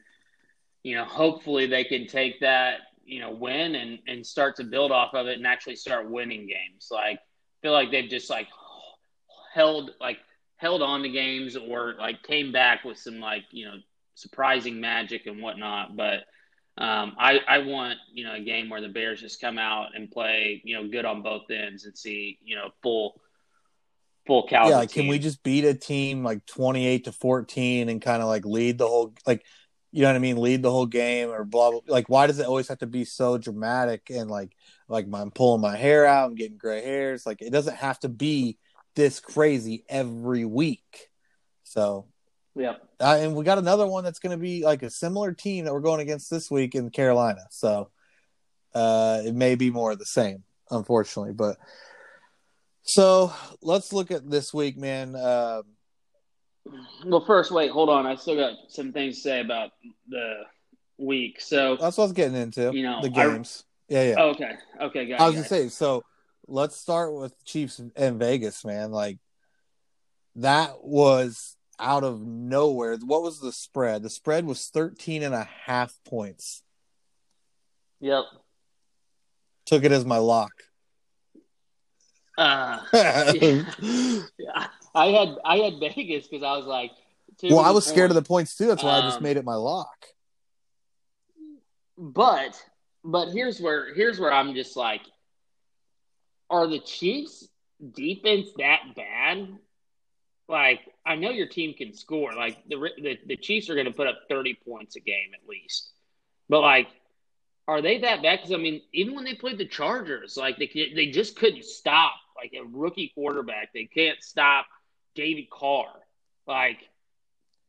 you 0.84 0.96
know, 0.96 1.06
hopefully 1.06 1.68
they 1.68 1.84
can 1.84 2.08
take 2.08 2.40
that 2.42 2.80
you 3.06 3.22
know 3.22 3.32
win 3.32 3.76
and 3.76 4.00
and 4.08 4.26
start 4.26 4.56
to 4.58 4.64
build 4.64 4.92
off 4.92 5.14
of 5.14 5.28
it 5.28 5.38
and 5.38 5.48
actually 5.48 5.76
start 5.76 6.10
winning 6.10 6.48
games. 6.48 6.90
Like, 6.92 7.20
feel 7.62 7.72
like 7.72 7.92
they've 7.92 8.10
just 8.10 8.30
like 8.30 8.48
held 9.54 9.92
like 10.00 10.20
held 10.58 10.82
on 10.82 11.04
to 11.04 11.10
games 11.10 11.56
or 11.56 11.96
like 11.98 12.24
came 12.24 12.52
back 12.52 12.84
with 12.84 12.98
some 12.98 13.20
like 13.20 13.44
you 13.52 13.66
know 13.66 13.76
surprising 14.16 14.80
magic 14.80 15.26
and 15.26 15.42
whatnot, 15.42 15.96
but. 15.96 16.26
Um, 16.80 17.16
I, 17.18 17.40
I 17.48 17.58
want 17.58 17.98
you 18.14 18.24
know 18.24 18.36
a 18.36 18.40
game 18.40 18.70
where 18.70 18.82
the 18.82 18.88
Bears 18.88 19.20
just 19.20 19.42
come 19.42 19.58
out 19.58 19.96
and 19.96 20.12
play 20.12 20.62
you 20.64 20.76
know 20.76 20.88
good 20.88 21.06
on 21.06 21.24
both 21.24 21.50
ends 21.50 21.86
and 21.86 21.98
see 21.98 22.38
you 22.46 22.56
know 22.56 22.70
full 22.84 23.20
full 24.28 24.44
caliber. 24.44 24.72
yeah, 24.72 24.78
like, 24.78 24.92
can 24.92 25.08
we 25.08 25.18
just 25.18 25.42
beat 25.42 25.66
a 25.66 25.74
team 25.74 26.24
like 26.24 26.46
twenty 26.46 26.86
eight 26.86 27.06
to 27.06 27.12
fourteen 27.12 27.90
and 27.90 28.02
kind 28.02 28.22
of 28.22 28.28
like 28.28 28.46
lead 28.46 28.78
the 28.78 28.88
whole 28.88 29.14
like 29.26 29.44
you 29.92 30.02
know 30.04 30.10
what 30.10 30.18
I 30.18 30.20
mean, 30.20 30.38
lead 30.38 30.62
the 30.62 30.70
whole 30.70 30.86
game 30.86 31.30
or 31.30 31.46
blah 31.46 31.72
blah 31.72 31.80
like 31.88 32.10
why 32.10 32.28
does 32.28 32.38
it 32.38 32.46
always 32.46 32.68
have 32.68 32.80
to 32.80 32.88
be 32.88 33.06
so 33.06 33.38
dramatic 33.38 34.12
and 34.12 34.30
like 34.30 34.52
like 34.88 35.08
I'm 35.12 35.32
pulling 35.32 35.62
my 35.62 35.76
hair 35.76 36.06
out, 36.06 36.30
I'm 36.30 36.36
getting 36.36 36.58
gray 36.58 36.84
hairs. 36.84 37.26
Like 37.26 37.42
it 37.42 37.52
doesn't 37.52 37.78
have 37.78 38.00
to 38.02 38.10
be 38.10 38.58
this 38.98 39.20
crazy 39.20 39.86
every 39.88 40.44
week. 40.44 41.10
So 41.64 42.08
yeah. 42.56 42.74
uh, 43.00 43.18
and 43.22 43.36
we 43.36 43.46
got 43.46 43.60
another 43.60 43.86
one 43.86 44.04
that's 44.04 44.20
going 44.20 44.38
to 44.38 44.42
be 44.42 44.66
like 44.66 44.82
a 44.82 44.90
similar 44.90 45.32
team 45.32 45.66
that 45.66 45.74
we're 45.74 45.80
going 45.80 46.02
against 46.02 46.30
this 46.32 46.50
week 46.50 46.74
in 46.74 46.90
Carolina. 46.90 47.42
So 47.52 47.92
uh, 48.74 49.22
it 49.24 49.36
may 49.36 49.54
be 49.56 49.70
more 49.70 49.92
of 49.92 50.00
the 50.00 50.06
same, 50.06 50.44
unfortunately. 50.72 51.34
But 51.34 51.58
so 52.82 53.32
let's 53.62 53.94
look 53.94 54.10
at 54.10 54.30
this 54.30 54.52
week, 54.52 54.78
man. 54.78 55.16
Um, 55.16 55.64
Well, 57.06 57.24
first, 57.24 57.52
wait, 57.52 57.70
hold 57.70 57.90
on. 57.90 58.08
I 58.08 58.16
still 58.16 58.36
got 58.36 58.54
some 58.70 58.92
things 58.92 59.18
to 59.18 59.22
say 59.22 59.42
about 59.42 59.70
the 60.10 60.42
week. 60.98 61.40
So, 61.40 61.78
that's 61.80 61.98
what 61.98 62.06
I 62.06 62.08
was 62.08 62.14
getting 62.14 62.36
into. 62.36 62.72
You 62.74 62.84
know, 62.84 63.02
the 63.04 63.10
I- 63.10 63.28
games. 63.28 63.64
yeah, 63.90 64.04
yeah. 64.10 64.16
oh, 64.18 64.30
okay, 64.30 64.54
okay, 64.82 65.06
got 65.06 65.22
I 65.22 65.28
was 65.28 65.36
gonna 65.36 65.48
say. 65.48 65.70
So 65.70 66.04
let's 66.48 66.76
start 66.78 67.14
with 67.14 67.34
Chiefs 67.46 67.80
and 67.96 68.20
Vegas, 68.20 68.64
man. 68.66 68.92
Like 68.92 69.18
that 70.36 70.84
was 70.84 71.56
out 71.80 72.04
of 72.04 72.22
nowhere. 72.22 72.98
What 72.98 73.22
was 73.24 73.40
the 73.40 73.52
spread? 73.52 74.04
The 74.04 74.10
spread 74.10 74.46
was 74.46 74.68
13 74.68 75.24
and 75.24 75.36
a 75.36 75.48
half 75.66 75.94
points. 76.06 76.64
Yep. 78.00 78.24
Took 79.66 79.84
it 79.84 79.92
as 79.92 80.06
my 80.06 80.18
lock. 80.18 80.52
Uh, 82.38 82.80
well, 82.94 83.34
yeah, 84.38 84.68
I 84.94 85.08
had 85.08 85.38
I 85.44 85.58
had 85.58 85.80
Vegas 85.80 86.28
because 86.28 86.44
I 86.44 86.56
was 86.56 86.66
like, 86.68 86.92
well, 87.44 87.60
I 87.60 87.72
was 87.72 87.86
scared 87.86 88.12
of 88.12 88.16
the 88.16 88.22
points. 88.22 88.56
too. 88.56 88.68
That's 88.68 88.84
why 88.84 88.98
I 89.00 89.02
just 89.02 89.18
Um, 89.18 89.24
made 89.24 89.38
it 89.38 89.44
my 89.44 89.56
lock. 89.56 90.06
But 91.98 92.64
but 93.04 93.30
here's 93.32 93.60
where 93.60 93.94
here's 93.96 94.20
where 94.20 94.32
I'm 94.32 94.54
just 94.54 94.78
like, 94.78 95.02
are 96.50 96.68
the 96.68 96.80
Chiefs 96.80 97.48
defense 97.94 98.50
that 98.58 98.80
bad? 98.96 99.50
Like 100.48 100.82
I 101.06 101.16
know 101.16 101.30
your 101.30 101.48
team 101.48 101.74
can 101.74 101.94
score. 101.94 102.34
Like 102.34 102.58
the 102.68 102.78
the, 102.98 103.20
the 103.26 103.38
Chiefs 103.38 103.70
are 103.70 103.76
going 103.76 103.86
to 103.86 103.92
put 103.92 104.08
up 104.08 104.20
30 104.30 104.58
points 104.68 104.96
a 104.96 105.00
game 105.00 105.32
at 105.34 105.48
least. 105.48 105.92
But 106.50 106.62
like, 106.62 106.88
are 107.68 107.82
they 107.82 108.00
that 108.00 108.22
bad? 108.22 108.38
Because 108.38 108.54
I 108.54 108.58
mean, 108.58 108.82
even 108.94 109.16
when 109.16 109.26
they 109.26 109.36
played 109.36 109.58
the 109.58 109.66
Chargers, 109.66 110.38
like 110.38 110.58
they 110.58 110.70
they 110.96 111.08
just 111.08 111.36
couldn't 111.36 111.66
stop 111.66 112.14
like 112.36 112.54
a 112.54 112.64
rookie 112.66 113.12
quarterback. 113.14 113.74
They 113.74 113.86
can't 113.86 114.22
stop 114.24 114.66
David 115.16 115.50
Carr. 115.50 115.90
Like 116.48 116.78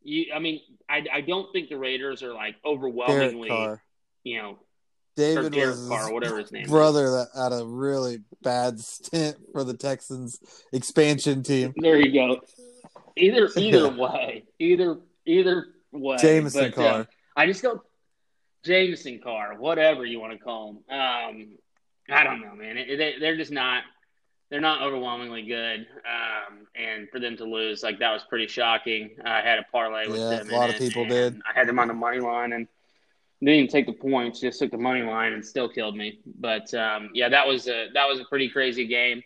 you, 0.02 0.32
I 0.34 0.38
mean, 0.38 0.60
I, 0.88 1.04
I 1.12 1.20
don't 1.22 1.52
think 1.52 1.68
the 1.68 1.78
Raiders 1.78 2.22
are 2.22 2.32
like 2.32 2.56
overwhelmingly, 2.64 3.48
you 4.22 4.38
know, 4.40 4.58
David 5.18 5.54
was 5.54 5.88
Carr, 5.88 6.12
whatever 6.12 6.38
his 6.38 6.52
name 6.52 6.64
is. 6.64 6.70
brother 6.70 7.10
that 7.10 7.28
had 7.34 7.52
a 7.52 7.64
really 7.66 8.20
bad 8.42 8.78
stint 8.78 9.36
for 9.52 9.64
the 9.64 9.74
Texans 9.74 10.38
expansion 10.72 11.42
team. 11.42 11.74
There 11.76 11.98
you 11.98 12.12
go. 12.12 12.40
Either 13.16 13.48
either 13.56 13.88
way, 13.88 14.44
either 14.60 14.98
either 15.26 15.66
way. 15.92 16.16
Jameson 16.18 16.72
But, 16.74 16.82
uh, 16.84 17.04
I 17.36 17.46
just 17.46 17.62
don't. 17.62 17.80
Jameson 18.64 19.20
Carr, 19.22 19.56
whatever 19.58 20.04
you 20.04 20.20
want 20.20 20.32
to 20.32 20.38
call 20.38 20.70
him. 20.70 20.76
Um, 20.98 21.48
I 22.10 22.24
don't 22.24 22.40
know, 22.40 22.54
man. 22.54 22.76
It, 22.76 22.96
they, 22.96 23.14
they're 23.20 23.36
just 23.36 23.52
not. 23.52 23.82
They're 24.50 24.60
not 24.62 24.80
overwhelmingly 24.80 25.42
good, 25.42 25.86
um, 26.06 26.66
and 26.74 27.06
for 27.10 27.18
them 27.20 27.36
to 27.36 27.44
lose, 27.44 27.82
like 27.82 27.98
that 27.98 28.12
was 28.12 28.22
pretty 28.30 28.46
shocking. 28.46 29.10
I 29.22 29.42
had 29.42 29.58
a 29.58 29.64
parlay 29.70 30.06
with 30.08 30.20
Yeah, 30.20 30.38
them. 30.38 30.50
a 30.50 30.54
lot 30.56 30.70
of 30.70 30.78
people 30.78 31.04
did. 31.04 31.38
I 31.46 31.58
had 31.58 31.68
them 31.68 31.78
on 31.78 31.88
the 31.88 31.94
money 31.94 32.18
line, 32.18 32.52
and 32.54 32.66
didn't 33.46 33.54
even 33.54 33.70
take 33.70 33.86
the 33.86 33.92
points, 33.92 34.40
just 34.40 34.58
took 34.58 34.70
the 34.70 34.78
money 34.78 35.02
line 35.02 35.32
and 35.32 35.44
still 35.44 35.68
killed 35.68 35.96
me. 35.96 36.20
But 36.40 36.72
um, 36.74 37.10
yeah, 37.14 37.28
that 37.28 37.46
was 37.46 37.68
a 37.68 37.88
that 37.94 38.06
was 38.08 38.20
a 38.20 38.24
pretty 38.24 38.48
crazy 38.48 38.86
game. 38.86 39.22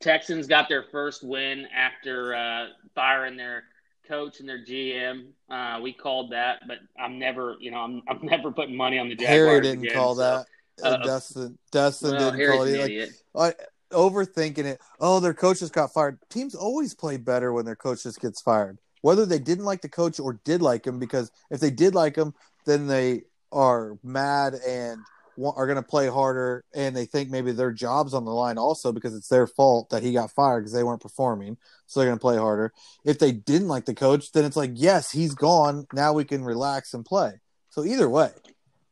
Texans 0.00 0.46
got 0.46 0.68
their 0.68 0.84
first 0.90 1.22
win 1.22 1.66
after 1.74 2.34
uh, 2.34 2.66
firing 2.94 3.36
their 3.36 3.64
coach 4.06 4.40
and 4.40 4.48
their 4.48 4.64
GM. 4.64 5.26
Uh, 5.48 5.80
we 5.80 5.92
called 5.92 6.32
that, 6.32 6.62
but 6.66 6.78
I'm 6.98 7.18
never, 7.18 7.56
you 7.60 7.70
know, 7.70 7.78
I'm, 7.78 8.02
I'm 8.08 8.20
never 8.22 8.50
putting 8.50 8.76
money 8.76 8.98
on 8.98 9.08
the 9.08 9.14
Jaguars. 9.14 9.38
Harry 9.38 9.60
didn't 9.60 9.84
again, 9.84 9.94
call 9.94 10.16
so, 10.16 10.20
that. 10.20 10.46
uh, 10.84 10.96
Dustin 10.98 11.58
Dustin 11.70 12.10
well, 12.10 12.18
didn't 12.18 12.40
Harry's 12.40 12.56
call 12.56 12.64
it. 12.64 13.10
Like. 13.34 13.60
I, 13.60 13.64
overthinking 13.92 14.64
it. 14.64 14.80
Oh, 15.00 15.20
their 15.20 15.34
coach 15.34 15.60
just 15.60 15.72
got 15.72 15.92
fired. 15.92 16.18
Teams 16.30 16.54
always 16.54 16.94
play 16.94 17.16
better 17.16 17.52
when 17.52 17.64
their 17.64 17.76
coach 17.76 18.02
just 18.02 18.20
gets 18.20 18.40
fired, 18.40 18.78
whether 19.02 19.26
they 19.26 19.38
didn't 19.38 19.64
like 19.64 19.82
the 19.82 19.88
coach 19.88 20.18
or 20.18 20.40
did 20.44 20.62
like 20.62 20.86
him. 20.86 20.98
Because 20.98 21.30
if 21.50 21.60
they 21.60 21.70
did 21.70 21.94
like 21.94 22.16
him, 22.16 22.34
then 22.64 22.86
they 22.86 23.22
are 23.52 23.98
mad 24.02 24.54
and 24.66 24.98
wa- 25.36 25.52
are 25.56 25.66
going 25.66 25.76
to 25.76 25.82
play 25.82 26.08
harder, 26.08 26.64
and 26.74 26.96
they 26.96 27.04
think 27.04 27.30
maybe 27.30 27.52
their 27.52 27.72
job's 27.72 28.14
on 28.14 28.24
the 28.24 28.30
line 28.30 28.58
also 28.58 28.92
because 28.92 29.14
it's 29.14 29.28
their 29.28 29.46
fault 29.46 29.90
that 29.90 30.02
he 30.02 30.12
got 30.12 30.30
fired 30.30 30.60
because 30.60 30.72
they 30.72 30.84
weren't 30.84 31.00
performing. 31.02 31.56
So 31.86 32.00
they're 32.00 32.08
going 32.08 32.18
to 32.18 32.22
play 32.22 32.36
harder. 32.38 32.72
If 33.04 33.18
they 33.18 33.32
didn't 33.32 33.68
like 33.68 33.84
the 33.84 33.94
coach, 33.94 34.32
then 34.32 34.44
it's 34.44 34.56
like, 34.56 34.72
yes, 34.74 35.10
he's 35.10 35.34
gone. 35.34 35.86
Now 35.92 36.12
we 36.12 36.24
can 36.24 36.44
relax 36.44 36.94
and 36.94 37.04
play. 37.04 37.40
So 37.70 37.84
either 37.84 38.08
way, 38.08 38.30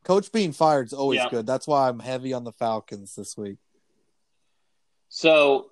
coach 0.05 0.33
being 0.33 0.53
fired 0.53 0.87
is 0.87 0.93
always 0.93 1.21
Yeah. 1.21 1.29
good. 1.31 1.47
That's 1.47 1.67
why 1.67 1.89
I'm 1.89 2.01
heavy 2.01 2.33
on 2.33 2.45
the 2.45 2.53
Falcons 2.53 3.15
this 3.15 3.37
week. 3.37 3.59
So, 5.09 5.69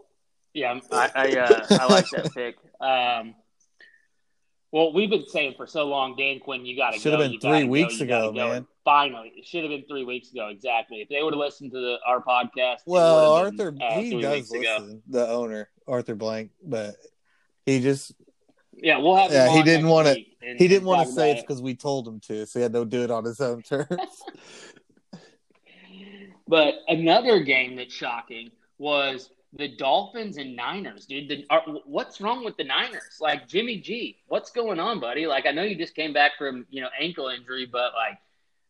yeah, 0.52 0.80
I 0.90 1.10
I, 1.14 1.36
uh, 1.36 1.66
I 1.70 1.86
like 1.86 2.10
that 2.10 2.32
pick. 2.34 2.56
Um, 2.80 3.34
well, 4.70 4.92
we've 4.92 5.10
been 5.10 5.26
saying 5.26 5.54
for 5.56 5.66
so 5.66 5.86
long, 5.86 6.14
Dan 6.16 6.40
Quinn, 6.40 6.66
you 6.66 6.76
got 6.76 6.90
to 6.90 6.92
go. 6.92 6.96
It 6.96 7.00
should 7.00 7.12
have 7.12 7.30
been 7.30 7.40
three 7.40 7.64
weeks 7.64 7.98
gotta 7.98 8.28
ago, 8.28 8.32
man. 8.32 8.56
And 8.56 8.66
Finally, 8.84 9.32
it 9.36 9.46
should 9.46 9.62
have 9.64 9.70
been 9.70 9.84
three 9.88 10.04
weeks 10.04 10.30
ago. 10.32 10.48
Exactly. 10.48 10.98
If 11.00 11.08
they 11.08 11.22
would 11.22 11.32
have 11.34 11.38
listened 11.40 11.72
to 11.72 11.80
the, 11.80 11.96
our 12.06 12.22
podcast, 12.22 12.78
Well, 12.86 13.44
have 13.44 13.56
been, 13.56 13.66
Arthur, 13.66 13.84
uh, 13.84 14.00
he 14.00 14.20
does 14.20 14.32
weeks 14.32 14.50
ago. 14.50 14.76
listen. 14.80 15.02
The 15.08 15.28
owner, 15.28 15.68
Arthur 15.86 16.14
Blank, 16.14 16.50
but 16.62 16.96
he 17.66 17.80
just 17.80 18.12
Yeah, 18.74 18.98
we'll 18.98 19.16
have. 19.16 19.30
Yeah, 19.32 19.52
he 19.54 19.62
didn't 19.62 19.88
wanna- 19.88 20.14
he 20.40 20.68
didn't 20.68 20.84
want 20.84 21.06
to 21.06 21.12
say 21.14 21.32
it's 21.32 21.42
because 21.42 21.60
we 21.60 21.74
told 21.74 22.08
him 22.08 22.20
to, 22.20 22.46
so 22.46 22.58
he 22.58 22.62
had 22.62 22.72
to 22.72 22.84
do 22.86 23.02
it 23.02 23.10
on 23.10 23.24
his 23.24 23.40
own 23.40 23.62
terms. 23.62 23.88
But 26.46 26.76
another 26.88 27.40
game 27.40 27.76
that's 27.76 27.92
shocking 27.92 28.50
was 28.78 29.30
the 29.58 29.68
Dolphins 29.68 30.36
and 30.36 30.54
Niners, 30.54 31.04
dude. 31.04 31.28
The, 31.28 31.44
are, 31.50 31.62
what's 31.84 32.20
wrong 32.20 32.44
with 32.44 32.56
the 32.56 32.64
Niners? 32.64 33.18
Like 33.20 33.48
Jimmy 33.48 33.78
G, 33.78 34.18
what's 34.28 34.50
going 34.50 34.78
on, 34.78 35.00
buddy? 35.00 35.26
Like 35.26 35.46
I 35.46 35.50
know 35.50 35.64
you 35.64 35.76
just 35.76 35.94
came 35.94 36.12
back 36.12 36.32
from 36.38 36.64
you 36.70 36.80
know 36.80 36.88
ankle 36.98 37.28
injury, 37.28 37.66
but 37.70 37.92
like 37.94 38.18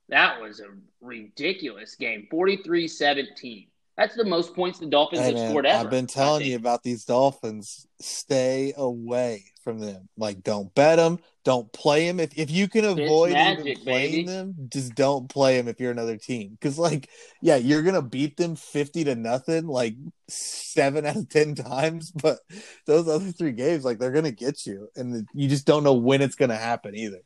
that 0.09 0.41
was 0.41 0.61
a 0.61 0.69
ridiculous 1.03 1.95
game, 1.95 2.27
43-17. 2.33 3.69
That's 3.99 4.17
the 4.17 4.25
most 4.25 4.55
points 4.55 4.79
the 4.79 4.87
Dolphins 4.87 5.21
Hey, 5.21 5.27
have 5.27 5.35
man, 5.35 5.51
scored 5.51 5.67
ever. 5.67 5.85
I've 5.85 5.91
been 5.91 6.07
telling 6.07 6.47
you 6.47 6.57
about 6.57 6.83
these 6.83 7.05
Dolphins. 7.05 7.87
Stay 8.01 8.73
away 8.77 9.45
from 9.69 9.81
them. 9.81 10.09
Like, 10.17 10.43
don't 10.43 10.75
bet 10.75 10.97
them. 10.97 11.19
Don't 11.45 11.71
play 11.75 12.07
them. 12.07 12.21
If 12.21 12.39
if 12.39 12.51
you 12.51 12.69
can 12.69 12.87
avoid 12.87 13.33
magic, 13.33 13.83
playing 13.83 14.13
baby. 14.13 14.27
them, 14.27 14.55
just 14.71 14.95
don't 14.95 15.29
play 15.29 15.59
them 15.59 15.69
if 15.69 15.79
you're 15.79 15.91
another 15.91 16.17
team. 16.17 16.53
Because 16.53 16.79
like, 16.79 17.11
yeah, 17.43 17.57
you're 17.57 17.83
gonna 17.83 18.01
beat 18.01 18.39
them 18.39 18.57
fifty 18.57 19.05
to 19.05 19.15
nothing, 19.15 19.67
like 19.67 19.95
seven 20.27 21.05
out 21.05 21.17
of 21.17 21.29
ten 21.29 21.55
times. 21.55 22.13
But 22.23 22.39
those 22.87 23.09
other 23.09 23.31
three 23.31 23.53
games, 23.53 23.85
like, 23.85 23.99
they're 23.99 24.11
gonna 24.11 24.31
get 24.31 24.65
you, 24.65 24.89
and 24.97 25.29
you 25.35 25.51
just 25.51 25.67
don't 25.67 25.85
know 25.85 25.93
when 25.93 26.23
it's 26.23 26.37
gonna 26.37 26.57
happen 26.57 26.97
either. 26.97 27.21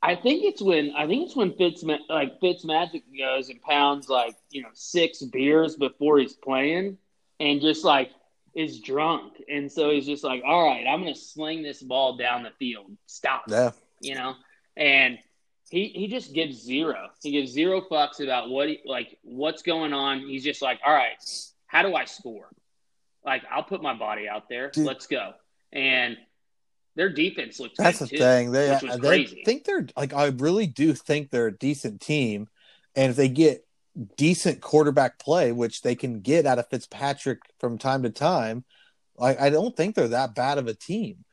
I 0.00 0.14
think 0.14 0.44
it's 0.44 0.62
when 0.62 0.92
I 0.96 1.08
think 1.08 1.26
it's 1.26 1.34
when 1.34 1.54
Fitz 1.54 1.82
like 2.08 2.38
Fitz 2.40 2.64
Magic 2.64 3.02
goes 3.18 3.48
and 3.48 3.60
pounds 3.60 4.08
like 4.08 4.36
you 4.50 4.62
know 4.62 4.68
six 4.72 5.20
beers 5.24 5.74
before 5.74 6.18
he's 6.18 6.34
playing, 6.34 6.96
and 7.40 7.60
just 7.60 7.84
like 7.84 8.12
is 8.58 8.80
drunk, 8.80 9.34
and 9.48 9.70
so 9.70 9.90
he's 9.90 10.04
just 10.04 10.24
like, 10.24 10.42
all 10.44 10.66
right, 10.66 10.84
I'm 10.84 11.00
gonna 11.00 11.14
sling 11.14 11.62
this 11.62 11.80
ball 11.80 12.16
down 12.16 12.42
the 12.42 12.50
field. 12.58 12.90
Stop, 13.06 13.44
Yeah, 13.46 13.70
you 14.00 14.16
know, 14.16 14.34
and 14.76 15.16
he 15.70 15.88
he 15.88 16.08
just 16.08 16.34
gives 16.34 16.60
zero. 16.60 17.08
He 17.22 17.30
gives 17.30 17.52
zero 17.52 17.80
fucks 17.80 18.20
about 18.20 18.50
what 18.50 18.68
he 18.68 18.80
like 18.84 19.16
what's 19.22 19.62
going 19.62 19.92
on. 19.92 20.20
He's 20.20 20.42
just 20.42 20.60
like, 20.60 20.80
all 20.84 20.92
right, 20.92 21.16
how 21.66 21.82
do 21.82 21.94
I 21.94 22.04
score? 22.04 22.48
Like 23.24 23.44
I'll 23.48 23.62
put 23.62 23.80
my 23.80 23.94
body 23.94 24.28
out 24.28 24.48
there. 24.48 24.70
Dude. 24.70 24.86
Let's 24.86 25.06
go. 25.06 25.34
And 25.72 26.16
their 26.96 27.10
defense 27.10 27.60
looks 27.60 27.78
That's 27.78 28.00
the 28.00 28.08
too, 28.08 28.18
thing. 28.18 28.50
They 28.50 28.76
they 28.82 28.98
crazy. 28.98 29.42
think 29.44 29.64
they're 29.64 29.86
like 29.96 30.12
I 30.12 30.26
really 30.26 30.66
do 30.66 30.94
think 30.94 31.30
they're 31.30 31.46
a 31.46 31.56
decent 31.56 32.00
team, 32.00 32.48
and 32.96 33.10
if 33.10 33.16
they 33.16 33.28
get 33.28 33.64
decent 34.16 34.60
quarterback 34.60 35.18
play, 35.18 35.52
which 35.52 35.82
they 35.82 35.94
can 35.94 36.20
get 36.20 36.46
out 36.46 36.58
of 36.58 36.68
Fitzpatrick 36.68 37.40
from 37.58 37.78
time 37.78 38.04
to 38.04 38.10
time, 38.10 38.64
like 39.16 39.40
I 39.40 39.50
don't 39.50 39.76
think 39.76 39.94
they're 39.94 40.08
that 40.08 40.34
bad 40.34 40.58
of 40.58 40.66
a 40.66 40.74
team. 40.74 41.24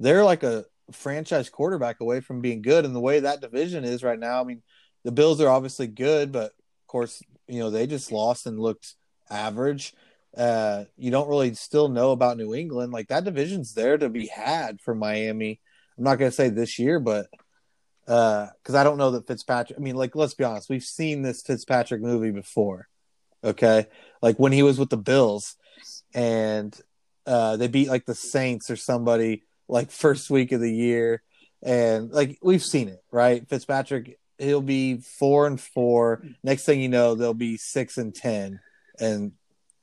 They're 0.00 0.24
like 0.24 0.42
a 0.42 0.64
franchise 0.92 1.48
quarterback 1.50 2.00
away 2.00 2.20
from 2.20 2.40
being 2.40 2.62
good, 2.62 2.84
and 2.84 2.94
the 2.94 3.00
way 3.00 3.20
that 3.20 3.40
division 3.40 3.84
is 3.84 4.02
right 4.02 4.18
now, 4.18 4.40
I 4.40 4.44
mean, 4.44 4.62
the 5.04 5.12
Bills 5.12 5.40
are 5.40 5.48
obviously 5.48 5.86
good, 5.86 6.32
but 6.32 6.46
of 6.46 6.86
course, 6.86 7.22
you 7.46 7.60
know 7.60 7.70
they 7.70 7.86
just 7.86 8.12
lost 8.12 8.46
and 8.46 8.58
looked 8.58 8.94
average. 9.30 9.94
Uh, 10.36 10.84
you 10.96 11.10
don't 11.10 11.28
really 11.28 11.54
still 11.54 11.88
know 11.88 12.12
about 12.12 12.36
New 12.36 12.54
England. 12.54 12.92
Like 12.92 13.08
that 13.08 13.24
division's 13.24 13.74
there 13.74 13.96
to 13.96 14.08
be 14.08 14.26
had 14.26 14.80
for 14.80 14.94
Miami. 14.94 15.60
I'm 15.96 16.04
not 16.04 16.18
going 16.18 16.30
to 16.30 16.34
say 16.34 16.48
this 16.48 16.78
year, 16.78 17.00
but 17.00 17.26
because 18.08 18.74
I 18.74 18.84
don't 18.84 18.96
know 18.96 19.10
that 19.10 19.26
Fitzpatrick. 19.26 19.78
I 19.78 19.82
mean, 19.82 19.94
like 19.94 20.16
let's 20.16 20.32
be 20.34 20.42
honest, 20.44 20.70
we've 20.70 20.82
seen 20.82 21.20
this 21.22 21.42
Fitzpatrick 21.42 22.00
movie 22.00 22.30
before. 22.30 22.88
Okay, 23.44 23.86
like 24.22 24.38
when 24.38 24.52
he 24.52 24.62
was 24.62 24.78
with 24.78 24.88
the 24.88 24.96
Bills, 24.96 25.56
and 26.14 26.74
uh, 27.26 27.56
they 27.58 27.68
beat 27.68 27.88
like 27.88 28.06
the 28.06 28.14
Saints 28.14 28.70
or 28.70 28.76
somebody 28.76 29.42
like 29.68 29.90
first 30.04 30.30
week 30.30 30.52
of 30.52 30.60
the 30.62 30.72
year, 30.72 31.22
and 31.62 32.10
like 32.10 32.38
we've 32.42 32.64
seen 32.64 32.88
it, 32.88 33.04
right? 33.12 33.46
Fitzpatrick, 33.46 34.18
he'll 34.38 34.62
be 34.62 34.96
four 34.96 35.46
and 35.46 35.60
four. 35.60 36.22
Next 36.42 36.64
thing 36.64 36.80
you 36.80 36.88
know, 36.88 37.14
they'll 37.14 37.34
be 37.34 37.58
six 37.58 37.98
and 37.98 38.14
ten, 38.14 38.60
and 38.98 39.32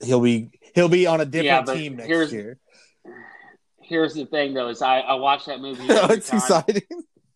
he'll 0.03 0.19
be 0.19 0.49
he'll 0.73 0.89
be 0.89 1.05
on 1.05 1.21
a 1.21 1.25
different 1.25 1.67
Yeah, 1.67 1.73
team 1.75 1.95
next 1.97 2.07
here's- 2.07 2.33
year. 2.33 2.57
Here's 3.87 4.15
the 4.15 4.25
thing, 4.25 4.55
though, 4.55 4.69
is 4.69 4.81
I, 4.81 5.01
I 5.01 5.13
watched 5.13 5.45
that 5.45 5.61
movie 5.61 5.83
every 5.89 6.17
it's 6.17 6.27
time, 6.29 6.39
exciting. 6.39 6.81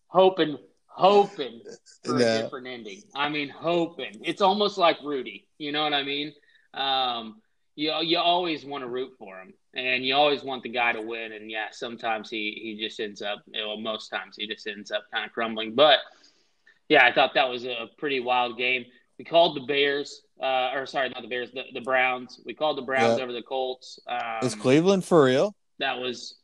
hoping, 0.08 0.58
hoping 0.90 1.60
for 2.04 2.16
a 2.16 2.18
different 2.18 2.66
ending. 2.66 3.02
I 3.14 3.28
mean, 3.28 3.48
hoping. 3.48 4.20
It's 4.22 4.42
almost 4.42 4.76
like 4.78 4.98
Rudy. 5.02 5.46
You 5.58 5.72
know 5.72 5.82
what 5.82 5.94
I 5.94 6.02
mean? 6.02 6.32
Um, 6.74 7.40
you 7.76 7.92
you 8.02 8.18
always 8.18 8.64
want 8.64 8.82
to 8.84 8.88
root 8.88 9.12
for 9.18 9.40
him, 9.40 9.54
and 9.74 10.04
you 10.04 10.14
always 10.14 10.42
want 10.42 10.62
the 10.62 10.68
guy 10.68 10.92
to 10.92 11.00
win. 11.00 11.32
And 11.32 11.50
yeah, 11.50 11.66
sometimes 11.70 12.28
he 12.30 12.58
he 12.62 12.84
just 12.86 13.00
ends 13.00 13.22
up. 13.22 13.42
Well, 13.52 13.78
most 13.78 14.08
times 14.08 14.36
he 14.36 14.46
just 14.46 14.66
ends 14.66 14.90
up 14.90 15.04
kind 15.12 15.24
of 15.24 15.32
crumbling. 15.32 15.74
But 15.74 15.98
yeah, 16.88 17.04
I 17.06 17.12
thought 17.12 17.34
that 17.34 17.48
was 17.48 17.64
a 17.64 17.88
pretty 17.98 18.20
wild 18.20 18.58
game. 18.58 18.84
We 19.18 19.24
called 19.24 19.54
the 19.56 19.60
Bears, 19.66 20.22
uh, 20.42 20.70
or 20.74 20.86
sorry, 20.86 21.10
not 21.10 21.22
the 21.22 21.28
Bears, 21.28 21.50
the, 21.52 21.64
the 21.74 21.80
Browns. 21.82 22.40
We 22.44 22.54
called 22.54 22.78
the 22.78 22.82
Browns 22.82 23.18
Yeah. 23.18 23.24
over 23.24 23.32
the 23.32 23.42
Colts. 23.42 23.98
Um, 24.08 24.18
Is 24.42 24.54
Cleveland 24.54 25.04
for 25.04 25.24
real? 25.24 25.54
that 25.78 25.98
was 25.98 26.36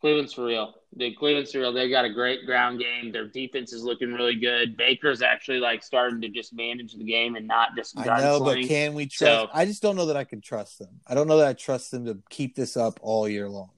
Cleveland's 0.00 0.32
for 0.32 0.44
real. 0.44 0.74
The 0.96 1.12
Cleveland's 1.14 1.50
for 1.52 1.58
real. 1.58 1.72
They 1.72 1.90
got 1.90 2.04
a 2.04 2.12
great 2.12 2.46
ground 2.46 2.78
game. 2.78 3.10
Their 3.10 3.26
defense 3.26 3.72
is 3.72 3.82
looking 3.82 4.12
really 4.12 4.36
good. 4.36 4.76
Baker's 4.76 5.22
actually 5.22 5.58
like 5.58 5.82
starting 5.82 6.20
to 6.20 6.28
just 6.28 6.52
manage 6.54 6.94
the 6.94 7.04
game 7.04 7.34
and 7.34 7.46
not 7.48 7.74
just 7.76 7.98
I 7.98 8.20
know, 8.20 8.38
but 8.40 8.62
can 8.62 8.94
we 8.94 9.06
trust? 9.06 9.18
So- 9.18 9.50
I 9.52 9.64
just 9.64 9.82
don't 9.82 9.96
know 9.96 10.06
that 10.06 10.16
I 10.16 10.24
can 10.24 10.40
trust 10.40 10.78
them. 10.78 11.00
I 11.06 11.14
don't 11.14 11.26
know 11.26 11.38
that 11.38 11.48
I 11.48 11.52
trust 11.52 11.90
them 11.90 12.04
to 12.06 12.18
keep 12.30 12.54
this 12.54 12.76
up 12.76 13.00
all 13.02 13.28
year 13.28 13.48
long. 13.48 13.70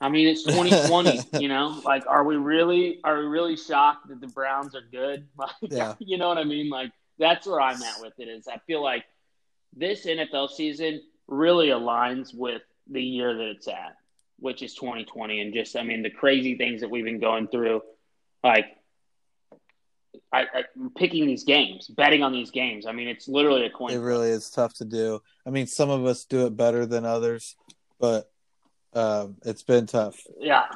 I 0.00 0.08
mean, 0.08 0.26
it's 0.28 0.44
2020. 0.44 1.20
you 1.42 1.48
know, 1.48 1.80
like, 1.84 2.04
are 2.06 2.24
we 2.24 2.36
really 2.36 3.00
are 3.04 3.18
we 3.18 3.26
really 3.26 3.56
shocked 3.56 4.08
that 4.08 4.20
the 4.20 4.28
Browns 4.28 4.74
are 4.74 4.82
good? 4.90 5.28
Like, 5.36 5.50
Yeah. 5.62 5.94
you 5.98 6.18
know 6.18 6.28
what 6.28 6.38
I 6.38 6.44
mean? 6.44 6.70
Like, 6.70 6.90
that's 7.18 7.46
where 7.46 7.60
I'm 7.60 7.80
at 7.82 8.00
with 8.00 8.14
it. 8.18 8.28
Is 8.28 8.48
I 8.48 8.58
feel 8.66 8.82
like 8.82 9.04
this 9.76 10.06
NFL 10.06 10.48
season 10.50 11.02
really 11.30 11.68
aligns 11.68 12.34
with 12.34 12.62
the 12.90 13.02
year 13.02 13.34
that 13.34 13.48
it's 13.50 13.68
at, 13.68 13.96
which 14.38 14.62
is 14.62 14.74
2020, 14.74 15.40
and 15.40 15.54
just 15.54 15.76
I 15.76 15.82
mean 15.82 16.02
the 16.02 16.10
crazy 16.10 16.56
things 16.56 16.80
that 16.82 16.90
we've 16.90 17.04
been 17.04 17.20
going 17.20 17.48
through, 17.48 17.82
like. 18.44 18.66
I, 20.32 20.42
I 20.42 20.64
picking 20.96 21.26
these 21.26 21.42
games, 21.42 21.88
betting 21.88 22.22
on 22.22 22.32
these 22.32 22.52
games. 22.52 22.86
I 22.86 22.92
mean, 22.92 23.08
it's 23.08 23.26
literally 23.26 23.66
a 23.66 23.70
coin. 23.70 23.90
It 23.90 23.98
really 23.98 24.30
is 24.30 24.48
tough 24.48 24.74
to 24.74 24.84
do. 24.84 25.20
I 25.44 25.50
mean, 25.50 25.66
some 25.66 25.90
of 25.90 26.06
us 26.06 26.24
do 26.24 26.46
it 26.46 26.56
better 26.56 26.86
than 26.86 27.04
others, 27.04 27.56
but 27.98 28.30
um, 28.92 29.38
it's 29.44 29.64
been 29.64 29.86
tough. 29.86 30.20
Yeah, 30.38 30.66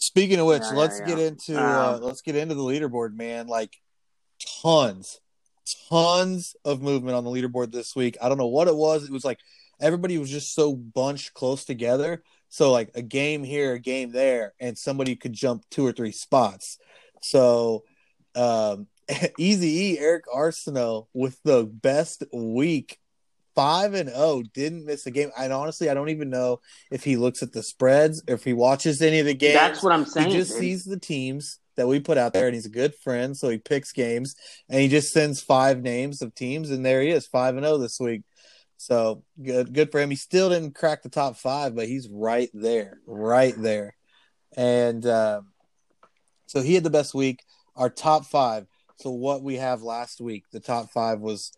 Speaking 0.00 0.40
of 0.40 0.46
which, 0.46 0.62
Yeah, 0.62 0.72
let's 0.72 0.98
yeah, 0.98 1.06
get 1.06 1.18
yeah. 1.18 1.26
into 1.26 1.60
uh, 1.60 1.94
Um, 1.96 2.02
let's 2.02 2.22
get 2.22 2.34
into 2.34 2.54
the 2.54 2.62
leaderboard, 2.62 3.14
man. 3.14 3.46
Like 3.46 3.76
tons, 4.62 5.20
tons 5.88 6.54
of 6.64 6.82
movement 6.82 7.16
on 7.16 7.24
the 7.24 7.30
leaderboard 7.30 7.72
this 7.72 7.94
week. 7.94 8.16
I 8.20 8.28
don't 8.28 8.38
know 8.38 8.46
what 8.46 8.68
it 8.68 8.76
was. 8.76 9.04
It 9.04 9.12
was 9.12 9.24
like 9.24 9.38
everybody 9.80 10.18
was 10.18 10.30
just 10.30 10.54
so 10.54 10.74
bunched 10.74 11.34
close 11.34 11.64
together. 11.64 12.22
So 12.48 12.72
like 12.72 12.90
a 12.94 13.02
game 13.02 13.44
here, 13.44 13.74
a 13.74 13.78
game 13.78 14.12
there, 14.12 14.54
and 14.60 14.76
somebody 14.76 15.16
could 15.16 15.32
jump 15.32 15.64
two 15.70 15.86
or 15.86 15.92
three 15.92 16.12
spots. 16.12 16.78
So 17.22 17.84
um 18.34 18.86
Easy 19.38 19.92
E 19.92 19.98
Eric 19.98 20.24
Arsenault 20.26 21.06
with 21.12 21.40
the 21.44 21.64
best 21.64 22.24
week. 22.32 22.98
Five 23.56 23.94
and 23.94 24.10
oh, 24.14 24.42
didn't 24.42 24.86
miss 24.86 25.06
a 25.06 25.10
game. 25.10 25.30
And 25.36 25.52
honestly, 25.52 25.90
I 25.90 25.94
don't 25.94 26.08
even 26.08 26.30
know 26.30 26.60
if 26.90 27.02
he 27.02 27.16
looks 27.16 27.42
at 27.42 27.52
the 27.52 27.64
spreads, 27.64 28.22
if 28.28 28.44
he 28.44 28.52
watches 28.52 29.02
any 29.02 29.18
of 29.18 29.26
the 29.26 29.34
games. 29.34 29.54
That's 29.54 29.82
what 29.82 29.92
I'm 29.92 30.06
saying. 30.06 30.30
He 30.30 30.36
just 30.36 30.52
dude. 30.52 30.60
sees 30.60 30.84
the 30.84 30.98
teams 30.98 31.58
that 31.80 31.86
we 31.86 31.98
put 31.98 32.18
out 32.18 32.34
there, 32.34 32.44
and 32.44 32.54
he's 32.54 32.66
a 32.66 32.70
good 32.70 32.94
friend, 32.94 33.34
so 33.34 33.48
he 33.48 33.56
picks 33.56 33.90
games, 33.90 34.36
and 34.68 34.82
he 34.82 34.86
just 34.86 35.14
sends 35.14 35.40
five 35.40 35.80
names 35.80 36.20
of 36.20 36.34
teams, 36.34 36.70
and 36.70 36.84
there 36.84 37.00
he 37.00 37.08
is, 37.08 37.26
five 37.26 37.56
and 37.56 37.64
zero 37.64 37.78
this 37.78 37.98
week. 37.98 38.20
So 38.76 39.24
good, 39.42 39.72
good 39.72 39.90
for 39.90 39.98
him. 39.98 40.10
He 40.10 40.16
still 40.16 40.50
didn't 40.50 40.74
crack 40.74 41.02
the 41.02 41.08
top 41.08 41.36
five, 41.36 41.74
but 41.74 41.88
he's 41.88 42.06
right 42.10 42.50
there, 42.52 42.98
right 43.06 43.54
there, 43.56 43.96
and 44.58 45.06
um, 45.06 45.52
so 46.44 46.60
he 46.60 46.74
had 46.74 46.84
the 46.84 46.90
best 46.90 47.14
week. 47.14 47.42
Our 47.76 47.88
top 47.88 48.26
five. 48.26 48.66
So 48.98 49.08
what 49.08 49.42
we 49.42 49.54
have 49.54 49.80
last 49.80 50.20
week, 50.20 50.44
the 50.52 50.60
top 50.60 50.90
five 50.90 51.20
was 51.20 51.50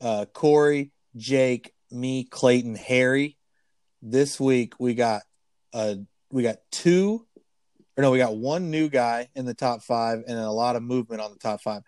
uh, 0.00 0.24
Corey, 0.32 0.90
Jake, 1.16 1.72
me, 1.92 2.24
Clayton, 2.24 2.74
Harry. 2.74 3.36
This 4.02 4.40
week 4.40 4.74
we 4.80 4.94
got 4.94 5.22
uh 5.72 5.94
we 6.32 6.42
got 6.42 6.56
two 6.72 7.27
or 7.98 8.02
no, 8.02 8.12
we 8.12 8.18
got 8.18 8.36
one 8.36 8.70
new 8.70 8.88
guy 8.88 9.28
in 9.34 9.44
the 9.44 9.54
top 9.54 9.82
five 9.82 10.22
and 10.28 10.38
a 10.38 10.50
lot 10.50 10.76
of 10.76 10.84
movement 10.84 11.20
on 11.20 11.32
the 11.32 11.38
top 11.38 11.60
five. 11.60 11.82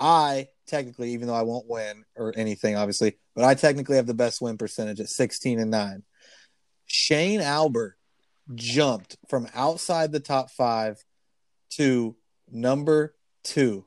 I 0.00 0.48
technically, 0.66 1.12
even 1.12 1.28
though 1.28 1.34
I 1.34 1.42
won't 1.42 1.68
win 1.68 2.04
or 2.16 2.34
anything, 2.36 2.74
obviously, 2.74 3.16
but 3.36 3.44
I 3.44 3.54
technically 3.54 3.94
have 3.94 4.08
the 4.08 4.14
best 4.14 4.42
win 4.42 4.58
percentage 4.58 4.98
at 4.98 5.08
16 5.08 5.60
and 5.60 5.70
9. 5.70 6.02
Shane 6.86 7.40
Albert 7.40 7.96
jumped 8.52 9.16
from 9.28 9.46
outside 9.54 10.10
the 10.10 10.18
top 10.18 10.50
five 10.50 11.02
to 11.70 12.16
number 12.50 13.14
two 13.44 13.84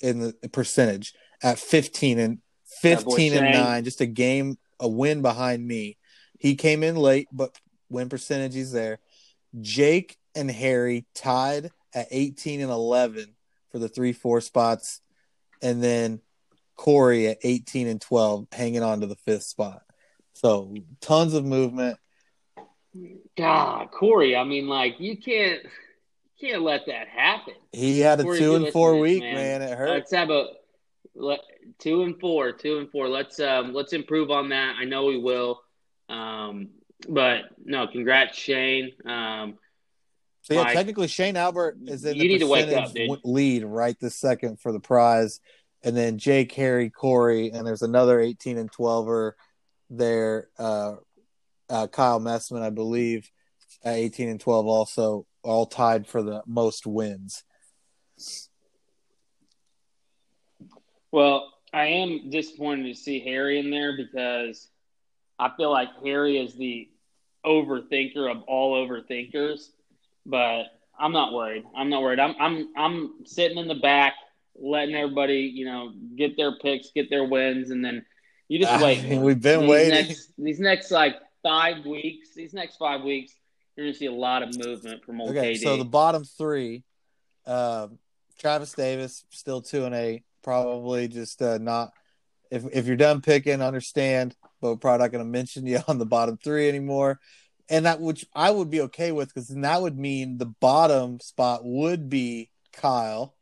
in 0.00 0.20
the 0.20 0.32
percentage 0.52 1.12
at 1.42 1.58
15 1.58 2.18
and 2.18 2.38
That 2.82 3.04
boy 3.04 3.10
15 3.10 3.32
and 3.34 3.54
Shane. 3.54 3.62
9, 3.62 3.84
just 3.84 4.00
a 4.00 4.06
game, 4.06 4.56
a 4.80 4.88
win 4.88 5.20
behind 5.20 5.66
me. 5.66 5.98
He 6.38 6.54
came 6.56 6.82
in 6.82 6.96
late, 6.96 7.28
but 7.30 7.54
win 7.90 8.08
percentage 8.08 8.54
he's 8.54 8.72
there. 8.72 9.00
Jake 9.60 10.16
and 10.34 10.50
Harry 10.50 11.06
tied 11.14 11.70
at 11.94 12.08
18 12.10 12.60
and 12.60 12.70
11 12.70 13.34
for 13.70 13.78
the 13.78 13.88
three, 13.88 14.12
four 14.12 14.40
spots. 14.40 15.00
And 15.62 15.82
then 15.82 16.20
Corey 16.76 17.28
at 17.28 17.38
18 17.42 17.88
and 17.88 18.00
12, 18.00 18.48
hanging 18.52 18.82
on 18.82 19.00
to 19.00 19.06
the 19.06 19.16
fifth 19.16 19.44
spot. 19.44 19.82
So 20.34 20.74
tons 21.00 21.34
of 21.34 21.44
movement. 21.44 21.98
God, 23.36 23.90
Corey. 23.90 24.36
I 24.36 24.44
mean, 24.44 24.68
like 24.68 25.00
you 25.00 25.16
can't, 25.16 25.62
you 25.62 26.48
can't 26.48 26.62
let 26.62 26.86
that 26.86 27.08
happen. 27.08 27.54
He 27.72 28.00
had 28.00 28.20
a 28.20 28.24
Corey, 28.24 28.38
two 28.38 28.54
and 28.56 28.68
four 28.68 28.98
week, 28.98 29.22
man. 29.22 29.34
man. 29.34 29.62
It 29.62 29.76
hurt. 29.76 29.90
Let's 29.90 30.12
have 30.12 30.30
a 30.30 30.48
let, 31.14 31.40
two 31.78 32.02
and 32.02 32.18
four, 32.20 32.52
two 32.52 32.78
and 32.78 32.90
four. 32.90 33.08
Let's 33.08 33.40
um 33.40 33.72
let's 33.72 33.92
improve 33.92 34.30
on 34.30 34.50
that. 34.50 34.76
I 34.78 34.84
know 34.84 35.06
we 35.06 35.18
will. 35.18 35.60
Um, 36.08 36.68
but 37.08 37.42
no, 37.64 37.86
congrats, 37.86 38.36
Shane. 38.36 38.92
Um, 39.04 39.58
So 40.44 40.52
yeah, 40.52 40.60
Like, 40.60 40.74
technically 40.74 41.08
Shane 41.08 41.38
Albert 41.38 41.78
is 41.86 42.04
in 42.04 42.18
the 42.18 42.28
need 42.28 42.38
to 42.38 42.46
wake 42.46 42.66
percentage 42.66 43.10
up, 43.10 43.20
lead 43.24 43.64
right 43.64 43.98
this 43.98 44.14
second 44.14 44.60
for 44.60 44.72
the 44.72 44.80
prize, 44.80 45.40
and 45.82 45.96
then 45.96 46.18
Jake, 46.18 46.52
Harry, 46.52 46.90
Corey, 46.90 47.50
and 47.50 47.66
there's 47.66 47.80
another 47.80 48.20
18 48.20 48.58
and 48.58 48.70
12er 48.70 49.32
there. 49.88 50.48
Uh, 50.58 50.96
uh, 51.70 51.86
Kyle 51.86 52.20
Messman, 52.20 52.60
I 52.60 52.68
believe, 52.68 53.30
at 53.82 53.94
18 53.94 54.28
and 54.28 54.38
12, 54.38 54.66
also 54.66 55.26
all 55.42 55.64
tied 55.64 56.06
for 56.06 56.22
the 56.22 56.42
most 56.46 56.86
wins. 56.86 57.42
well, 61.10 61.54
I 61.72 61.86
am 61.86 62.28
disappointed 62.28 62.84
to 62.84 62.94
see 62.94 63.18
Harry 63.20 63.58
in 63.58 63.70
there 63.70 63.96
because 63.96 64.68
I 65.38 65.50
feel 65.56 65.70
like 65.70 65.88
Harry 66.04 66.36
is 66.36 66.54
the 66.54 66.90
overthinker 67.46 68.30
of 68.30 68.42
all 68.42 68.86
overthinkers. 68.86 69.70
But 70.26 70.64
I'm 70.98 71.12
not 71.12 71.32
worried. 71.32 71.64
I'm 71.76 71.90
not 71.90 72.02
worried. 72.02 72.20
I'm 72.20 72.34
I'm 72.38 72.68
I'm 72.76 73.24
sitting 73.26 73.58
in 73.58 73.68
the 73.68 73.74
back, 73.74 74.14
letting 74.56 74.94
everybody, 74.94 75.50
you 75.54 75.64
know, 75.64 75.92
get 76.16 76.36
their 76.36 76.56
picks, 76.58 76.90
get 76.92 77.10
their 77.10 77.24
wins, 77.24 77.70
and 77.70 77.84
then 77.84 78.04
you 78.48 78.58
just 78.58 78.72
I 78.72 78.82
wait. 78.82 79.04
mean, 79.04 79.22
we've 79.22 79.40
been 79.40 79.60
these 79.60 79.68
waiting. 79.70 79.90
Next, 79.90 80.32
these 80.38 80.60
next 80.60 80.90
like 80.90 81.16
five 81.42 81.84
weeks, 81.84 82.34
these 82.34 82.54
next 82.54 82.76
five 82.76 83.02
weeks, 83.02 83.32
you're 83.76 83.86
gonna 83.86 83.94
see 83.94 84.06
a 84.06 84.12
lot 84.12 84.42
of 84.42 84.56
movement 84.56 85.04
from 85.04 85.20
old 85.20 85.30
Okay, 85.30 85.54
KD. 85.54 85.62
so 85.62 85.76
the 85.76 85.84
bottom 85.84 86.24
three, 86.24 86.84
um, 87.46 87.98
Travis 88.38 88.72
Davis 88.72 89.24
still 89.30 89.60
two 89.62 89.84
and 89.84 89.94
eight, 89.94 90.24
probably 90.42 91.08
just 91.08 91.42
uh, 91.42 91.58
not. 91.58 91.92
If 92.50 92.64
if 92.72 92.86
you're 92.86 92.96
done 92.96 93.20
picking, 93.20 93.60
understand, 93.62 94.36
but 94.60 94.70
we're 94.70 94.76
probably 94.76 95.04
not 95.04 95.12
going 95.12 95.24
to 95.24 95.30
mention 95.30 95.66
you 95.66 95.80
on 95.88 95.98
the 95.98 96.06
bottom 96.06 96.36
three 96.36 96.68
anymore, 96.68 97.18
and 97.68 97.86
that 97.86 98.00
which 98.00 98.26
I 98.34 98.50
would 98.50 98.70
be 98.70 98.82
okay 98.82 99.12
with 99.12 99.28
because 99.28 99.48
then 99.48 99.62
that 99.62 99.80
would 99.80 99.98
mean 99.98 100.38
the 100.38 100.46
bottom 100.46 101.20
spot 101.20 101.64
would 101.64 102.08
be 102.08 102.50
Kyle 102.72 103.34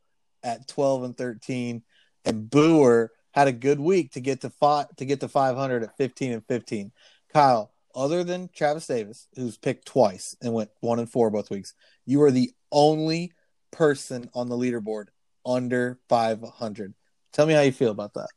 at 0.43 0.67
twelve 0.67 1.03
and 1.03 1.17
thirteen, 1.17 1.83
and 2.25 2.49
Booer 2.49 3.09
had 3.31 3.47
a 3.47 3.53
good 3.53 3.79
week 3.79 4.11
to 4.13 4.21
get 4.21 4.41
to 4.41 4.49
five 4.49 4.87
to 4.97 5.05
get 5.05 5.19
to 5.21 5.27
five 5.27 5.55
hundred 5.55 5.83
at 5.83 5.97
fifteen 5.97 6.31
and 6.31 6.45
fifteen. 6.47 6.91
Kyle, 7.33 7.73
other 7.95 8.23
than 8.23 8.49
Travis 8.53 8.87
Davis, 8.87 9.27
who's 9.35 9.57
picked 9.57 9.87
twice 9.87 10.35
and 10.41 10.53
went 10.53 10.69
one 10.81 10.99
and 10.99 11.09
four 11.09 11.29
both 11.29 11.49
weeks, 11.49 11.73
you 12.05 12.21
are 12.23 12.31
the 12.31 12.51
only 12.71 13.33
person 13.71 14.29
on 14.33 14.49
the 14.49 14.55
leaderboard 14.55 15.05
under 15.45 15.99
500. 16.09 16.93
Tell 17.33 17.45
me 17.45 17.53
how 17.53 17.61
you 17.61 17.71
feel 17.71 17.91
about 17.91 18.13
that. 18.13 18.29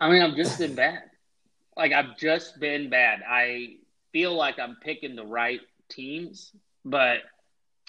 I 0.00 0.10
mean, 0.10 0.22
I'm 0.22 0.36
just 0.36 0.60
in 0.60 0.74
bad. 0.74 1.02
Like 1.76 1.92
I've 1.92 2.16
just 2.16 2.58
been 2.58 2.90
bad. 2.90 3.20
I 3.28 3.76
feel 4.12 4.34
like 4.34 4.58
I'm 4.58 4.76
picking 4.82 5.16
the 5.16 5.26
right 5.26 5.60
teams, 5.88 6.52
but 6.84 7.18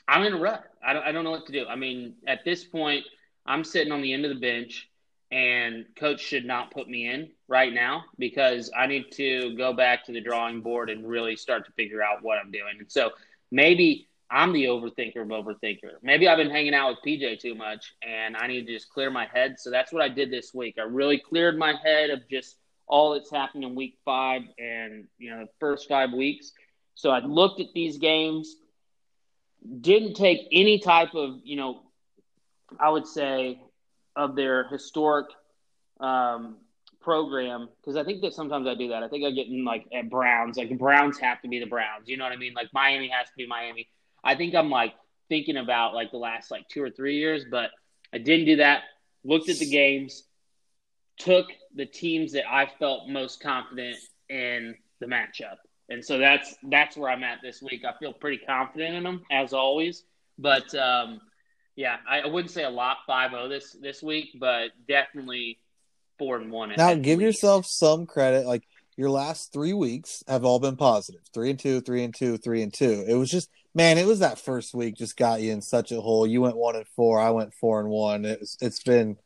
I'm 0.07 0.23
in 0.23 0.33
a 0.33 0.37
rut. 0.37 0.63
I 0.85 0.93
don't, 0.93 1.03
I 1.03 1.11
don't 1.11 1.23
know 1.23 1.31
what 1.31 1.45
to 1.47 1.51
do. 1.51 1.65
I 1.67 1.75
mean, 1.75 2.15
at 2.27 2.43
this 2.45 2.63
point, 2.63 3.05
I'm 3.45 3.63
sitting 3.63 3.91
on 3.91 4.01
the 4.01 4.13
end 4.13 4.25
of 4.25 4.29
the 4.29 4.39
bench, 4.39 4.89
and 5.31 5.85
coach 5.95 6.21
should 6.21 6.45
not 6.45 6.71
put 6.71 6.87
me 6.87 7.09
in 7.09 7.29
right 7.47 7.73
now 7.73 8.05
because 8.17 8.71
I 8.77 8.87
need 8.87 9.11
to 9.13 9.55
go 9.57 9.73
back 9.73 10.05
to 10.05 10.11
the 10.11 10.21
drawing 10.21 10.61
board 10.61 10.89
and 10.89 11.07
really 11.07 11.35
start 11.35 11.65
to 11.65 11.71
figure 11.73 12.01
out 12.01 12.23
what 12.23 12.37
I'm 12.37 12.51
doing. 12.51 12.75
And 12.79 12.89
so 12.89 13.11
maybe 13.51 14.07
I'm 14.29 14.53
the 14.53 14.65
overthinker 14.65 15.21
of 15.21 15.27
overthinker. 15.27 15.95
Maybe 16.01 16.27
I've 16.27 16.37
been 16.37 16.49
hanging 16.49 16.73
out 16.73 16.89
with 16.89 16.99
PJ 17.05 17.39
too 17.39 17.55
much 17.55 17.93
and 18.01 18.37
I 18.37 18.47
need 18.47 18.67
to 18.67 18.73
just 18.73 18.89
clear 18.89 19.09
my 19.09 19.25
head. 19.25 19.59
So 19.59 19.69
that's 19.69 19.91
what 19.91 20.01
I 20.01 20.09
did 20.09 20.31
this 20.31 20.53
week. 20.53 20.75
I 20.77 20.83
really 20.83 21.17
cleared 21.17 21.57
my 21.57 21.73
head 21.83 22.09
of 22.09 22.27
just 22.29 22.57
all 22.87 23.13
that's 23.13 23.31
happened 23.31 23.63
in 23.63 23.75
week 23.75 23.97
five 24.05 24.43
and 24.57 25.07
you 25.17 25.29
know 25.29 25.41
the 25.41 25.49
first 25.59 25.87
five 25.87 26.13
weeks. 26.13 26.51
So 26.95 27.11
I 27.11 27.19
looked 27.19 27.59
at 27.59 27.67
these 27.73 27.97
games, 27.97 28.55
didn't 29.81 30.15
take 30.15 30.47
any 30.51 30.79
type 30.79 31.13
of, 31.13 31.39
you 31.43 31.55
know, 31.55 31.81
I 32.79 32.89
would 32.89 33.05
say 33.05 33.61
of 34.15 34.35
their 34.35 34.67
historic 34.67 35.27
um, 35.99 36.57
program 37.01 37.69
because 37.79 37.95
I 37.95 38.03
think 38.03 38.21
that 38.21 38.33
sometimes 38.33 38.67
I 38.67 38.73
do 38.73 38.89
that. 38.89 39.03
I 39.03 39.09
think 39.09 39.25
I 39.25 39.31
get 39.31 39.47
in 39.47 39.63
like 39.63 39.85
at 39.93 40.09
Browns, 40.09 40.57
like 40.57 40.69
the 40.69 40.75
Browns 40.75 41.19
have 41.19 41.41
to 41.43 41.47
be 41.47 41.59
the 41.59 41.65
Browns. 41.65 42.07
You 42.07 42.17
know 42.17 42.23
what 42.23 42.33
I 42.33 42.37
mean? 42.37 42.53
Like 42.53 42.69
Miami 42.73 43.09
has 43.09 43.27
to 43.27 43.33
be 43.37 43.45
Miami. 43.45 43.87
I 44.23 44.35
think 44.35 44.55
I'm 44.55 44.69
like 44.69 44.93
thinking 45.29 45.57
about 45.57 45.93
like 45.93 46.11
the 46.11 46.17
last 46.17 46.49
like 46.49 46.67
two 46.67 46.81
or 46.81 46.89
three 46.89 47.17
years, 47.17 47.45
but 47.49 47.69
I 48.11 48.17
didn't 48.17 48.45
do 48.45 48.55
that. 48.57 48.83
Looked 49.23 49.49
at 49.49 49.59
the 49.59 49.69
games, 49.69 50.23
took 51.17 51.47
the 51.75 51.85
teams 51.85 52.31
that 52.33 52.49
I 52.49 52.69
felt 52.79 53.07
most 53.07 53.41
confident 53.41 53.97
in 54.29 54.75
the 54.99 55.05
matchup, 55.05 55.57
and 55.89 56.03
so 56.03 56.17
that's 56.17 56.55
that's 56.63 56.97
where 56.97 57.09
I'm 57.09 57.23
at 57.23 57.39
this 57.41 57.61
week. 57.61 57.83
I 57.85 57.97
feel 57.99 58.13
pretty 58.13 58.43
confident 58.45 58.95
in 58.95 59.03
them 59.03 59.23
as 59.31 59.53
always, 59.53 60.03
but 60.37 60.73
um, 60.75 61.21
yeah, 61.75 61.97
I, 62.09 62.21
I 62.21 62.27
wouldn't 62.27 62.51
say 62.51 62.63
a 62.63 62.69
lot 62.69 62.97
5-0 63.07 63.49
this 63.49 63.77
this 63.79 64.03
week, 64.03 64.35
but 64.39 64.71
definitely 64.87 65.59
four 66.17 66.37
and 66.37 66.51
one. 66.51 66.73
Now, 66.75 66.95
give 66.95 67.19
least. 67.19 67.21
yourself 67.21 67.65
some 67.67 68.05
credit. 68.05 68.45
Like 68.45 68.63
your 68.97 69.11
last 69.11 69.53
three 69.53 69.73
weeks 69.73 70.23
have 70.27 70.43
all 70.43 70.59
been 70.59 70.75
positive 70.75 71.21
three 71.33 71.51
and 71.51 71.59
two, 71.59 71.81
three 71.81 72.03
and 72.03 72.13
two, 72.13 72.37
three 72.37 72.63
and 72.63 72.73
two. 72.73 73.05
It 73.07 73.13
was 73.13 73.29
just, 73.29 73.49
man, 73.75 73.97
it 73.99 74.07
was 74.07 74.19
that 74.19 74.39
first 74.39 74.73
week 74.73 74.95
just 74.95 75.15
got 75.15 75.41
you 75.41 75.53
in 75.53 75.61
such 75.61 75.91
a 75.91 76.01
hole. 76.01 76.25
You 76.25 76.41
went 76.41 76.57
one 76.57 76.75
and 76.75 76.87
four. 76.95 77.21
I 77.21 77.29
went 77.29 77.53
four 77.53 77.79
and 77.79 77.89
one. 77.89 78.25
It 78.25 78.39
was, 78.39 78.57
it's 78.59 78.81
been, 78.81 79.17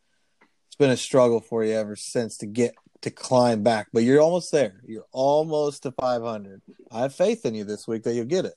been 0.82 0.90
a 0.90 0.98
struggle 0.98 1.40
for 1.40 1.64
you 1.64 1.74
ever 1.74 1.96
since 1.96 2.38
to 2.38 2.48
get 2.48 2.74
to 3.02 3.12
climb 3.12 3.62
back, 3.64 3.88
but 3.94 4.04
you're 4.04 4.20
almost 4.20 4.52
there. 4.52 4.82
You're 4.86 5.06
almost 5.12 5.84
to 5.84 5.92
500. 5.92 6.62
I 6.92 7.02
have 7.02 7.14
faith 7.16 7.46
in 7.46 7.54
you 7.56 7.64
this 7.64 7.88
week 7.88 8.04
that 8.04 8.14
you'll 8.14 8.26
get 8.26 8.46
it. 8.46 8.54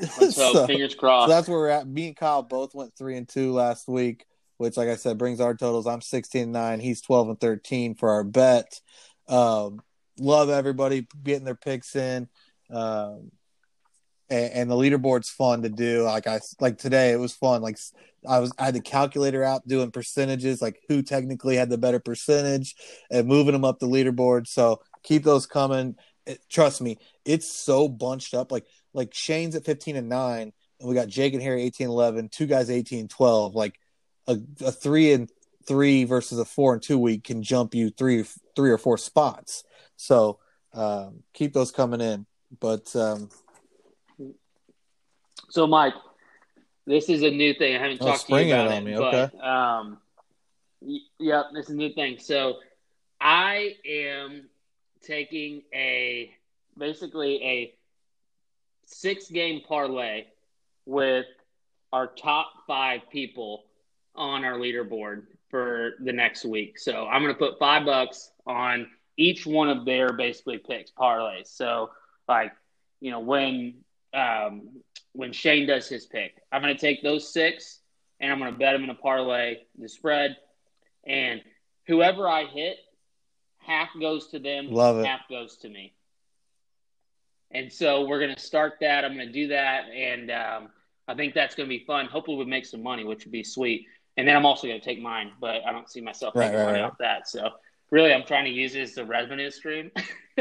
Let's 0.00 0.36
hope. 0.36 0.54
So- 0.54 0.66
Fingers 0.66 0.92
So 0.92 0.98
crossed. 0.98 1.28
that's 1.30 1.48
where 1.48 1.58
we're 1.58 1.68
at. 1.68 1.86
Me 1.86 2.08
and 2.08 2.16
Kyle 2.16 2.42
both 2.42 2.74
went 2.74 2.92
three 2.96 3.16
and 3.16 3.26
two 3.28 3.52
last 3.52 3.88
week, 3.88 4.26
which, 4.58 4.76
like 4.76 4.88
I 4.88 4.96
said, 4.96 5.16
brings 5.18 5.40
our 5.40 5.54
totals. 5.54 5.86
I'm 5.86 6.02
16 6.02 6.42
and 6.42 6.52
nine. 6.52 6.80
He's 6.80 7.00
12 7.00 7.30
and 7.30 7.40
13 7.40 7.94
for 7.94 8.10
our 8.10 8.24
bet. 8.24 8.80
Um, 9.26 9.82
love 10.18 10.50
everybody 10.50 11.06
getting 11.22 11.44
their 11.44 11.54
picks 11.54 11.96
in. 11.96 12.28
Um, 12.70 13.30
and, 14.30 14.52
and, 14.52 14.70
the 14.70 14.74
leaderboard's 14.74 15.30
fun 15.30 15.62
to 15.62 15.68
do. 15.68 16.02
Like 16.02 16.26
I 16.26 16.40
like 16.60 16.78
today, 16.78 17.12
it 17.12 17.20
was 17.20 17.34
fun. 17.34 17.60
Like 17.62 17.78
I 18.28 18.38
was, 18.38 18.52
I 18.58 18.66
had 18.66 18.74
the 18.74 18.80
calculator 18.80 19.42
out 19.42 19.66
doing 19.66 19.90
percentages, 19.90 20.62
like 20.62 20.80
who 20.88 21.02
technically 21.02 21.56
had 21.56 21.70
the 21.70 21.78
better 21.78 22.00
percentage, 22.00 22.74
and 23.10 23.26
moving 23.26 23.52
them 23.52 23.64
up 23.64 23.78
the 23.78 23.86
leaderboard. 23.86 24.46
So 24.46 24.80
keep 25.02 25.24
those 25.24 25.46
coming. 25.46 25.96
It, 26.26 26.40
trust 26.48 26.80
me, 26.80 26.98
it's 27.24 27.46
so 27.46 27.88
bunched 27.88 28.34
up. 28.34 28.52
Like 28.52 28.66
like 28.92 29.14
Shane's 29.14 29.54
at 29.54 29.64
fifteen 29.64 29.96
and 29.96 30.08
nine, 30.08 30.52
and 30.80 30.88
we 30.88 30.94
got 30.94 31.08
Jake 31.08 31.34
and 31.34 31.42
Harry 31.42 31.62
18 31.62 31.88
11, 31.88 32.28
two 32.28 32.46
guys 32.46 32.70
18 32.70 33.08
12. 33.08 33.54
Like 33.54 33.78
a, 34.26 34.38
a 34.64 34.72
three 34.72 35.12
and 35.12 35.30
three 35.66 36.04
versus 36.04 36.38
a 36.38 36.44
four 36.44 36.74
and 36.74 36.82
two 36.82 36.98
week 36.98 37.24
can 37.24 37.42
jump 37.42 37.74
you 37.74 37.90
three 37.90 38.24
three 38.56 38.70
or 38.70 38.78
four 38.78 38.98
spots. 38.98 39.64
So 39.96 40.38
um, 40.72 41.22
keep 41.32 41.52
those 41.52 41.70
coming 41.70 42.00
in. 42.00 42.26
But 42.60 42.94
um, 42.94 43.28
so, 45.50 45.66
Mike, 45.66 45.94
this 46.86 47.08
is 47.08 47.22
a 47.22 47.30
new 47.30 47.54
thing. 47.54 47.76
I 47.76 47.78
haven't 47.78 48.02
oh, 48.02 48.06
talked 48.06 48.26
to 48.26 48.42
you 48.42 48.54
about 48.54 48.72
it, 48.72 48.76
it 48.76 48.84
me. 48.84 48.96
but 48.96 49.14
okay. 49.14 49.38
um, 49.38 49.98
y- 50.80 50.98
yeah, 51.18 51.44
this 51.52 51.66
is 51.66 51.72
a 51.72 51.76
new 51.76 51.92
thing. 51.92 52.18
So, 52.18 52.56
I 53.20 53.76
am 53.86 54.48
taking 55.02 55.62
a 55.72 56.30
basically 56.76 57.42
a 57.42 57.74
six 58.86 59.30
game 59.30 59.62
parlay 59.66 60.24
with 60.86 61.26
our 61.92 62.06
top 62.06 62.52
five 62.66 63.02
people 63.10 63.64
on 64.14 64.44
our 64.44 64.54
leaderboard 64.54 65.26
for 65.50 65.92
the 66.00 66.12
next 66.12 66.44
week. 66.44 66.78
So 66.78 67.06
I'm 67.06 67.22
going 67.22 67.32
to 67.32 67.38
put 67.38 67.58
five 67.58 67.84
bucks 67.84 68.30
on 68.46 68.88
each 69.16 69.46
one 69.46 69.68
of 69.68 69.84
their 69.84 70.12
basically 70.12 70.58
picks 70.58 70.90
parlays. 70.90 71.46
So 71.46 71.90
like, 72.28 72.52
you 73.00 73.10
know, 73.10 73.20
when 73.20 73.74
um, 74.12 74.68
when 75.14 75.32
Shane 75.32 75.66
does 75.66 75.88
his 75.88 76.06
pick, 76.06 76.34
I'm 76.52 76.60
going 76.60 76.74
to 76.74 76.80
take 76.80 77.02
those 77.02 77.32
six 77.32 77.80
and 78.20 78.30
I'm 78.30 78.38
going 78.38 78.52
to 78.52 78.58
bet 78.58 78.74
them 78.74 78.84
in 78.84 78.90
a 78.90 78.94
parlay, 78.94 79.58
the 79.78 79.88
spread, 79.88 80.36
and 81.06 81.40
whoever 81.86 82.28
I 82.28 82.44
hit, 82.44 82.76
half 83.58 83.88
goes 83.98 84.28
to 84.28 84.38
them, 84.38 84.70
Love 84.70 84.98
it. 84.98 85.06
half 85.06 85.28
goes 85.28 85.56
to 85.58 85.68
me. 85.68 85.94
And 87.50 87.72
so 87.72 88.04
we're 88.04 88.18
going 88.18 88.34
to 88.34 88.40
start 88.40 88.74
that. 88.80 89.04
I'm 89.04 89.14
going 89.14 89.26
to 89.28 89.32
do 89.32 89.48
that, 89.48 89.84
and 89.94 90.30
um, 90.30 90.68
I 91.06 91.14
think 91.14 91.34
that's 91.34 91.54
going 91.54 91.68
to 91.68 91.78
be 91.78 91.84
fun. 91.84 92.06
Hopefully, 92.06 92.36
we 92.36 92.44
make 92.44 92.66
some 92.66 92.82
money, 92.82 93.04
which 93.04 93.24
would 93.24 93.32
be 93.32 93.44
sweet. 93.44 93.86
And 94.16 94.26
then 94.26 94.36
I'm 94.36 94.46
also 94.46 94.66
going 94.66 94.80
to 94.80 94.84
take 94.84 95.00
mine, 95.00 95.32
but 95.40 95.64
I 95.66 95.72
don't 95.72 95.88
see 95.88 96.00
myself 96.00 96.34
right, 96.34 96.46
making 96.46 96.58
right, 96.58 96.66
money 96.66 96.80
right. 96.80 96.90
off 96.90 96.98
that. 96.98 97.28
So 97.28 97.50
really, 97.90 98.12
I'm 98.12 98.24
trying 98.24 98.44
to 98.44 98.50
use 98.50 98.74
it 98.74 98.82
as 98.82 98.96
a 98.96 99.04
revenue 99.04 99.50
stream, 99.50 99.90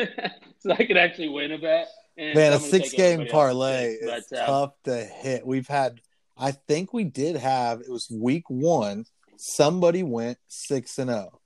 so 0.59 0.71
I 0.71 0.85
can 0.85 0.97
actually 0.97 1.29
win 1.29 1.51
a 1.51 1.57
bet. 1.57 1.87
Man, 2.17 2.53
a 2.53 2.59
six 2.59 2.91
game 2.91 3.27
parlay 3.27 3.93
is 3.93 4.31
uh, 4.31 4.45
tough 4.45 4.73
to 4.83 5.03
hit. 5.03 5.45
We've 5.45 5.67
had, 5.67 5.99
I 6.37 6.51
think 6.51 6.93
we 6.93 7.05
did 7.05 7.37
have. 7.37 7.81
It 7.81 7.89
was 7.89 8.09
week 8.11 8.43
one. 8.49 9.05
Somebody 9.37 10.03
went 10.03 10.37
six 10.47 10.99
and 10.99 11.09
zero. 11.09 11.39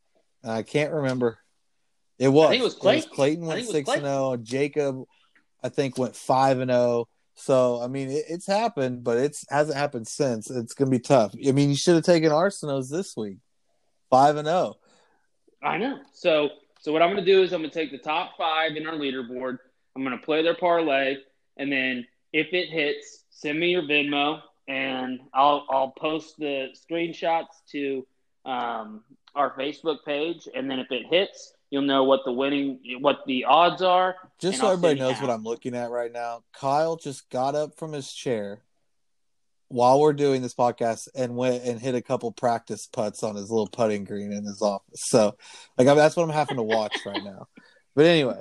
Oh. 0.44 0.52
I 0.52 0.64
can't 0.64 0.92
remember. 0.92 1.40
It 2.20 2.30
was. 2.30 2.54
it 2.54 2.62
was 2.62 2.76
Clayton. 2.76 3.04
It 3.04 3.10
was 3.10 3.16
Clayton 3.16 3.46
went 3.46 3.68
six 3.68 3.90
and 3.90 4.02
zero. 4.02 4.32
Oh. 4.32 4.38
Jacob, 4.38 5.04
I 5.64 5.70
think, 5.70 5.98
went 5.98 6.16
five 6.16 6.60
and 6.60 6.70
zero. 6.70 7.08
So 7.36 7.82
I 7.82 7.88
mean, 7.88 8.10
it, 8.10 8.26
it's 8.28 8.48
happened, 8.48 9.04
but 9.04 9.18
it's 9.18 9.46
hasn't 9.50 9.78
happened 9.78 10.08
since. 10.08 10.50
It's 10.50 10.74
gonna 10.74 10.92
be 10.92 11.00
tough. 11.00 11.34
I 11.48 11.52
mean, 11.52 11.70
you 11.70 11.76
should 11.76 11.96
have 11.96 12.04
taken 12.04 12.32
Arsenault 12.32 12.90
this 12.90 13.16
week, 13.16 13.38
five 14.10 14.36
and 14.36 14.48
zero. 14.48 14.76
Oh. 15.64 15.68
I 15.68 15.78
know. 15.78 16.00
So 16.14 16.50
so 16.82 16.92
what 16.92 17.02
I'm 17.02 17.10
gonna 17.10 17.26
do 17.26 17.44
is 17.44 17.54
I'm 17.54 17.62
gonna 17.62 17.72
take 17.72 17.92
the 17.92 17.98
top 17.98 18.38
five 18.38 18.76
in 18.76 18.86
our 18.88 18.96
leaderboard. 18.96 19.60
I'm 19.98 20.04
gonna 20.04 20.18
play 20.18 20.44
their 20.44 20.56
parlay, 20.56 21.18
and 21.58 21.72
then 21.72 22.06
if 22.32 22.54
it 22.54 22.70
hits, 22.70 23.24
send 23.30 23.60
me 23.60 23.72
your 23.72 23.84
Venmo, 23.84 24.42
and 24.68 25.20
I'll 25.34 25.66
I'll 25.70 25.94
post 25.98 26.36
the 26.38 26.70
screenshots 26.76 27.48
to 27.72 28.06
um, 28.46 29.04
our 29.36 29.56
Facebook 29.58 30.06
page, 30.06 30.48
and 30.54 30.70
then 30.70 30.80
if 30.80 30.92
it 30.92 31.08
hits, 31.08 31.54
You'll 31.70 31.82
know 31.82 32.06
what 32.06 32.22
the 32.24 32.32
winning, 32.32 32.80
what 33.02 33.20
the 33.26 33.44
odds 33.44 33.82
are. 33.82 34.16
Just 34.40 34.60
so 34.60 34.72
everybody 34.72 35.00
knows 35.00 35.20
what 35.20 35.30
I'm 35.30 35.44
looking 35.44 35.76
at 35.76 35.90
right 35.90 36.12
now, 36.12 36.44
Kyle 36.54 36.96
just 36.96 37.30
got 37.30 37.56
up 37.56 37.78
from 37.78 37.92
his 37.92 38.12
chair 38.14 38.62
while 39.68 40.00
we're 40.00 40.14
doing 40.14 40.42
this 40.42 40.54
podcast 40.54 41.10
and 41.14 41.36
went 41.36 41.66
and 41.66 41.78
hit 41.78 41.94
a 41.94 42.02
couple 42.02 42.32
practice 42.32 42.88
putts 42.88 43.22
on 43.22 43.36
his 43.36 43.50
little 43.50 43.68
putting 43.68 44.06
green 44.06 44.32
in 44.32 44.46
his 44.46 44.62
office. 44.62 45.02
So, 45.08 45.36
like, 45.78 45.88
that's 45.88 46.16
what 46.16 46.24
I'm 46.24 46.30
having 46.30 46.56
to 46.56 46.64
watch 46.64 46.98
right 47.06 47.22
now. 47.22 47.48
But 47.96 48.06
anyway, 48.06 48.40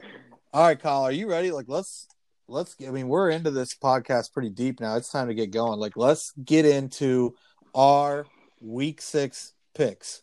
all 0.53 0.62
right, 0.62 0.78
Kyle, 0.78 1.03
are 1.03 1.12
you 1.12 1.28
ready? 1.28 1.51
Like, 1.51 1.66
let's 1.68 2.07
let's. 2.49 2.76
I 2.86 2.90
mean, 2.90 3.09
we're 3.09 3.30
into 3.30 3.51
this 3.51 3.74
podcast 3.74 4.32
pretty 4.32 4.51
deep 4.51 4.80
now. 4.80 4.97
It's 4.97 5.11
time 5.11 5.28
to 5.28 5.34
get 5.34 5.51
going. 5.51 5.78
Like, 5.78 5.97
let's 5.97 6.32
get 6.44 6.64
into 6.64 7.34
our 7.74 8.26
week 8.61 9.01
six 9.01 9.53
picks. 9.74 10.22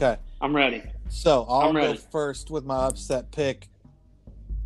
Okay. 0.00 0.16
I'm 0.40 0.54
ready. 0.54 0.84
So 1.08 1.44
I'll 1.48 1.72
go 1.72 1.94
first 1.96 2.50
with 2.50 2.64
my 2.64 2.86
upset 2.86 3.32
pick. 3.32 3.68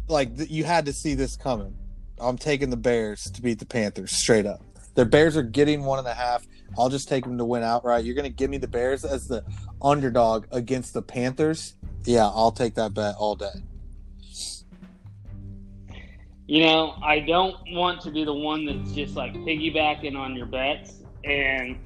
Like 0.08 0.30
you 0.50 0.64
had 0.64 0.84
to 0.86 0.92
see 0.92 1.14
this 1.14 1.36
coming. 1.36 1.74
I'm 2.20 2.36
taking 2.36 2.68
the 2.68 2.76
Bears 2.76 3.24
to 3.30 3.40
beat 3.40 3.58
the 3.58 3.64
Panthers 3.64 4.12
straight 4.12 4.44
up. 4.44 4.60
The 4.94 5.04
Bears 5.04 5.36
are 5.36 5.42
getting 5.42 5.84
one 5.84 5.98
and 5.98 6.08
a 6.08 6.14
half. 6.14 6.46
I'll 6.78 6.88
just 6.88 7.08
take 7.08 7.24
them 7.24 7.38
to 7.38 7.44
win 7.44 7.62
outright. 7.62 8.04
You're 8.04 8.14
going 8.14 8.30
to 8.30 8.34
give 8.34 8.50
me 8.50 8.58
the 8.58 8.68
Bears 8.68 9.04
as 9.04 9.28
the 9.28 9.44
underdog 9.80 10.46
against 10.52 10.94
the 10.94 11.02
Panthers. 11.02 11.74
Yeah, 12.04 12.26
I'll 12.26 12.52
take 12.52 12.74
that 12.74 12.94
bet 12.94 13.14
all 13.16 13.36
day. 13.36 13.62
You 16.46 16.64
know, 16.64 16.98
I 17.02 17.20
don't 17.20 17.56
want 17.70 18.00
to 18.02 18.10
be 18.10 18.24
the 18.24 18.34
one 18.34 18.66
that's 18.66 18.92
just 18.92 19.16
like 19.16 19.32
piggybacking 19.34 20.16
on 20.16 20.34
your 20.34 20.46
bets 20.46 21.02
and 21.24 21.78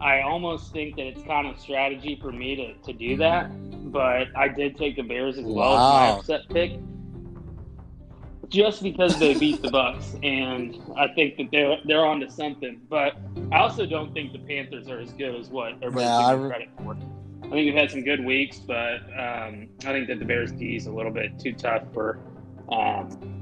I 0.00 0.22
almost 0.22 0.72
think 0.72 0.96
that 0.96 1.06
it's 1.06 1.22
kind 1.22 1.46
of 1.46 1.58
strategy 1.58 2.18
for 2.20 2.32
me 2.32 2.56
to, 2.56 2.74
to 2.74 2.92
do 2.92 3.16
that. 3.18 3.50
But 3.92 4.28
I 4.36 4.48
did 4.48 4.76
take 4.76 4.96
the 4.96 5.02
Bears 5.02 5.38
as 5.38 5.44
well 5.44 5.70
wow. 5.70 6.18
as 6.18 6.28
my 6.28 6.36
upset 6.36 6.48
pick. 6.48 6.80
Just 8.48 8.82
because 8.82 9.18
they 9.18 9.34
beat 9.34 9.62
the 9.62 9.70
Bucks, 9.70 10.16
and 10.22 10.80
I 10.96 11.08
think 11.08 11.36
that 11.36 11.50
they're 11.50 11.78
they're 11.84 12.04
onto 12.04 12.28
something. 12.28 12.80
But 12.88 13.16
I 13.52 13.58
also 13.58 13.86
don't 13.86 14.12
think 14.12 14.32
the 14.32 14.38
Panthers 14.38 14.88
are 14.88 15.00
as 15.00 15.12
good 15.12 15.34
as 15.34 15.48
what 15.48 15.74
everybody's 15.82 16.02
yeah, 16.02 16.32
giving 16.32 16.48
credit 16.48 16.68
for. 16.76 16.96
I 17.38 17.50
think 17.50 17.52
we've 17.52 17.74
had 17.74 17.90
some 17.90 18.02
good 18.02 18.24
weeks, 18.24 18.58
but 18.58 19.02
um, 19.18 19.68
I 19.84 19.92
think 19.92 20.08
that 20.08 20.18
the 20.18 20.24
Bears 20.24 20.52
D 20.52 20.76
is 20.76 20.86
a 20.86 20.92
little 20.92 21.12
bit 21.12 21.38
too 21.38 21.52
tough 21.52 21.82
for 21.92 22.18
um, 22.70 23.34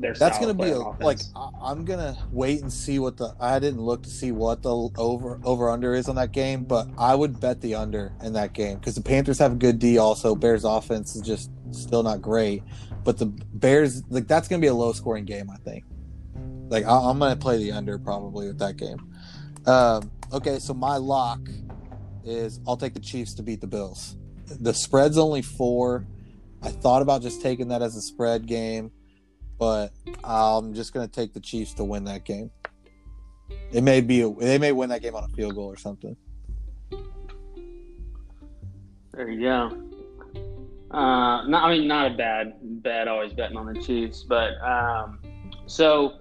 that's 0.00 0.38
going 0.38 0.56
to 0.56 0.62
be 0.62 0.70
a, 0.70 0.78
like 0.78 1.18
I'm 1.62 1.84
going 1.84 1.98
to 1.98 2.16
wait 2.30 2.62
and 2.62 2.72
see 2.72 2.98
what 2.98 3.16
the 3.16 3.34
I 3.38 3.58
didn't 3.58 3.80
look 3.80 4.02
to 4.04 4.10
see 4.10 4.32
what 4.32 4.62
the 4.62 4.74
over 4.96 5.40
over 5.44 5.70
under 5.70 5.94
is 5.94 6.08
on 6.08 6.16
that 6.16 6.32
game, 6.32 6.64
but 6.64 6.88
I 6.98 7.14
would 7.14 7.40
bet 7.40 7.60
the 7.60 7.74
under 7.74 8.12
in 8.22 8.32
that 8.34 8.52
game 8.52 8.78
because 8.78 8.94
the 8.94 9.02
Panthers 9.02 9.38
have 9.38 9.52
a 9.52 9.56
good 9.56 9.78
D. 9.78 9.98
Also, 9.98 10.34
Bears 10.34 10.64
offense 10.64 11.16
is 11.16 11.22
just 11.22 11.50
still 11.72 12.02
not 12.02 12.22
great, 12.22 12.62
but 13.04 13.18
the 13.18 13.26
Bears 13.26 14.02
like 14.08 14.26
that's 14.26 14.48
going 14.48 14.60
to 14.60 14.64
be 14.64 14.68
a 14.68 14.74
low 14.74 14.92
scoring 14.92 15.24
game. 15.24 15.50
I 15.50 15.56
think. 15.56 15.84
Like 16.68 16.84
I, 16.84 17.10
am 17.10 17.18
going 17.18 17.32
to 17.32 17.40
play 17.40 17.58
the 17.58 17.72
under 17.72 17.98
probably 17.98 18.46
with 18.46 18.58
that 18.58 18.76
game. 18.76 18.98
Um, 19.66 20.10
okay, 20.32 20.58
so 20.58 20.72
my 20.72 20.96
lock 20.96 21.40
is 22.24 22.60
I'll 22.66 22.76
take 22.76 22.94
the 22.94 23.00
Chiefs 23.00 23.34
to 23.34 23.42
beat 23.42 23.60
the 23.60 23.66
Bills. 23.66 24.16
The 24.46 24.72
spread's 24.72 25.18
only 25.18 25.42
four. 25.42 26.06
I 26.62 26.68
thought 26.68 27.02
about 27.02 27.22
just 27.22 27.42
taking 27.42 27.68
that 27.68 27.82
as 27.82 27.96
a 27.96 28.00
spread 28.00 28.46
game 28.46 28.92
but 29.60 29.92
I'm 30.24 30.72
just 30.72 30.94
going 30.94 31.06
to 31.06 31.14
take 31.14 31.34
the 31.34 31.40
Chiefs 31.40 31.74
to 31.74 31.84
win 31.84 32.04
that 32.04 32.24
game. 32.24 32.50
It 33.72 33.82
may 33.82 34.00
be 34.00 34.22
a, 34.22 34.32
they 34.32 34.56
may 34.56 34.72
win 34.72 34.88
that 34.88 35.02
game 35.02 35.14
on 35.14 35.22
a 35.22 35.28
field 35.28 35.54
goal 35.54 35.66
or 35.66 35.76
something. 35.76 36.16
There 39.12 39.28
you 39.28 39.40
go. 39.42 39.70
Uh, 40.90 41.46
not, 41.46 41.64
I 41.64 41.70
mean, 41.76 41.86
not 41.86 42.12
a 42.12 42.14
bad, 42.16 42.54
bad 42.82 43.06
always 43.06 43.32
betting 43.32 43.56
on 43.56 43.72
the 43.72 43.80
Chiefs, 43.80 44.24
but 44.24 44.60
um, 44.60 45.20
so 45.66 46.14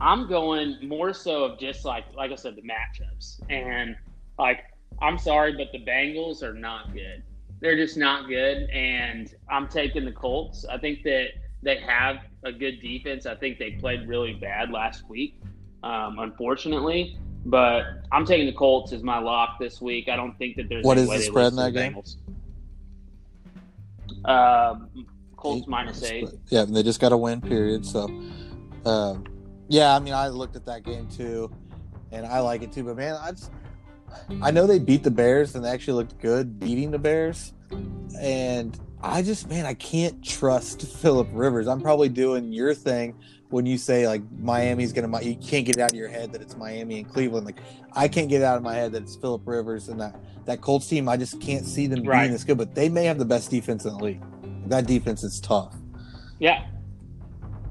I'm 0.00 0.28
going 0.28 0.76
more 0.86 1.12
so 1.12 1.44
of 1.44 1.58
just 1.58 1.84
like, 1.84 2.04
like 2.14 2.30
I 2.30 2.36
said, 2.36 2.54
the 2.54 2.62
matchups, 2.62 3.40
and 3.50 3.96
like 4.38 4.60
I'm 5.02 5.18
sorry, 5.18 5.56
but 5.56 5.68
the 5.72 5.84
Bengals 5.84 6.42
are 6.42 6.54
not 6.54 6.92
good. 6.92 7.22
They're 7.60 7.76
just 7.76 7.96
not 7.96 8.28
good, 8.28 8.68
and 8.70 9.34
I'm 9.50 9.68
taking 9.68 10.04
the 10.04 10.12
Colts. 10.12 10.64
I 10.64 10.78
think 10.78 11.02
that 11.04 11.28
they 11.62 11.78
have 11.78 12.18
a 12.44 12.52
good 12.52 12.80
defense. 12.80 13.26
I 13.26 13.34
think 13.34 13.58
they 13.58 13.72
played 13.72 14.06
really 14.06 14.34
bad 14.34 14.70
last 14.70 15.08
week, 15.08 15.40
um, 15.82 16.18
unfortunately. 16.18 17.18
But 17.46 17.84
I'm 18.12 18.24
taking 18.24 18.46
the 18.46 18.52
Colts 18.52 18.92
as 18.92 19.02
my 19.02 19.18
lock 19.18 19.58
this 19.58 19.80
week. 19.80 20.08
I 20.08 20.16
don't 20.16 20.36
think 20.38 20.56
that 20.56 20.68
there's 20.68 20.84
what 20.84 20.98
is 20.98 21.08
the 21.08 21.20
spread 21.20 21.52
in 21.52 21.56
that 21.56 21.72
game? 21.72 21.96
Um, 24.24 25.06
Colts 25.36 25.66
minus 25.66 26.02
eight. 26.02 26.28
Yeah, 26.48 26.64
they 26.64 26.82
just 26.82 27.00
got 27.00 27.12
a 27.12 27.16
win. 27.16 27.40
Period. 27.40 27.84
So, 27.84 28.04
um, 28.86 29.24
yeah, 29.68 29.94
I 29.94 29.98
mean, 29.98 30.14
I 30.14 30.28
looked 30.28 30.56
at 30.56 30.64
that 30.66 30.84
game 30.84 31.08
too, 31.08 31.50
and 32.12 32.26
I 32.26 32.40
like 32.40 32.62
it 32.62 32.72
too. 32.72 32.84
But 32.84 32.96
man, 32.96 33.16
I 33.20 33.32
just 33.32 33.50
I 34.42 34.50
know 34.50 34.66
they 34.66 34.78
beat 34.78 35.02
the 35.02 35.10
Bears 35.10 35.54
and 35.54 35.64
they 35.64 35.70
actually 35.70 35.94
looked 35.94 36.18
good 36.18 36.58
beating 36.58 36.90
the 36.90 36.98
Bears. 36.98 37.52
And 38.18 38.78
I 39.02 39.22
just, 39.22 39.48
man, 39.48 39.66
I 39.66 39.74
can't 39.74 40.24
trust 40.24 40.82
Philip 41.00 41.28
Rivers. 41.32 41.66
I'm 41.66 41.80
probably 41.80 42.08
doing 42.08 42.52
your 42.52 42.74
thing 42.74 43.16
when 43.54 43.66
you 43.66 43.78
say 43.78 44.08
like 44.08 44.20
Miami's 44.40 44.92
gonna, 44.92 45.22
you 45.22 45.36
can't 45.36 45.64
get 45.64 45.76
it 45.76 45.80
out 45.80 45.92
of 45.92 45.96
your 45.96 46.08
head 46.08 46.32
that 46.32 46.42
it's 46.42 46.56
Miami 46.56 46.98
and 46.98 47.08
Cleveland. 47.08 47.46
Like 47.46 47.58
I 47.92 48.08
can't 48.08 48.28
get 48.28 48.40
it 48.40 48.44
out 48.44 48.56
of 48.56 48.64
my 48.64 48.74
head 48.74 48.90
that 48.92 49.04
it's 49.04 49.14
Philip 49.14 49.42
Rivers 49.46 49.88
and 49.88 50.00
that 50.00 50.16
that 50.44 50.60
Colts 50.60 50.88
team. 50.88 51.08
I 51.08 51.16
just 51.16 51.40
can't 51.40 51.64
see 51.64 51.86
them 51.86 52.02
Right. 52.02 52.22
being 52.22 52.32
this 52.32 52.42
good. 52.42 52.58
But 52.58 52.74
they 52.74 52.88
may 52.88 53.04
have 53.04 53.16
the 53.16 53.24
best 53.24 53.52
defense 53.52 53.84
in 53.84 53.96
the 53.96 54.02
league. 54.04 54.22
That 54.66 54.88
defense 54.88 55.22
is 55.22 55.38
tough. 55.40 55.72
Yeah. 56.40 56.66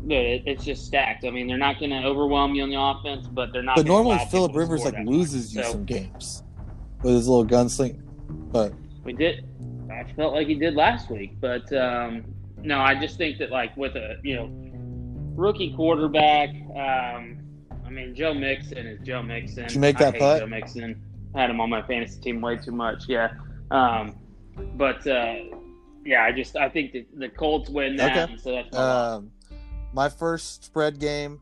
It, 0.07 0.43
it's 0.45 0.63
just 0.63 0.85
stacked. 0.85 1.25
I 1.25 1.31
mean, 1.31 1.47
they're 1.47 1.57
not 1.57 1.79
going 1.79 1.91
to 1.91 1.97
overwhelm 2.07 2.55
you 2.55 2.63
on 2.63 2.69
the 2.69 2.79
offense, 2.79 3.27
but 3.27 3.51
they're 3.51 3.61
not. 3.61 3.75
But 3.75 3.85
normally 3.85 4.19
Philip 4.31 4.55
Rivers 4.55 4.85
like 4.85 4.97
loses 5.05 5.53
you 5.53 5.63
So, 5.63 5.71
some 5.71 5.85
games 5.85 6.43
with 7.01 7.13
his 7.15 7.27
little 7.27 7.45
gunsling. 7.45 8.01
But 8.29 8.73
We 9.03 9.11
did. 9.11 9.45
I 9.91 10.05
felt 10.13 10.33
like 10.33 10.47
he 10.47 10.55
did 10.55 10.75
last 10.75 11.09
week, 11.11 11.35
but 11.41 11.71
um, 11.73 12.23
no, 12.57 12.79
I 12.79 12.95
just 12.95 13.17
think 13.17 13.37
that 13.39 13.51
like 13.51 13.75
with 13.75 13.95
a 13.97 14.17
you 14.23 14.35
know 14.35 14.62
rookie 15.35 15.73
quarterback, 15.75 16.49
um, 16.75 17.39
I 17.85 17.89
mean 17.89 18.15
Joe 18.15 18.33
Mixon 18.33 18.85
is 18.87 18.99
Joe 19.05 19.21
Mixon. 19.21 19.63
Did 19.63 19.73
you 19.73 19.79
make 19.79 19.97
I 19.97 20.05
that 20.05 20.13
hate 20.13 20.19
putt? 20.19 20.39
Joe 20.41 20.47
Mixon. 20.47 21.01
I 21.35 21.41
had 21.41 21.49
him 21.49 21.59
on 21.61 21.69
my 21.69 21.81
fantasy 21.81 22.19
team 22.21 22.41
way 22.41 22.57
too 22.57 22.71
much. 22.71 23.07
Yeah, 23.07 23.31
um, 23.71 24.15
but 24.75 25.05
uh, 25.07 25.35
yeah, 26.05 26.23
I 26.23 26.31
just 26.31 26.55
I 26.55 26.69
think 26.69 26.93
that 26.93 27.05
the 27.17 27.29
Colts 27.29 27.69
win 27.69 27.95
that, 27.97 28.29
Okay. 28.29 28.37
so 28.37 28.51
that's 28.51 28.71
my 28.73 28.79
um, 28.79 29.31
my 29.93 30.09
first 30.09 30.63
spread 30.65 30.99
game, 30.99 31.39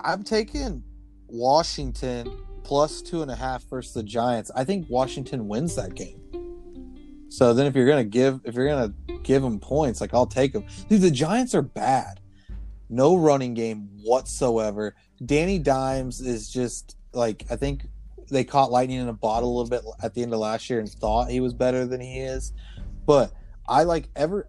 I'm 0.00 0.22
taking 0.22 0.82
Washington 1.28 2.32
plus 2.62 3.02
two 3.02 3.22
and 3.22 3.30
a 3.30 3.34
half 3.36 3.64
versus 3.64 3.92
the 3.94 4.02
Giants. 4.02 4.50
I 4.54 4.64
think 4.64 4.86
Washington 4.88 5.48
wins 5.48 5.74
that 5.76 5.94
game. 5.94 6.18
So 7.28 7.52
then, 7.54 7.66
if 7.66 7.74
you're 7.74 7.86
gonna 7.88 8.04
give, 8.04 8.40
if 8.44 8.54
you're 8.54 8.68
gonna 8.68 8.92
give 9.22 9.42
them 9.42 9.58
points, 9.58 10.00
like 10.00 10.14
I'll 10.14 10.26
take 10.26 10.52
them. 10.52 10.64
Dude, 10.88 11.00
the 11.02 11.10
Giants 11.10 11.54
are 11.54 11.62
bad. 11.62 12.20
No 12.92 13.16
running 13.16 13.54
game 13.54 13.88
whatsoever. 14.02 14.94
Danny 15.24 15.58
Dimes 15.58 16.20
is 16.20 16.50
just 16.50 16.96
like 17.14 17.44
I 17.50 17.56
think 17.56 17.86
they 18.30 18.44
caught 18.44 18.70
lightning 18.70 18.98
in 18.98 19.08
a 19.08 19.14
bottle 19.14 19.48
a 19.48 19.54
little 19.56 19.70
bit 19.70 19.82
at 20.02 20.12
the 20.14 20.22
end 20.22 20.32
of 20.34 20.40
last 20.40 20.68
year 20.68 20.78
and 20.78 20.88
thought 20.88 21.30
he 21.30 21.40
was 21.40 21.54
better 21.54 21.86
than 21.86 22.02
he 22.02 22.20
is. 22.20 22.52
But 23.06 23.32
I 23.66 23.84
like 23.84 24.10
ever 24.14 24.46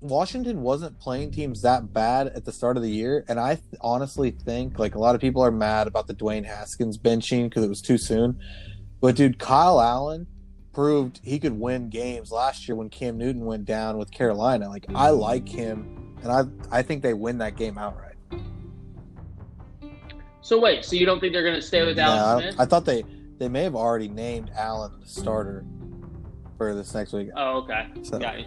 Washington 0.00 0.60
wasn't 0.60 0.98
playing 1.00 1.30
teams 1.30 1.62
that 1.62 1.92
bad 1.92 2.28
at 2.28 2.44
the 2.44 2.52
start 2.52 2.76
of 2.76 2.82
the 2.82 2.90
year, 2.90 3.24
and 3.26 3.40
I 3.40 3.54
th- 3.54 3.64
honestly 3.80 4.30
think 4.32 4.78
like 4.78 4.94
a 4.94 4.98
lot 4.98 5.14
of 5.14 5.20
people 5.20 5.42
are 5.42 5.50
mad 5.50 5.86
about 5.86 6.06
the 6.06 6.14
Dwayne 6.14 6.44
Haskins 6.44 6.98
benching 6.98 7.44
because 7.44 7.64
it 7.64 7.68
was 7.68 7.82
too 7.82 7.98
soon. 7.98 8.38
But 9.00 9.16
dude, 9.16 9.38
Kyle 9.38 9.80
Allen 9.80 10.26
proved 10.72 11.20
he 11.24 11.38
could 11.38 11.58
win 11.58 11.88
games 11.88 12.30
last 12.30 12.68
year 12.68 12.76
when 12.76 12.90
Cam 12.90 13.16
Newton 13.16 13.44
went 13.44 13.64
down 13.64 13.98
with 13.98 14.10
Carolina. 14.10 14.68
Like 14.68 14.86
I 14.94 15.10
like 15.10 15.48
him, 15.48 16.07
and 16.22 16.30
I 16.32 16.42
I 16.78 16.82
think 16.82 17.02
they 17.02 17.14
win 17.14 17.38
that 17.38 17.56
game 17.56 17.78
outright. 17.78 18.14
So 20.40 20.58
wait, 20.58 20.84
so 20.84 20.96
you 20.96 21.04
don't 21.04 21.20
think 21.20 21.32
they're 21.34 21.42
going 21.42 21.54
to 21.56 21.62
stay 21.62 21.84
with 21.84 21.98
Allen 21.98 22.16
Yeah, 22.16 22.24
I, 22.24 22.30
Alex 22.30 22.44
don't- 22.44 22.52
Smith? 22.54 22.60
I 22.60 22.64
thought 22.70 22.84
they 22.84 23.04
they 23.38 23.48
may 23.48 23.62
have 23.64 23.74
already 23.76 24.08
named 24.08 24.50
Allen 24.56 24.92
the 25.00 25.06
starter 25.06 25.64
for 26.56 26.74
this 26.74 26.92
next 26.94 27.12
week. 27.12 27.28
oh, 27.36 27.58
okay. 27.58 27.88
So- 28.02 28.18
Got 28.18 28.40
you. 28.40 28.46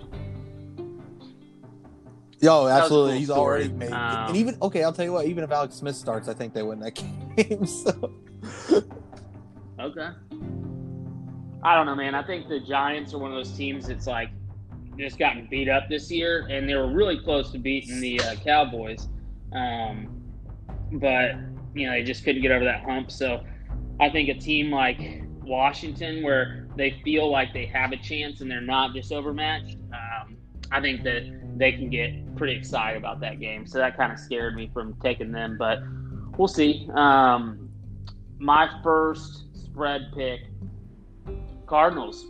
Yo, 2.41 2.65
That 2.65 2.71
was 2.71 2.71
a 2.71 2.83
absolutely. 2.83 3.11
cool 3.11 3.19
He's 3.19 3.27
story. 3.27 3.39
already 3.61 3.69
made. 3.73 3.91
Um, 3.91 4.27
and 4.29 4.35
even 4.37 4.57
okay, 4.63 4.83
I'll 4.83 4.91
tell 4.93 5.05
you 5.05 5.13
what. 5.13 5.27
Even 5.27 5.43
if 5.43 5.51
Alex 5.51 5.75
Smith 5.75 5.95
starts, 5.95 6.27
I 6.27 6.33
think 6.33 6.55
they 6.55 6.63
win 6.63 6.79
that 6.79 6.95
game. 7.37 7.65
So 7.67 8.11
Okay. 9.79 10.09
I 11.63 11.75
don't 11.75 11.85
know, 11.85 11.93
man. 11.95 12.15
I 12.15 12.23
think 12.23 12.49
the 12.49 12.59
Giants 12.59 13.13
are 13.13 13.19
one 13.19 13.31
of 13.31 13.37
those 13.37 13.51
teams 13.55 13.87
that's 13.87 14.07
like 14.07 14.29
just 15.01 15.19
gotten 15.19 15.47
beat 15.49 15.69
up 15.69 15.89
this 15.89 16.11
year, 16.11 16.47
and 16.49 16.67
they 16.67 16.75
were 16.75 16.91
really 16.91 17.19
close 17.19 17.51
to 17.51 17.57
beating 17.57 17.99
the 17.99 18.19
uh, 18.21 18.35
Cowboys, 18.35 19.07
um, 19.53 20.23
but 20.93 21.35
you 21.73 21.87
know 21.87 21.93
they 21.93 22.03
just 22.03 22.23
couldn't 22.23 22.41
get 22.41 22.51
over 22.51 22.65
that 22.65 22.83
hump. 22.83 23.11
So 23.11 23.43
I 23.99 24.09
think 24.09 24.29
a 24.29 24.33
team 24.33 24.71
like 24.71 25.23
Washington, 25.43 26.23
where 26.23 26.67
they 26.75 27.01
feel 27.03 27.29
like 27.29 27.53
they 27.53 27.65
have 27.65 27.91
a 27.91 27.97
chance 27.97 28.41
and 28.41 28.49
they're 28.49 28.61
not 28.61 28.93
just 28.93 29.11
overmatched, 29.11 29.77
um, 29.93 30.37
I 30.71 30.79
think 30.79 31.03
that 31.03 31.23
they 31.57 31.73
can 31.73 31.89
get 31.89 32.35
pretty 32.35 32.55
excited 32.55 32.97
about 32.97 33.19
that 33.21 33.39
game. 33.39 33.67
So 33.67 33.77
that 33.77 33.97
kind 33.97 34.11
of 34.11 34.19
scared 34.19 34.55
me 34.55 34.69
from 34.73 34.93
taking 35.01 35.31
them, 35.31 35.57
but 35.57 35.79
we'll 36.37 36.47
see. 36.47 36.89
Um, 36.93 37.69
my 38.39 38.69
first 38.81 39.45
spread 39.53 40.11
pick 40.15 40.41
Cardinals. 41.67 42.25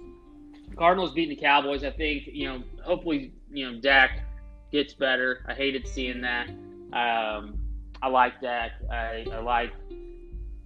Cardinals 0.81 1.11
beating 1.11 1.37
the 1.37 1.39
Cowboys. 1.39 1.83
I 1.83 1.91
think, 1.91 2.23
you 2.25 2.49
know, 2.49 2.63
hopefully, 2.83 3.35
you 3.51 3.71
know, 3.71 3.79
Dak 3.79 4.21
gets 4.71 4.95
better. 4.95 5.45
I 5.47 5.53
hated 5.53 5.87
seeing 5.87 6.21
that. 6.21 6.49
Um, 6.91 7.59
I 8.01 8.07
like 8.07 8.41
Dak. 8.41 8.71
I, 8.91 9.27
I 9.31 9.41
like 9.41 9.71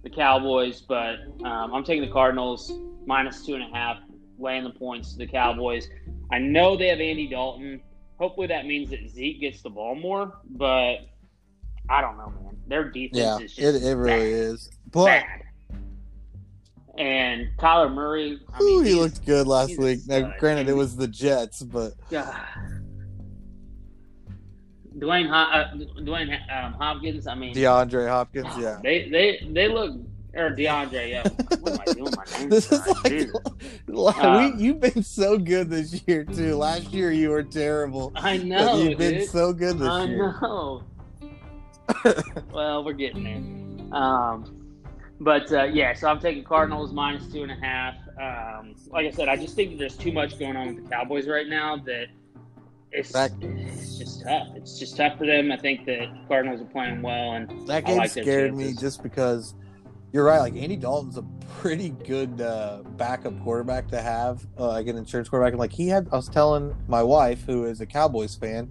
the 0.02 0.08
Cowboys, 0.08 0.80
but 0.80 1.16
um, 1.44 1.74
I'm 1.74 1.84
taking 1.84 2.00
the 2.00 2.10
Cardinals 2.10 2.72
minus 3.04 3.44
two 3.44 3.56
and 3.56 3.64
a 3.64 3.76
half, 3.76 3.98
laying 4.38 4.64
the 4.64 4.70
points 4.70 5.12
to 5.12 5.18
the 5.18 5.26
Cowboys. 5.26 5.86
I 6.32 6.38
know 6.38 6.78
they 6.78 6.88
have 6.88 7.00
Andy 7.00 7.28
Dalton. 7.28 7.82
Hopefully 8.18 8.46
that 8.46 8.64
means 8.64 8.88
that 8.88 9.06
Zeke 9.10 9.42
gets 9.42 9.60
the 9.60 9.68
ball 9.68 9.96
more, 9.96 10.32
but 10.48 11.10
I 11.90 12.00
don't 12.00 12.16
know, 12.16 12.32
man. 12.42 12.56
Their 12.66 12.84
defense 12.84 13.18
yeah, 13.18 13.36
is 13.36 13.52
just 13.52 13.82
it, 13.82 13.86
it 13.86 13.94
really 13.94 14.12
bad 14.12 14.22
is. 14.22 14.70
But 14.90 15.04
bad. 15.04 15.42
And 16.98 17.48
Kyler 17.58 17.92
Murray, 17.92 18.40
I 18.54 18.62
ooh, 18.62 18.76
mean, 18.76 18.84
he 18.86 18.94
looked 18.94 19.24
good 19.26 19.46
last 19.46 19.78
week. 19.78 20.00
Now, 20.06 20.18
stud. 20.20 20.34
granted, 20.38 20.68
it 20.68 20.74
was 20.74 20.96
the 20.96 21.06
Jets, 21.06 21.62
but 21.62 21.92
God. 22.10 22.34
Dwayne, 24.98 25.30
uh, 25.30 25.74
Dwayne 26.00 26.32
um, 26.50 26.72
Hopkins. 26.72 27.26
I 27.26 27.34
mean, 27.34 27.54
DeAndre 27.54 28.08
Hopkins, 28.08 28.46
yeah. 28.58 28.80
they 28.82 29.10
they 29.10 29.46
they 29.52 29.68
look 29.68 29.94
or 30.34 30.50
DeAndre. 30.50 31.10
Yeah, 31.10 31.22
what 31.60 31.72
am 31.74 31.80
I 31.86 31.92
doing? 31.92 32.14
My 32.16 32.24
name 32.38 32.48
This 32.48 32.72
is 32.72 32.86
like, 33.04 33.28
like, 33.88 34.24
Um, 34.24 34.56
we, 34.56 34.64
you've 34.64 34.80
been 34.80 35.02
so 35.02 35.38
good 35.38 35.68
this 35.68 36.02
year 36.06 36.24
too. 36.24 36.56
Last 36.56 36.92
year 36.92 37.10
you 37.12 37.30
were 37.30 37.42
terrible. 37.42 38.12
I 38.16 38.38
know, 38.38 38.78
you've 38.78 38.98
been 38.98 39.26
so 39.26 39.52
good 39.52 39.78
this 39.78 39.88
I 39.88 40.04
year. 40.04 40.34
I 40.34 40.40
know. 40.40 40.82
well, 42.52 42.84
we're 42.84 42.92
getting 42.94 43.24
there. 43.24 43.98
Um, 43.98 44.65
but 45.20 45.50
uh, 45.52 45.64
yeah, 45.64 45.94
so 45.94 46.08
I'm 46.08 46.20
taking 46.20 46.44
Cardinals 46.44 46.92
minus 46.92 47.26
two 47.32 47.42
and 47.42 47.52
a 47.52 47.56
half. 47.56 47.94
Um, 48.20 48.74
like 48.88 49.06
I 49.06 49.10
said, 49.10 49.28
I 49.28 49.36
just 49.36 49.56
think 49.56 49.70
that 49.72 49.78
there's 49.78 49.96
too 49.96 50.12
much 50.12 50.38
going 50.38 50.56
on 50.56 50.74
with 50.74 50.84
the 50.84 50.90
Cowboys 50.90 51.26
right 51.26 51.48
now 51.48 51.76
that 51.78 52.06
it's, 52.92 53.12
it's 53.14 53.98
just 53.98 54.22
tough. 54.22 54.48
It's 54.54 54.78
just 54.78 54.96
tough 54.96 55.18
for 55.18 55.26
them. 55.26 55.52
I 55.52 55.56
think 55.56 55.84
that 55.86 56.08
Cardinals 56.28 56.60
are 56.60 56.66
playing 56.66 57.02
well, 57.02 57.32
and 57.32 57.66
That 57.66 57.84
game 57.84 57.98
like 57.98 58.10
scared 58.10 58.54
me 58.54 58.72
just 58.72 59.02
because 59.02 59.54
you're 60.12 60.24
right. 60.24 60.38
Like 60.38 60.56
Andy 60.56 60.76
Dalton's 60.76 61.18
a 61.18 61.24
pretty 61.58 61.90
good 61.90 62.40
uh, 62.40 62.82
backup 62.96 63.38
quarterback 63.42 63.88
to 63.88 64.00
have, 64.00 64.46
uh, 64.58 64.68
like 64.68 64.86
an 64.86 64.96
insurance 64.96 65.28
quarterback. 65.28 65.52
And 65.52 65.60
like 65.60 65.72
he 65.72 65.88
had, 65.88 66.08
I 66.12 66.16
was 66.16 66.28
telling 66.28 66.74
my 66.88 67.02
wife, 67.02 67.44
who 67.44 67.64
is 67.64 67.80
a 67.80 67.86
Cowboys 67.86 68.34
fan, 68.34 68.70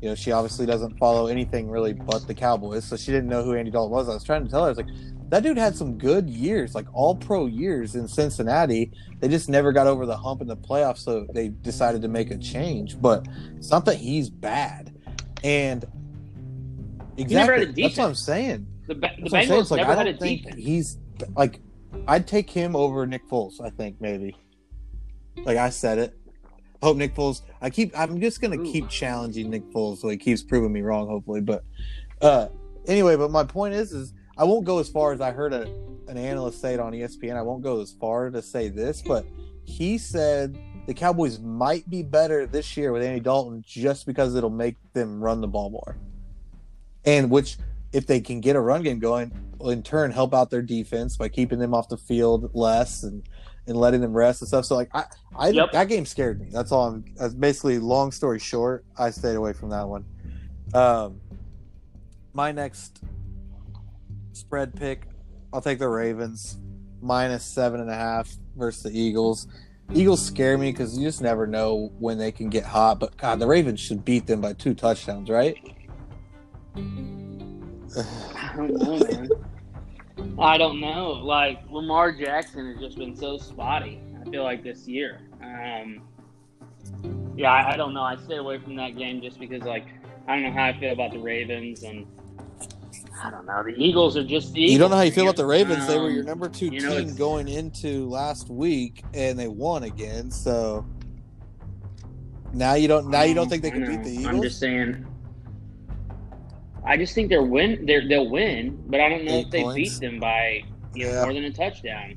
you 0.00 0.08
know, 0.08 0.14
she 0.14 0.32
obviously 0.32 0.66
doesn't 0.66 0.98
follow 0.98 1.26
anything 1.26 1.68
really 1.68 1.92
but 1.92 2.26
the 2.26 2.34
Cowboys, 2.34 2.84
so 2.84 2.96
she 2.96 3.10
didn't 3.10 3.28
know 3.28 3.42
who 3.42 3.54
Andy 3.54 3.70
Dalton 3.70 3.92
was. 3.92 4.08
I 4.08 4.14
was 4.14 4.24
trying 4.24 4.44
to 4.44 4.50
tell 4.50 4.60
her, 4.60 4.66
I 4.66 4.68
was 4.70 4.78
like, 4.78 4.88
that 5.28 5.42
dude 5.42 5.58
had 5.58 5.74
some 5.74 5.98
good 5.98 6.30
years, 6.30 6.74
like 6.74 6.86
all 6.92 7.14
pro 7.14 7.46
years 7.46 7.94
in 7.94 8.06
Cincinnati. 8.06 8.92
They 9.20 9.28
just 9.28 9.48
never 9.48 9.72
got 9.72 9.86
over 9.86 10.06
the 10.06 10.16
hump 10.16 10.40
in 10.40 10.46
the 10.46 10.56
playoffs, 10.56 10.98
so 10.98 11.26
they 11.32 11.48
decided 11.48 12.02
to 12.02 12.08
make 12.08 12.30
a 12.30 12.38
change. 12.38 13.00
But 13.00 13.26
something 13.60 13.98
he's 13.98 14.30
bad, 14.30 14.94
and 15.42 15.84
exactly 17.16 17.34
never 17.34 17.52
had 17.52 17.62
a 17.62 17.82
that's 17.82 17.96
what 17.96 18.06
I'm 18.06 18.14
saying. 18.14 18.66
the, 18.86 18.94
Ba- 18.94 19.16
the 19.20 19.30
saying. 19.30 19.48
Bengals 19.48 19.70
like, 19.70 19.78
never 19.78 19.96
had 19.96 20.06
a 20.06 20.12
defense. 20.12 20.56
he's 20.56 20.98
like 21.34 21.60
I'd 22.06 22.26
take 22.26 22.50
him 22.50 22.76
over 22.76 23.06
Nick 23.06 23.28
Foles. 23.28 23.60
I 23.60 23.70
think 23.70 24.00
maybe. 24.00 24.36
Like 25.44 25.56
I 25.58 25.70
said 25.70 25.98
it. 25.98 26.16
Hope 26.82 26.96
Nick 26.96 27.14
Foles. 27.14 27.42
I 27.60 27.70
keep. 27.70 27.98
I'm 27.98 28.20
just 28.20 28.40
gonna 28.40 28.58
Ooh. 28.58 28.72
keep 28.72 28.88
challenging 28.88 29.50
Nick 29.50 29.64
Foles 29.72 29.98
so 29.98 30.08
he 30.08 30.16
keeps 30.16 30.42
proving 30.42 30.72
me 30.72 30.82
wrong. 30.82 31.08
Hopefully, 31.08 31.40
but 31.40 31.64
uh, 32.20 32.48
anyway. 32.86 33.16
But 33.16 33.30
my 33.30 33.44
point 33.44 33.74
is, 33.74 33.92
is 33.92 34.12
I 34.38 34.44
won't 34.44 34.64
go 34.64 34.78
as 34.78 34.88
far 34.88 35.12
as 35.12 35.20
I 35.20 35.30
heard 35.30 35.52
a, 35.52 35.62
an 36.08 36.16
analyst 36.16 36.60
say 36.60 36.74
it 36.74 36.80
on 36.80 36.92
ESPN. 36.92 37.36
I 37.36 37.42
won't 37.42 37.62
go 37.62 37.80
as 37.80 37.92
far 37.92 38.30
to 38.30 38.42
say 38.42 38.68
this, 38.68 39.02
but 39.02 39.26
he 39.64 39.98
said 39.98 40.58
the 40.86 40.94
Cowboys 40.94 41.40
might 41.40 41.88
be 41.88 42.02
better 42.02 42.46
this 42.46 42.76
year 42.76 42.92
with 42.92 43.02
Andy 43.02 43.20
Dalton 43.20 43.64
just 43.66 44.06
because 44.06 44.34
it'll 44.34 44.50
make 44.50 44.76
them 44.92 45.20
run 45.20 45.40
the 45.40 45.48
ball 45.48 45.70
more, 45.70 45.96
and 47.04 47.30
which 47.30 47.56
if 47.92 48.06
they 48.06 48.20
can 48.20 48.40
get 48.40 48.56
a 48.56 48.60
run 48.60 48.82
game 48.82 48.98
going, 48.98 49.32
will 49.58 49.70
in 49.70 49.82
turn 49.82 50.10
help 50.10 50.34
out 50.34 50.50
their 50.50 50.62
defense 50.62 51.16
by 51.16 51.28
keeping 51.28 51.58
them 51.58 51.74
off 51.74 51.88
the 51.88 51.96
field 51.96 52.50
less 52.54 53.02
and 53.02 53.22
and 53.66 53.76
letting 53.76 54.00
them 54.00 54.12
rest 54.12 54.42
and 54.42 54.48
stuff. 54.48 54.64
So 54.64 54.76
like 54.76 54.90
I, 54.94 55.04
I 55.36 55.48
Yep. 55.48 55.72
that 55.72 55.88
game 55.88 56.06
scared 56.06 56.40
me. 56.40 56.48
That's 56.52 56.70
all. 56.72 56.88
I'm. 56.88 57.04
That's 57.16 57.34
basically 57.34 57.78
long 57.78 58.12
story 58.12 58.38
short. 58.38 58.84
I 58.98 59.10
stayed 59.10 59.34
away 59.34 59.54
from 59.54 59.70
that 59.70 59.88
one. 59.88 60.04
Um, 60.74 61.20
my 62.32 62.52
next 62.52 63.00
spread 64.36 64.74
pick, 64.74 65.08
I'll 65.52 65.60
take 65.60 65.78
the 65.78 65.88
Ravens. 65.88 66.58
minus 67.00 67.44
seven 67.44 67.80
and 67.80 67.90
a 67.90 67.94
half 67.94 68.28
versus 68.56 68.82
the 68.84 68.98
Eagles. 68.98 69.46
Eagles 69.94 70.24
scare 70.24 70.58
me 70.58 70.72
because 70.72 70.98
you 70.98 71.06
just 71.06 71.22
never 71.22 71.46
know 71.46 71.92
when 71.98 72.18
they 72.18 72.32
can 72.32 72.48
get 72.50 72.64
hot. 72.64 72.98
But 72.98 73.16
God, 73.16 73.38
the 73.38 73.46
Ravens 73.46 73.80
should 73.80 74.04
beat 74.04 74.26
them 74.26 74.40
by 74.40 74.52
two 74.54 74.74
touchdowns, 74.74 75.30
right? 75.30 75.56
I 76.76 78.52
don't 78.56 78.74
know, 78.74 78.98
man. 78.98 79.28
I 80.38 80.58
don't 80.58 80.80
know. 80.80 81.12
Like 81.12 81.60
Lamar 81.70 82.12
Jackson 82.12 82.72
has 82.72 82.80
just 82.80 82.98
been 82.98 83.14
so 83.14 83.38
spotty. 83.38 84.00
I 84.20 84.28
feel 84.30 84.42
like 84.42 84.64
this 84.64 84.88
year. 84.88 85.20
Um, 85.42 86.02
yeah, 87.36 87.52
I, 87.52 87.74
I 87.74 87.76
don't 87.76 87.94
know. 87.94 88.02
I 88.02 88.16
stay 88.16 88.36
away 88.36 88.58
from 88.58 88.74
that 88.76 88.96
game 88.96 89.20
just 89.20 89.38
because, 89.38 89.62
like, 89.62 89.86
I 90.26 90.34
don't 90.34 90.42
know 90.44 90.52
how 90.52 90.64
I 90.66 90.80
feel 90.80 90.92
about 90.92 91.12
the 91.12 91.18
Ravens, 91.18 91.82
and 91.84 92.06
I 93.22 93.30
don't 93.30 93.46
know. 93.46 93.62
The 93.62 93.74
Eagles 93.76 94.16
are 94.16 94.24
just 94.24 94.52
the. 94.52 94.60
Eagles, 94.60 94.72
You 94.72 94.78
don't 94.78 94.90
know 94.90 94.96
how 94.96 95.02
you 95.02 95.10
feel 95.12 95.24
about 95.24 95.36
the 95.36 95.46
Ravens. 95.46 95.86
they 95.86 95.98
were 95.98 96.06
Um, 96.08 96.14
your 96.14 96.24
number 96.24 96.48
two 96.48 96.66
you 96.66 96.80
know, 96.80 96.98
team 96.98 97.14
going 97.16 97.48
into 97.48 98.08
last 98.08 98.50
week, 98.50 99.02
and 99.14 99.38
they 99.38 99.48
won 99.48 99.84
again. 99.84 100.30
So 100.30 100.84
now 102.52 102.74
you 102.74 102.88
don't. 102.88 103.08
Now 103.08 103.22
you 103.22 103.34
don't 103.34 103.48
think 103.48 103.62
they 103.62 103.70
can 103.70 103.86
beat 103.86 104.02
the 104.04 104.10
Eagles? 104.10 104.26
I'm 104.26 104.42
just 104.42 104.58
saying. 104.58 105.06
I 106.84 106.96
just 106.96 107.14
think 107.14 107.28
they're 107.30 107.42
win. 107.42 107.84
They're, 107.84 108.06
they'll 108.06 108.30
win, 108.30 108.80
but 108.86 109.00
I 109.00 109.08
don't 109.08 109.24
know 109.24 109.32
Eight 109.32 109.46
if 109.46 109.50
they 109.50 109.62
points. 109.62 109.98
beat 109.98 110.06
them 110.06 110.20
by 110.20 110.62
you 110.94 111.06
know, 111.06 111.12
Yeah. 111.12 111.22
more 111.24 111.34
than 111.34 111.44
a 111.44 111.52
touchdown. 111.52 112.16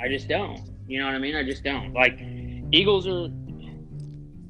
I 0.00 0.08
just 0.08 0.26
don't. 0.28 0.60
You 0.86 1.00
know 1.00 1.06
what 1.06 1.14
I 1.14 1.18
mean? 1.18 1.36
I 1.36 1.42
just 1.44 1.62
don't. 1.64 1.92
Like 1.92 2.18
Eagles 2.72 3.06
are. 3.06 3.28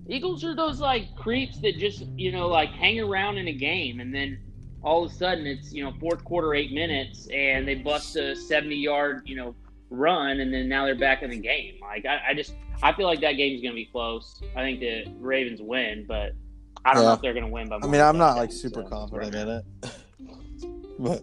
Eagles 0.08 0.44
are 0.44 0.54
those 0.54 0.78
like 0.78 1.16
creeps 1.16 1.58
that 1.62 1.78
just 1.78 2.04
you 2.16 2.30
know 2.30 2.46
like 2.46 2.68
hang 2.70 3.00
around 3.00 3.38
in 3.38 3.48
a 3.48 3.52
game 3.52 3.98
and 3.98 4.14
then 4.14 4.38
all 4.82 5.04
of 5.04 5.10
a 5.10 5.14
sudden 5.14 5.46
it's 5.46 5.72
you 5.72 5.82
know 5.82 5.92
fourth 5.98 6.24
quarter 6.24 6.54
eight 6.54 6.72
minutes 6.72 7.28
and 7.32 7.66
they 7.66 7.74
bust 7.74 8.16
a 8.16 8.34
70 8.36 8.76
yard 8.76 9.22
you 9.26 9.36
know 9.36 9.54
run 9.90 10.40
and 10.40 10.52
then 10.52 10.68
now 10.68 10.84
they're 10.84 10.94
back 10.96 11.22
in 11.22 11.30
the 11.30 11.38
game. 11.38 11.74
Like 11.80 12.06
i, 12.06 12.30
I 12.30 12.34
just 12.34 12.54
i 12.82 12.92
feel 12.92 13.06
like 13.06 13.20
that 13.20 13.32
game's 13.32 13.62
going 13.62 13.72
to 13.72 13.76
be 13.76 13.86
close. 13.86 14.40
I 14.54 14.60
think 14.60 14.80
the 14.80 15.06
ravens 15.18 15.60
win 15.62 16.04
but 16.06 16.32
i 16.84 16.94
don't 16.94 17.04
know 17.04 17.12
if 17.12 17.20
they're 17.20 17.34
going 17.34 17.46
to 17.46 17.50
win 17.50 17.68
by 17.68 17.76
I 17.76 17.86
mean, 17.86 18.00
I'm 18.00 18.18
not 18.18 18.36
like 18.36 18.52
super 18.52 18.82
so. 18.82 18.88
confident 18.88 19.34
in 19.34 19.48
it, 19.48 19.64
but 20.98 21.22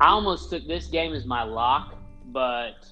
i 0.00 0.08
almost 0.08 0.50
took 0.50 0.66
this 0.66 0.86
game 0.86 1.14
as 1.14 1.24
my 1.24 1.42
lock 1.42 1.96
but 2.26 2.86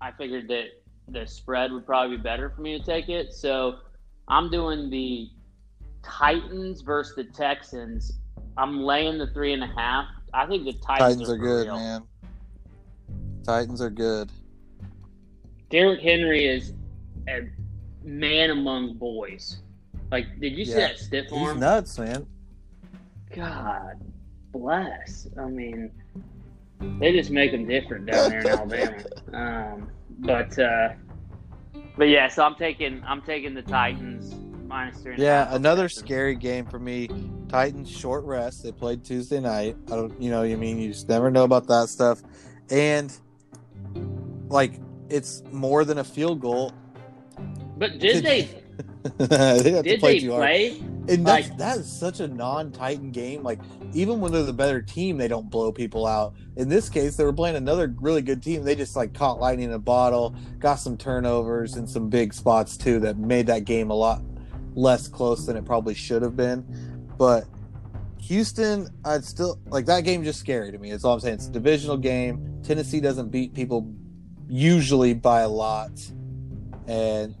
i 0.00 0.10
figured 0.12 0.48
that 0.48 0.68
the 1.08 1.26
spread 1.26 1.72
would 1.72 1.86
probably 1.86 2.16
be 2.16 2.22
better 2.22 2.50
for 2.50 2.60
me 2.60 2.78
to 2.78 2.84
take 2.84 3.08
it. 3.08 3.32
So 3.32 3.76
i'm 4.28 4.50
doing 4.50 4.90
the 4.90 5.30
titans 6.06 6.82
versus 6.82 7.14
the 7.16 7.24
texans 7.24 8.18
i'm 8.56 8.80
laying 8.80 9.18
the 9.18 9.26
three 9.28 9.52
and 9.52 9.62
a 9.62 9.72
half 9.76 10.06
i 10.32 10.46
think 10.46 10.64
the 10.64 10.72
titans, 10.74 11.16
Titans 11.16 11.30
are 11.30 11.36
for 11.36 11.38
good, 11.38 11.66
real. 11.66 11.76
man. 11.76 12.02
Titans 13.46 13.80
are 13.80 13.90
good. 13.90 14.32
Derrick 15.70 16.00
Henry 16.00 16.46
is 16.46 16.74
a 17.28 17.48
man 18.02 18.50
among 18.50 18.94
boys. 18.94 19.58
Like, 20.10 20.40
did 20.40 20.54
you 20.54 20.64
see 20.64 20.74
that 20.74 20.98
stiff 20.98 21.32
arm? 21.32 21.52
He's 21.52 21.60
nuts, 21.60 21.98
man. 21.98 22.26
God 23.34 24.00
bless. 24.52 25.28
I 25.38 25.46
mean, 25.46 25.92
they 26.98 27.12
just 27.12 27.30
make 27.30 27.52
them 27.52 27.66
different 27.66 28.06
down 28.06 28.30
there 28.30 28.40
in 28.40 28.46
Alabama. 28.48 28.96
Um, 29.32 29.90
but 30.20 30.56
uh, 30.58 30.90
but 31.98 32.04
yeah, 32.08 32.28
so 32.28 32.44
I'm 32.44 32.54
taking 32.54 33.02
I'm 33.06 33.22
taking 33.22 33.54
the 33.54 33.62
Titans 33.62 34.34
minus 34.66 34.98
three. 35.00 35.12
and 35.14 35.22
a 35.22 35.24
Yeah, 35.24 35.44
half. 35.46 35.54
another 35.54 35.88
scary 35.88 36.34
game 36.34 36.66
for 36.66 36.78
me. 36.78 37.08
Titans 37.48 37.90
short 37.90 38.24
rest. 38.24 38.62
They 38.62 38.72
played 38.72 39.04
Tuesday 39.04 39.40
night. 39.40 39.76
I 39.86 39.90
don't, 39.96 40.20
you 40.20 40.30
know, 40.30 40.42
you 40.42 40.56
mean 40.56 40.78
you 40.78 40.88
just 40.88 41.08
never 41.08 41.30
know 41.30 41.44
about 41.44 41.66
that 41.68 41.88
stuff, 41.88 42.22
and 42.70 43.12
like 44.48 44.80
it's 45.08 45.42
more 45.52 45.84
than 45.84 45.98
a 45.98 46.04
field 46.04 46.40
goal. 46.40 46.72
But 47.78 47.98
did 47.98 48.24
they 48.24 48.48
they 49.18 49.70
have 49.72 49.82
to 49.82 49.82
did 49.82 50.00
play 50.00 50.14
they 50.14 50.20
too 50.20 50.30
play? 50.30 50.82
And 51.08 51.24
that's, 51.24 51.48
Like- 51.50 51.58
that 51.58 51.78
is 51.78 51.90
such 51.90 52.18
a 52.18 52.26
non-Titan 52.26 53.12
game. 53.12 53.44
Like 53.44 53.60
even 53.92 54.18
when 54.20 54.32
they're 54.32 54.42
the 54.42 54.52
better 54.52 54.82
team, 54.82 55.16
they 55.16 55.28
don't 55.28 55.48
blow 55.48 55.70
people 55.70 56.04
out. 56.06 56.34
In 56.56 56.68
this 56.68 56.88
case, 56.88 57.16
they 57.16 57.22
were 57.24 57.32
playing 57.32 57.54
another 57.54 57.94
really 58.00 58.22
good 58.22 58.42
team. 58.42 58.64
They 58.64 58.74
just 58.74 58.96
like 58.96 59.14
caught 59.14 59.38
lightning 59.38 59.66
in 59.68 59.72
a 59.74 59.78
bottle, 59.78 60.34
got 60.58 60.76
some 60.76 60.96
turnovers 60.96 61.74
and 61.76 61.88
some 61.88 62.08
big 62.08 62.34
spots 62.34 62.76
too 62.76 62.98
that 63.00 63.18
made 63.18 63.46
that 63.46 63.64
game 63.64 63.90
a 63.90 63.94
lot 63.94 64.20
less 64.76 65.08
close 65.08 65.46
than 65.46 65.56
it 65.56 65.64
probably 65.64 65.94
should 65.94 66.22
have 66.22 66.36
been. 66.36 66.64
But 67.18 67.46
Houston, 68.20 68.88
I'd 69.04 69.24
still 69.24 69.58
like 69.66 69.86
that 69.86 70.02
game. 70.02 70.22
Just 70.22 70.38
scary 70.38 70.70
to 70.70 70.78
me. 70.78 70.90
That's 70.92 71.04
all 71.04 71.14
I'm 71.14 71.20
saying. 71.20 71.34
It's 71.34 71.48
a 71.48 71.52
divisional 71.52 71.96
game. 71.96 72.60
Tennessee 72.62 73.00
doesn't 73.00 73.30
beat 73.30 73.54
people 73.54 73.92
usually 74.48 75.14
by 75.14 75.40
a 75.40 75.48
lot, 75.48 75.90
and 76.86 77.34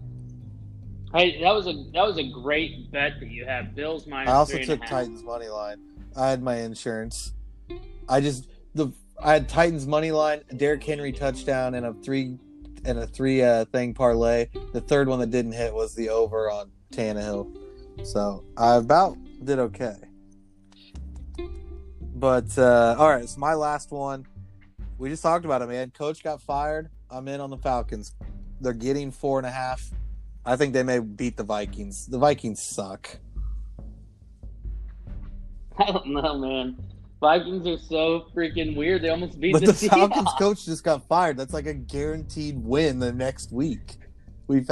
Hey, 1.14 1.40
that 1.40 1.52
was 1.54 1.66
a 1.66 1.72
that 1.94 2.06
was 2.06 2.18
a 2.18 2.28
great 2.28 2.90
bet 2.90 3.20
that 3.20 3.30
you 3.30 3.44
had. 3.44 3.74
Bills 3.74 4.06
minus. 4.06 4.30
I 4.30 4.34
also 4.34 4.52
three 4.54 4.62
and 4.62 4.70
a 4.72 4.76
took. 4.76 4.86
Titans 4.86 5.22
money 5.22 5.48
line. 5.48 5.78
I 6.16 6.28
had 6.28 6.42
my 6.42 6.56
insurance. 6.56 7.32
I 8.08 8.20
just 8.20 8.48
the 8.74 8.92
I 9.22 9.32
had 9.32 9.48
Titans 9.48 9.86
money 9.86 10.10
line, 10.10 10.42
Derrick 10.56 10.84
Henry 10.84 11.12
touchdown, 11.12 11.74
and 11.74 11.86
a 11.86 11.94
three 11.94 12.38
and 12.84 12.98
a 12.98 13.06
three 13.06 13.42
uh, 13.42 13.64
thing 13.66 13.94
parlay. 13.94 14.48
The 14.72 14.80
third 14.80 15.08
one 15.08 15.20
that 15.20 15.30
didn't 15.30 15.52
hit 15.52 15.72
was 15.72 15.94
the 15.94 16.10
over 16.10 16.50
on 16.50 16.70
Tannehill. 16.96 17.56
So 18.04 18.44
I 18.56 18.76
about 18.76 19.16
did 19.44 19.58
okay. 19.58 19.96
But 22.14 22.56
uh, 22.58 22.96
all 22.98 23.10
right, 23.10 23.28
so 23.28 23.38
my 23.38 23.54
last 23.54 23.90
one. 23.90 24.26
We 24.98 25.10
just 25.10 25.22
talked 25.22 25.44
about 25.44 25.60
it, 25.60 25.68
man. 25.68 25.90
Coach 25.90 26.24
got 26.24 26.40
fired. 26.40 26.88
I'm 27.10 27.28
in 27.28 27.40
on 27.40 27.50
the 27.50 27.58
Falcons. 27.58 28.14
They're 28.62 28.72
getting 28.72 29.10
four 29.10 29.38
and 29.38 29.46
a 29.46 29.50
half. 29.50 29.90
I 30.44 30.56
think 30.56 30.72
they 30.72 30.82
may 30.82 31.00
beat 31.00 31.36
the 31.36 31.42
Vikings. 31.42 32.06
The 32.06 32.18
Vikings 32.18 32.62
suck. 32.62 33.18
I 35.78 35.92
don't 35.92 36.06
know, 36.06 36.38
man. 36.38 36.76
Vikings 37.20 37.66
are 37.66 37.78
so 37.78 38.26
freaking 38.34 38.74
weird. 38.76 39.02
They 39.02 39.10
almost 39.10 39.38
beat 39.38 39.52
But 39.52 39.66
the, 39.66 39.72
the 39.72 39.88
Falcons 39.88 40.28
Seahawks. 40.28 40.38
coach 40.38 40.64
just 40.64 40.84
got 40.84 41.06
fired. 41.06 41.36
That's 41.36 41.52
like 41.52 41.66
a 41.66 41.74
guaranteed 41.74 42.56
win 42.62 42.98
the 42.98 43.12
next 43.12 43.52
week. 43.52 43.96
We've 44.46 44.70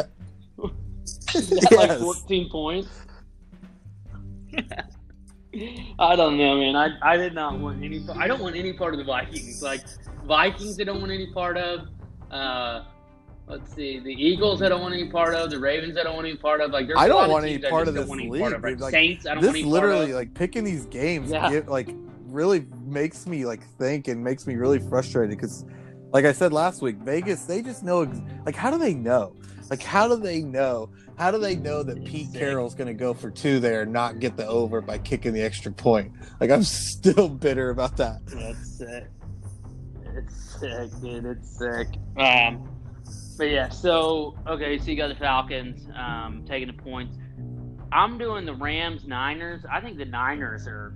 like 1.72 1.98
14 1.98 2.50
points. 2.50 2.88
I 5.98 6.16
don't 6.16 6.36
know, 6.36 6.58
man. 6.58 6.76
I, 6.76 6.90
I 7.02 7.16
did 7.16 7.34
not 7.34 7.58
want 7.58 7.82
any. 7.82 8.04
I 8.16 8.26
don't 8.26 8.40
want 8.40 8.56
any 8.56 8.72
part 8.72 8.94
of 8.94 8.98
the 8.98 9.04
Vikings. 9.04 9.62
Like 9.62 9.82
Vikings, 10.24 10.80
I 10.80 10.84
don't 10.84 11.00
want 11.00 11.12
any 11.12 11.32
part 11.32 11.56
of. 11.56 11.88
Uh, 12.30 12.84
let's 13.46 13.72
see, 13.74 14.00
the 14.00 14.10
Eagles, 14.12 14.62
I 14.62 14.68
don't 14.68 14.80
want 14.80 14.94
any 14.94 15.08
part 15.08 15.34
of. 15.34 15.50
The 15.50 15.58
Ravens, 15.58 15.96
I 15.96 16.02
don't 16.02 16.14
want 16.16 16.26
any 16.26 16.36
part 16.36 16.60
of. 16.60 16.72
Like 16.72 16.88
I 16.96 17.06
don't 17.06 17.30
want 17.30 17.44
any 17.44 17.58
part 17.58 17.86
of 17.88 17.94
this 17.94 18.08
league, 18.08 18.40
part 18.40 18.52
of. 18.54 18.62
Like 18.62 18.72
dude. 18.72 18.80
Like, 18.80 18.92
Saints, 18.92 19.26
I 19.26 19.34
don't 19.34 19.44
want 19.44 19.56
any 19.56 19.64
part 19.64 19.84
of. 19.84 19.90
This 19.90 19.98
literally 19.98 20.12
like 20.14 20.34
picking 20.34 20.64
these 20.64 20.86
games 20.86 21.30
Yeah. 21.30 21.50
get, 21.50 21.68
like 21.68 21.90
really 22.26 22.66
makes 22.84 23.26
me 23.26 23.46
like 23.46 23.62
think 23.78 24.08
and 24.08 24.22
makes 24.22 24.46
me 24.46 24.56
really 24.56 24.80
frustrated 24.80 25.36
because 25.36 25.64
like 26.14 26.24
I 26.24 26.32
said 26.32 26.52
last 26.52 26.80
week, 26.80 26.96
Vegas 26.98 27.44
they 27.44 27.60
just 27.60 27.82
know 27.82 28.02
ex- 28.02 28.20
like 28.46 28.54
how 28.54 28.70
do 28.70 28.78
they 28.78 28.94
know? 28.94 29.34
Like 29.68 29.82
how 29.82 30.06
do 30.08 30.16
they 30.16 30.42
know? 30.42 30.88
How 31.18 31.30
do 31.32 31.38
they 31.38 31.56
know 31.56 31.82
that 31.82 32.04
Pete 32.04 32.32
Carroll's 32.32 32.74
going 32.74 32.86
to 32.88 32.94
go 32.94 33.14
for 33.14 33.30
two 33.30 33.60
there 33.60 33.82
and 33.82 33.92
not 33.92 34.18
get 34.20 34.36
the 34.36 34.46
over 34.46 34.80
by 34.80 34.98
kicking 34.98 35.32
the 35.32 35.42
extra 35.42 35.72
point? 35.72 36.12
Like 36.40 36.50
I'm 36.50 36.62
still 36.62 37.28
bitter 37.28 37.70
about 37.70 37.96
that. 37.96 38.24
That's 38.26 38.78
sick. 38.78 39.04
It's 40.16 40.60
sick, 40.60 40.90
dude. 41.02 41.24
It's 41.26 41.58
sick. 41.58 41.88
Um, 42.16 42.68
but 43.36 43.50
yeah, 43.50 43.68
so 43.68 44.36
okay, 44.46 44.78
so 44.78 44.86
you 44.86 44.96
got 44.96 45.08
the 45.08 45.16
Falcons 45.16 45.88
um, 45.96 46.44
taking 46.46 46.68
the 46.68 46.80
points. 46.80 47.18
I'm 47.90 48.18
doing 48.18 48.46
the 48.46 48.54
Rams 48.54 49.04
Niners. 49.04 49.64
I 49.70 49.80
think 49.80 49.98
the 49.98 50.04
Niners 50.04 50.68
are 50.68 50.94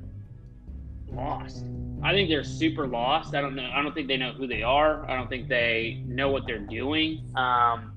lost. 1.13 1.65
I 2.03 2.13
think 2.13 2.29
they're 2.29 2.45
super 2.45 2.87
lost. 2.87 3.35
I 3.35 3.41
don't 3.41 3.55
know. 3.55 3.71
I 3.75 3.83
don't 3.83 3.95
think 3.95 4.09
they 4.09 4.17
know 4.17 4.33
who 4.33 4.47
they 4.47 4.63
are. 4.63 5.09
I 5.11 5.17
don't 5.17 5.29
think 5.29 5.49
they 5.49 6.03
know 6.07 6.31
what 6.31 6.47
they're 6.47 6.59
doing. 6.59 7.25
Um, 7.37 7.93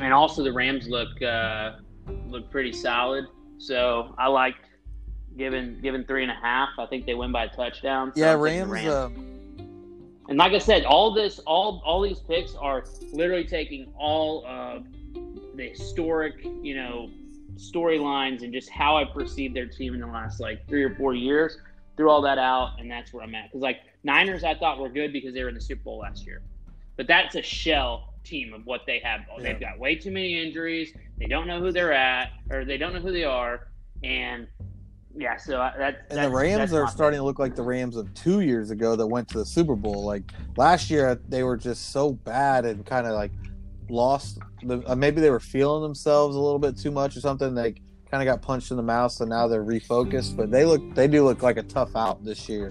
and 0.00 0.12
also 0.12 0.42
the 0.42 0.52
Rams 0.52 0.88
look 0.88 1.20
uh, 1.22 1.76
look 2.28 2.50
pretty 2.50 2.72
solid. 2.72 3.26
So 3.58 4.14
I 4.18 4.26
liked 4.28 4.66
giving 5.36 5.80
giving 5.80 6.04
three 6.04 6.22
and 6.22 6.30
a 6.30 6.34
half. 6.34 6.70
I 6.78 6.86
think 6.86 7.06
they 7.06 7.14
win 7.14 7.32
by 7.32 7.44
a 7.44 7.48
touchdown. 7.48 8.12
So 8.14 8.20
Yeah, 8.20 8.32
the 8.32 8.38
Rams. 8.38 8.94
Um, 8.94 9.26
and 10.28 10.38
like 10.38 10.52
I 10.52 10.58
said, 10.58 10.84
all 10.84 11.14
this, 11.14 11.38
all 11.40 11.82
all 11.84 12.02
these 12.02 12.18
picks 12.18 12.54
are 12.56 12.84
literally 13.12 13.44
taking 13.44 13.92
all 13.96 14.44
of 14.46 14.84
the 15.54 15.70
historic, 15.70 16.44
you 16.62 16.74
know, 16.74 17.10
storylines 17.54 18.42
and 18.42 18.52
just 18.52 18.68
how 18.68 18.96
I 18.96 19.04
perceive 19.04 19.54
their 19.54 19.66
team 19.66 19.94
in 19.94 20.00
the 20.00 20.06
last 20.06 20.40
like 20.40 20.66
three 20.68 20.82
or 20.82 20.94
four 20.96 21.14
years. 21.14 21.58
Threw 21.96 22.10
all 22.10 22.22
that 22.22 22.38
out, 22.38 22.78
and 22.78 22.90
that's 22.90 23.12
where 23.12 23.22
I'm 23.24 23.34
at. 23.34 23.50
Because 23.50 23.62
like 23.62 23.78
Niners, 24.04 24.44
I 24.44 24.54
thought 24.54 24.78
were 24.78 24.88
good 24.88 25.12
because 25.12 25.34
they 25.34 25.42
were 25.42 25.48
in 25.48 25.54
the 25.54 25.60
Super 25.60 25.82
Bowl 25.82 25.98
last 25.98 26.26
year, 26.26 26.42
but 26.96 27.06
that's 27.06 27.34
a 27.34 27.42
shell 27.42 28.14
team 28.24 28.52
of 28.52 28.66
what 28.66 28.82
they 28.86 28.98
have. 29.00 29.20
Yeah. 29.36 29.42
They've 29.42 29.60
got 29.60 29.78
way 29.78 29.94
too 29.94 30.10
many 30.10 30.40
injuries. 30.40 30.92
They 31.18 31.26
don't 31.26 31.46
know 31.46 31.60
who 31.60 31.72
they're 31.72 31.92
at, 31.92 32.32
or 32.50 32.64
they 32.64 32.76
don't 32.76 32.92
know 32.92 33.00
who 33.00 33.12
they 33.12 33.24
are, 33.24 33.68
and 34.02 34.46
Yeah, 35.18 35.38
so 35.38 35.58
I- 35.62 35.72
that 35.78 36.06
And 36.10 36.18
the 36.24 36.28
Rams 36.28 36.74
are 36.74 36.86
starting 36.88 37.18
to 37.18 37.24
look 37.24 37.38
like 37.38 37.56
the 37.56 37.62
Rams 37.62 37.96
of 37.96 38.12
two 38.12 38.40
years 38.40 38.70
ago 38.70 38.96
that 38.96 39.06
went 39.06 39.28
to 39.28 39.38
the 39.38 39.46
Super 39.46 39.74
Bowl. 39.74 40.04
Like 40.04 40.30
last 40.58 40.90
year, 40.90 41.18
they 41.30 41.42
were 41.42 41.56
just 41.56 41.90
so 41.90 42.12
bad 42.12 42.66
and 42.66 42.84
kind 42.84 43.06
of 43.06 43.14
like 43.14 43.32
lost. 43.88 44.40
The, 44.62 44.82
uh, 44.86 44.94
maybe 44.94 45.22
they 45.22 45.30
were 45.30 45.40
feeling 45.40 45.82
themselves 45.82 46.36
a 46.36 46.38
little 46.38 46.58
bit 46.58 46.76
too 46.76 46.90
much 46.90 47.16
or 47.16 47.20
something. 47.20 47.54
They 47.54 47.76
kind 48.10 48.26
of 48.26 48.32
got 48.32 48.42
punched 48.42 48.70
in 48.70 48.76
the 48.76 48.82
mouth, 48.82 49.12
so 49.12 49.24
now 49.24 49.48
they're 49.48 49.64
refocused. 49.64 50.36
But 50.36 50.50
they 50.50 50.64
look, 50.64 50.94
they 50.94 51.08
do 51.08 51.24
look 51.24 51.42
like 51.42 51.56
a 51.56 51.62
tough 51.62 51.94
out 51.96 52.24
this 52.24 52.48
year. 52.48 52.68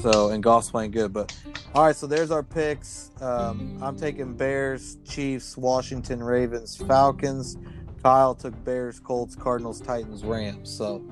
So 0.00 0.30
and 0.30 0.42
Goff's 0.42 0.70
playing 0.70 0.90
good. 0.90 1.12
But 1.12 1.36
all 1.74 1.84
right, 1.84 1.96
so 1.96 2.06
there's 2.06 2.30
our 2.30 2.42
picks. 2.42 3.10
Um, 3.20 3.78
I'm 3.82 3.96
taking 3.96 4.34
Bears, 4.34 4.98
Chiefs, 5.04 5.56
Washington, 5.56 6.22
Ravens, 6.22 6.76
Falcons. 6.76 7.56
Kyle 8.02 8.34
took 8.34 8.62
Bears, 8.64 9.00
Colts, 9.00 9.34
Cardinals, 9.34 9.80
Titans, 9.80 10.24
Rams. 10.24 10.70
So 10.70 11.02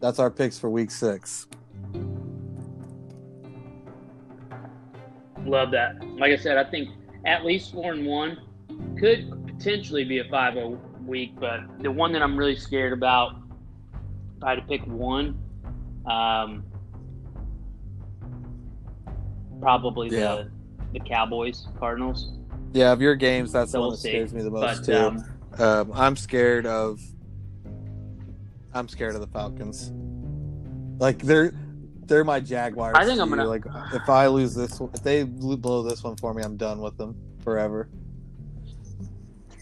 that's 0.00 0.18
our 0.18 0.30
picks 0.30 0.58
for 0.58 0.70
week 0.70 0.90
six. 0.90 1.46
Love 5.44 5.72
that. 5.72 6.02
Like 6.16 6.32
I 6.32 6.36
said, 6.36 6.56
I 6.56 6.64
think 6.64 6.88
at 7.24 7.44
least 7.44 7.72
four 7.72 7.92
and 7.92 8.06
one 8.06 8.38
could 8.98 9.30
potentially 9.46 10.04
be 10.04 10.18
a 10.18 10.24
five 10.24 10.56
a 10.56 10.78
week, 11.06 11.32
but 11.38 11.60
the 11.80 11.90
one 11.90 12.12
that 12.12 12.22
I'm 12.22 12.36
really 12.36 12.56
scared 12.56 12.92
about, 12.92 13.32
if 14.36 14.44
I 14.44 14.50
had 14.50 14.54
to 14.56 14.62
pick 14.62 14.84
one, 14.86 15.38
um, 16.06 16.64
probably 19.60 20.08
Yeah. 20.08 20.34
the 20.36 20.50
the 20.92 21.00
Cowboys 21.00 21.68
Cardinals. 21.78 22.32
Yeah, 22.74 22.92
of 22.92 23.00
your 23.00 23.14
games, 23.14 23.50
that's 23.52 23.72
the 23.72 23.80
one 23.80 23.90
that 23.90 23.96
scares 23.96 24.34
me 24.34 24.42
the 24.42 24.50
most 24.50 24.80
But 24.80 24.84
too. 24.86 24.94
um, 24.98 25.24
Um, 25.58 25.90
I'm 25.94 26.16
scared 26.16 26.66
of. 26.66 27.00
I'm 28.74 28.88
scared 28.88 29.14
of 29.14 29.20
the 29.20 29.26
Falcons. 29.26 29.92
Like 30.98 31.18
they're 31.18 31.52
they're 32.06 32.24
my 32.24 32.40
Jaguars. 32.40 32.94
I 32.98 33.04
think 33.06 33.20
I'm 33.20 33.28
gonna- 33.30 33.46
like 33.46 33.64
if 33.94 34.08
I 34.08 34.26
lose 34.26 34.54
this, 34.54 34.78
one- 34.80 34.90
if 34.92 35.02
they 35.02 35.24
blow 35.24 35.82
this 35.82 36.02
one 36.04 36.16
for 36.16 36.34
me, 36.34 36.42
I'm 36.42 36.56
done 36.56 36.80
with 36.80 36.96
them 36.98 37.14
forever. 37.40 37.88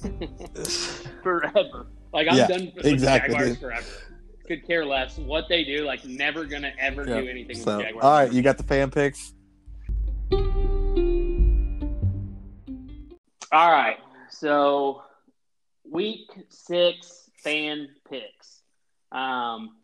forever. 1.23 1.87
Like 2.13 2.29
I'm 2.29 2.37
Yeah, 2.37 2.47
done 2.47 2.73
with 2.75 2.85
exactly, 2.87 3.35
the 3.35 3.35
Jaguars 3.35 3.49
dude. 3.51 3.59
forever. 3.59 3.87
Could 4.47 4.67
care 4.67 4.85
less 4.85 5.17
what 5.19 5.45
they 5.49 5.65
do. 5.65 5.85
Like 5.85 6.05
never 6.05 6.45
gonna 6.45 6.73
ever 6.79 7.07
Yeah. 7.07 7.21
do 7.23 7.29
anything 7.29 7.57
So, 7.57 7.65
with 7.65 7.79
the 7.79 7.83
Jaguars. 7.85 8.05
all 8.05 8.13
right, 8.13 8.33
you 8.33 8.43
got 8.43 8.57
the 8.59 8.65
fan 8.65 8.91
picks. 8.91 9.33
All 13.53 13.71
right. 13.71 13.99
So 14.31 15.03
week 15.91 16.31
six 16.49 17.31
fan 17.43 17.89
picks. 18.09 18.61
Um, 19.13 19.77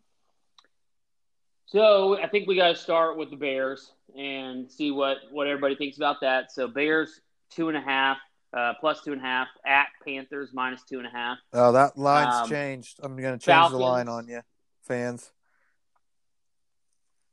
so 1.65 2.17
I 2.21 2.27
think 2.27 2.47
we 2.47 2.55
got 2.55 2.69
to 2.69 2.75
start 2.75 3.17
with 3.17 3.29
the 3.29 3.35
Bears 3.35 3.91
and 4.17 4.71
see 4.71 4.91
what 4.91 5.17
what 5.31 5.47
everybody 5.47 5.75
thinks 5.75 5.97
about 5.97 6.17
that. 6.21 6.51
So 6.51 6.67
Bears 6.67 7.19
two 7.51 7.67
and 7.67 7.77
a 7.77 7.81
half, 7.81 8.17
uh, 8.53 8.73
plus 8.79 9.01
two 9.03 9.11
and 9.13 9.21
a 9.21 9.23
half 9.23 9.47
at 9.65 9.87
Panthers 10.05 10.51
minus 10.53 10.81
two 10.83 10.97
and 10.99 11.07
a 11.07 11.11
half. 11.11 11.37
Oh, 11.53 11.71
that 11.73 11.97
line's 11.97 12.35
Um, 12.35 12.49
changed. 12.49 12.99
I'm 13.03 13.15
gonna 13.15 13.33
change 13.37 13.43
Falcons. 13.45 13.71
the 13.73 13.79
line 13.79 14.07
on 14.07 14.27
you, 14.27 14.41
fans. 14.83 15.31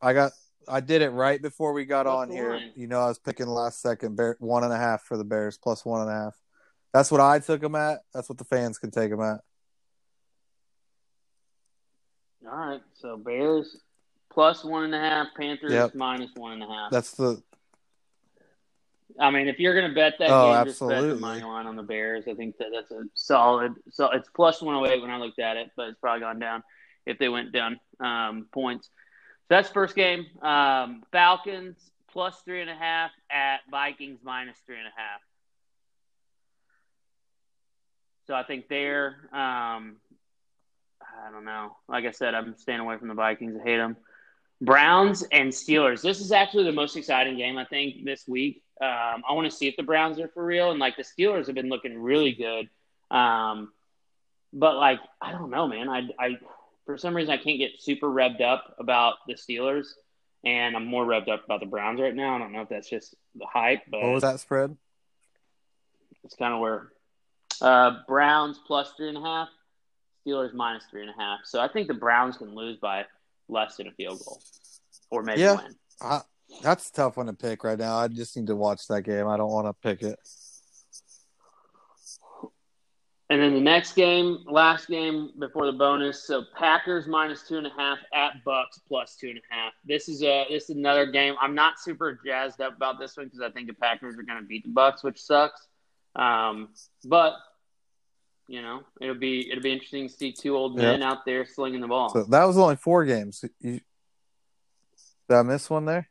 I 0.00 0.12
got. 0.12 0.32
I 0.66 0.80
did 0.80 1.02
it 1.02 1.10
right 1.10 1.40
before 1.42 1.74
we 1.74 1.84
got 1.84 2.06
What's 2.06 2.30
on 2.30 2.30
here. 2.30 2.52
line? 2.54 2.72
You 2.74 2.86
know, 2.86 3.00
I 3.00 3.08
was 3.08 3.18
picking 3.18 3.46
last 3.46 3.80
second. 3.82 4.16
Bear, 4.16 4.36
one 4.40 4.64
and 4.64 4.72
a 4.72 4.78
half 4.78 5.02
for 5.02 5.16
the 5.18 5.24
Bears, 5.24 5.58
plus 5.58 5.84
one 5.84 6.00
and 6.00 6.10
a 6.10 6.14
half. 6.14 6.38
That's 6.94 7.10
what 7.10 7.20
I 7.20 7.38
took 7.38 7.60
them 7.60 7.74
at. 7.74 8.00
That's 8.14 8.28
what 8.28 8.38
the 8.38 8.44
fans 8.44 8.78
can 8.78 8.90
take 8.90 9.10
them 9.10 9.20
at. 9.20 9.40
All 12.50 12.56
right. 12.56 12.80
So 12.94 13.16
Bears 13.16 13.76
plus 14.32 14.64
one 14.64 14.84
and 14.84 14.94
a 14.94 14.98
half, 15.00 15.28
Panthers 15.36 15.72
Yep. 15.72 15.94
minus 15.94 16.30
one 16.34 16.52
and 16.52 16.62
a 16.62 16.66
half. 16.66 16.90
That's 16.90 17.12
the 17.12 17.42
I 19.18 19.30
mean, 19.30 19.48
if 19.48 19.60
you're 19.60 19.74
going 19.74 19.88
to 19.88 19.94
bet 19.94 20.14
that 20.18 20.30
Oh, 20.30 20.52
game, 20.52 20.64
just 20.64 20.80
bet 20.80 21.02
the 21.02 21.14
money 21.16 21.42
line 21.42 21.66
on 21.66 21.76
the 21.76 21.82
Bears. 21.82 22.24
I 22.28 22.34
think 22.34 22.56
that 22.58 22.68
that's 22.72 22.90
a 22.90 23.04
solid. 23.14 23.74
So 23.90 24.10
it's 24.10 24.28
plus 24.34 24.60
108 24.60 25.00
when 25.00 25.10
I 25.10 25.18
looked 25.18 25.38
at 25.38 25.56
it, 25.56 25.70
but 25.76 25.88
it's 25.88 25.98
probably 26.00 26.20
gone 26.20 26.38
down 26.40 26.62
if 27.06 27.18
they 27.18 27.28
went 27.28 27.52
down 27.52 27.78
um, 28.00 28.46
points. 28.52 28.86
So 28.86 28.92
that's 29.50 29.68
first 29.68 29.94
game. 29.94 30.26
Um, 30.42 31.04
Falcons 31.12 31.76
plus 32.10 32.40
three 32.44 32.60
and 32.60 32.70
a 32.70 32.74
half 32.74 33.10
at 33.30 33.58
Vikings 33.70 34.20
minus 34.24 34.56
three 34.66 34.78
and 34.78 34.86
a 34.86 34.90
half. 34.96 35.20
So 38.26 38.34
I 38.34 38.42
think 38.42 38.68
they're. 38.68 39.16
Um, 39.32 39.96
I 41.02 41.30
don't 41.30 41.44
know. 41.44 41.76
Like 41.88 42.04
I 42.06 42.10
said, 42.10 42.34
I'm 42.34 42.56
staying 42.56 42.80
away 42.80 42.96
from 42.98 43.08
the 43.08 43.14
Vikings. 43.14 43.54
I 43.60 43.62
hate 43.62 43.76
them. 43.76 43.96
Browns 44.60 45.22
and 45.30 45.50
Steelers. 45.50 46.00
This 46.02 46.20
is 46.20 46.32
actually 46.32 46.64
the 46.64 46.72
most 46.72 46.96
exciting 46.96 47.36
game 47.36 47.58
I 47.58 47.64
think 47.66 48.04
this 48.04 48.26
week. 48.26 48.62
Um, 48.80 49.22
I 49.28 49.32
want 49.32 49.50
to 49.50 49.56
see 49.56 49.68
if 49.68 49.76
the 49.76 49.82
Browns 49.82 50.18
are 50.18 50.28
for 50.28 50.44
real, 50.44 50.70
and 50.70 50.80
like 50.80 50.96
the 50.96 51.04
Steelers 51.04 51.46
have 51.46 51.54
been 51.54 51.68
looking 51.68 51.98
really 51.98 52.32
good. 52.32 52.68
Um, 53.16 53.72
but 54.52 54.76
like 54.76 55.00
I 55.20 55.32
don't 55.32 55.50
know, 55.50 55.66
man. 55.68 55.88
I, 55.88 56.08
I 56.18 56.38
for 56.86 56.98
some 56.98 57.14
reason 57.14 57.32
I 57.32 57.38
can't 57.38 57.58
get 57.58 57.72
super 57.80 58.08
revved 58.08 58.40
up 58.40 58.74
about 58.78 59.14
the 59.26 59.34
Steelers, 59.34 59.86
and 60.44 60.76
I'm 60.76 60.86
more 60.86 61.04
revved 61.04 61.28
up 61.28 61.44
about 61.44 61.60
the 61.60 61.66
Browns 61.66 62.00
right 62.00 62.14
now. 62.14 62.34
I 62.34 62.38
don't 62.38 62.52
know 62.52 62.62
if 62.62 62.68
that's 62.68 62.90
just 62.90 63.14
the 63.36 63.46
hype, 63.46 63.82
but 63.90 64.02
what 64.02 64.12
was 64.12 64.22
that 64.22 64.40
spread? 64.40 64.76
it's 66.24 66.34
kind 66.36 66.54
of 66.54 66.60
where 66.60 66.88
uh, 67.60 67.98
Browns 68.08 68.58
plus 68.66 68.92
three 68.96 69.08
and 69.08 69.18
a 69.18 69.20
half, 69.20 69.48
Steelers 70.26 70.52
minus 70.54 70.84
three 70.90 71.02
and 71.02 71.10
a 71.10 71.20
half. 71.20 71.40
So 71.44 71.60
I 71.60 71.68
think 71.68 71.86
the 71.86 71.94
Browns 71.94 72.36
can 72.36 72.54
lose 72.54 72.78
by 72.78 73.04
less 73.48 73.76
than 73.76 73.86
a 73.88 73.92
field 73.92 74.20
goal, 74.24 74.40
or 75.10 75.22
maybe 75.22 75.42
Yeah. 75.42 75.56
win. 75.56 75.74
I, 76.00 76.22
that's 76.62 76.88
a 76.88 76.92
tough 76.92 77.16
one 77.16 77.26
to 77.26 77.32
pick 77.32 77.64
right 77.64 77.78
now. 77.78 77.96
I 77.96 78.08
just 78.08 78.36
need 78.36 78.46
to 78.48 78.56
watch 78.56 78.86
that 78.88 79.02
game. 79.02 79.26
I 79.26 79.36
don't 79.36 79.50
want 79.50 79.66
to 79.66 79.74
pick 79.82 80.02
it. 80.02 80.18
And 83.30 83.40
then 83.40 83.54
the 83.54 83.60
next 83.60 83.94
game, 83.94 84.44
last 84.46 84.86
game 84.86 85.30
before 85.38 85.66
the 85.66 85.72
bonus. 85.72 86.26
So 86.26 86.44
Packers 86.56 87.06
minus 87.06 87.48
two 87.48 87.56
and 87.56 87.66
a 87.66 87.72
half 87.76 87.98
at 88.12 88.44
Bucks 88.44 88.80
plus 88.86 89.16
two 89.16 89.28
and 89.30 89.38
a 89.38 89.54
half. 89.54 89.72
This 89.84 90.08
is 90.08 90.22
a 90.22 90.46
this 90.50 90.64
is 90.64 90.76
another 90.76 91.06
game. 91.06 91.34
I'm 91.40 91.54
not 91.54 91.80
super 91.80 92.20
jazzed 92.24 92.60
up 92.60 92.76
about 92.76 92.98
this 92.98 93.16
one 93.16 93.26
because 93.26 93.40
I 93.40 93.50
think 93.50 93.66
the 93.66 93.74
Packers 93.74 94.16
are 94.18 94.22
going 94.22 94.40
to 94.40 94.46
beat 94.46 94.64
the 94.64 94.70
Bucks, 94.70 95.02
which 95.02 95.20
sucks. 95.20 95.66
Um, 96.14 96.68
but 97.04 97.34
you 98.46 98.60
know 98.60 98.82
it'll 99.00 99.14
be 99.14 99.50
it'll 99.50 99.62
be 99.62 99.72
interesting 99.72 100.06
to 100.06 100.14
see 100.14 100.30
two 100.30 100.54
old 100.54 100.76
men 100.76 101.02
out 101.02 101.24
there 101.24 101.46
slinging 101.46 101.80
the 101.80 101.88
ball. 101.88 102.10
So 102.10 102.24
that 102.24 102.44
was 102.44 102.58
only 102.58 102.76
four 102.76 103.06
games. 103.06 103.42
You, 103.58 103.80
did 105.28 105.36
I 105.36 105.42
miss 105.42 105.70
one 105.70 105.86
there? 105.86 106.10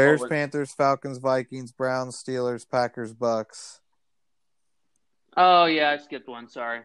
Bears, 0.00 0.22
Panthers, 0.28 0.72
Falcons, 0.72 1.18
Vikings, 1.18 1.72
Browns, 1.72 2.22
Steelers, 2.22 2.68
Packers, 2.68 3.12
Bucks. 3.12 3.80
oh 5.36 5.66
yeah, 5.66 5.90
I 5.90 5.98
skipped 5.98 6.28
one. 6.28 6.48
Sorry, 6.48 6.80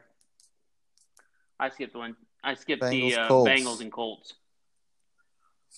I 1.59 1.69
skipped 1.69 1.95
one. 1.95 2.15
I 2.43 2.55
skipped 2.55 2.83
Bengals, 2.83 3.11
the 3.11 3.21
uh, 3.21 3.29
Bengals 3.29 3.81
and 3.81 3.91
Colts. 3.91 4.33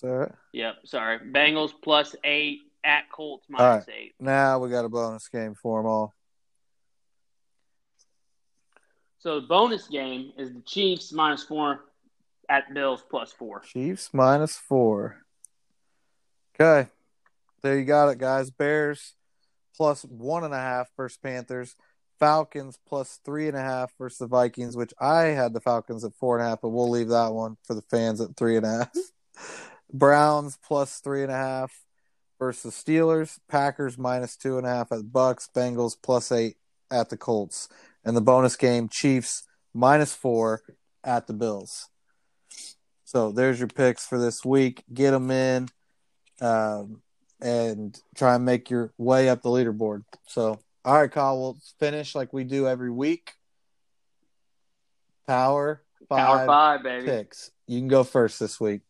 Right? 0.02 0.30
Yep, 0.52 0.74
sorry. 0.84 1.18
Bengals 1.18 1.72
plus 1.82 2.14
eight 2.22 2.60
at 2.84 3.10
Colts 3.10 3.46
minus 3.48 3.86
right. 3.88 3.96
eight. 3.96 4.14
Now 4.20 4.58
we 4.58 4.70
got 4.70 4.84
a 4.84 4.88
bonus 4.88 5.28
game 5.28 5.54
for 5.54 5.80
them 5.80 5.90
all. 5.90 6.14
So 9.18 9.40
the 9.40 9.46
bonus 9.46 9.88
game 9.88 10.32
is 10.38 10.52
the 10.52 10.60
Chiefs 10.60 11.12
minus 11.12 11.42
four 11.42 11.80
at 12.48 12.72
Bills 12.72 13.04
plus 13.10 13.32
four. 13.32 13.60
Chiefs 13.60 14.10
minus 14.12 14.56
four. 14.56 15.24
Okay. 16.54 16.88
There 17.62 17.78
you 17.78 17.84
got 17.84 18.08
it, 18.08 18.18
guys. 18.18 18.50
Bears 18.50 19.14
plus 19.76 20.02
one 20.02 20.44
and 20.44 20.54
a 20.54 20.58
half 20.58 20.88
versus 20.96 21.18
Panthers. 21.22 21.74
Falcons 22.18 22.78
plus 22.86 23.20
three 23.24 23.46
and 23.46 23.56
a 23.56 23.60
half 23.60 23.92
versus 23.96 24.18
the 24.18 24.26
Vikings, 24.26 24.76
which 24.76 24.92
I 25.00 25.26
had 25.26 25.52
the 25.52 25.60
Falcons 25.60 26.04
at 26.04 26.14
four 26.14 26.36
and 26.36 26.44
a 26.44 26.50
half, 26.50 26.60
but 26.60 26.70
we'll 26.70 26.90
leave 26.90 27.08
that 27.08 27.32
one 27.32 27.56
for 27.64 27.74
the 27.74 27.82
fans 27.82 28.20
at 28.20 28.36
three 28.36 28.56
and 28.56 28.66
a 28.66 28.70
half. 28.70 28.90
Browns 29.92 30.58
plus 30.66 30.98
three 30.98 31.22
and 31.22 31.30
a 31.30 31.36
half 31.36 31.72
versus 32.38 32.74
Steelers. 32.74 33.38
Packers 33.48 33.96
minus 33.96 34.36
two 34.36 34.58
and 34.58 34.66
a 34.66 34.70
half 34.70 34.92
at 34.92 35.12
Bucks. 35.12 35.48
Bengals 35.54 35.96
plus 36.02 36.32
eight 36.32 36.56
at 36.90 37.08
the 37.08 37.16
Colts. 37.16 37.68
And 38.04 38.16
the 38.16 38.20
bonus 38.20 38.56
game, 38.56 38.88
Chiefs 38.90 39.44
minus 39.72 40.14
four 40.14 40.62
at 41.04 41.26
the 41.26 41.32
Bills. 41.32 41.88
So 43.04 43.32
there's 43.32 43.58
your 43.58 43.68
picks 43.68 44.06
for 44.06 44.18
this 44.18 44.44
week. 44.44 44.84
Get 44.92 45.12
them 45.12 45.30
in, 45.30 45.68
um, 46.40 47.00
and 47.40 47.98
try 48.16 48.34
and 48.34 48.44
make 48.44 48.70
your 48.70 48.92
way 48.98 49.28
up 49.28 49.42
the 49.42 49.48
leaderboard. 49.48 50.04
So, 50.26 50.58
all 50.84 51.00
right, 51.00 51.10
Kyle, 51.10 51.38
we'll 51.40 51.58
finish 51.78 52.14
like 52.14 52.32
we 52.32 52.44
do 52.44 52.66
every 52.66 52.90
week. 52.90 53.32
Power 55.26 55.82
five, 56.08 56.18
Power 56.18 56.46
five, 56.46 56.82
baby. 56.82 57.06
picks. 57.06 57.50
You 57.66 57.78
can 57.78 57.88
go 57.88 58.02
first 58.02 58.40
this 58.40 58.58
week. 58.58 58.80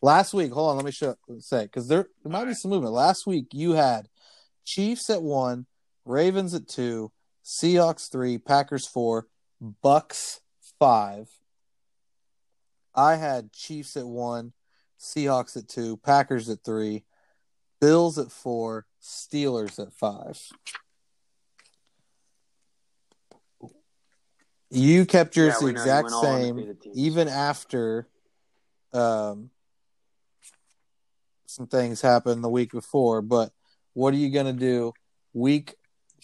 Last 0.00 0.32
week, 0.32 0.52
hold 0.52 0.70
on, 0.70 0.76
let 0.76 0.84
me 0.84 0.92
show 0.92 1.16
say 1.40 1.64
because 1.64 1.88
there, 1.88 2.06
there 2.22 2.32
might 2.32 2.44
be 2.44 2.54
some 2.54 2.70
movement. 2.70 2.92
Last 2.92 3.26
week 3.26 3.46
you 3.52 3.72
had 3.72 4.08
Chiefs 4.64 5.10
at 5.10 5.22
one, 5.22 5.66
Ravens 6.04 6.54
at 6.54 6.68
two, 6.68 7.10
Seahawks 7.44 8.10
three, 8.10 8.38
Packers 8.38 8.86
four, 8.86 9.26
Bucks 9.82 10.40
five. 10.78 11.28
I 12.94 13.16
had 13.16 13.52
Chiefs 13.52 13.96
at 13.96 14.06
one, 14.06 14.52
Seahawks 15.00 15.56
at 15.56 15.68
two, 15.68 15.96
Packers 15.96 16.48
at 16.48 16.64
three, 16.64 17.04
Bills 17.80 18.18
at 18.18 18.32
four, 18.32 18.86
Steelers 19.02 19.78
at 19.78 19.92
five. 19.92 20.40
You 24.70 25.06
kept 25.06 25.36
yours 25.36 25.54
Yeah, 25.54 25.58
the 25.60 25.64
we 25.64 25.70
you 25.70 25.76
exact 25.76 26.10
same, 26.10 26.58
undefeated 26.58 26.92
even 26.94 27.28
after 27.28 28.06
um, 28.92 29.50
some 31.46 31.66
things 31.66 32.00
happened 32.02 32.44
the 32.44 32.50
week 32.50 32.72
before. 32.72 33.22
But 33.22 33.52
what 33.94 34.12
are 34.12 34.18
you 34.18 34.30
going 34.30 34.46
to 34.46 34.52
do 34.52 34.92
week 35.32 35.74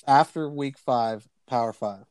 after 0.06 0.48
week 0.48 0.78
five, 0.78 1.26
Power 1.48 1.72
Five? 1.72 2.04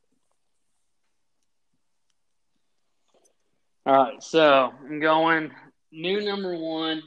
All 3.85 3.93
right, 3.93 4.23
so 4.23 4.73
I'm 4.85 4.99
going 4.99 5.51
new 5.91 6.21
number 6.23 6.55
one, 6.57 7.03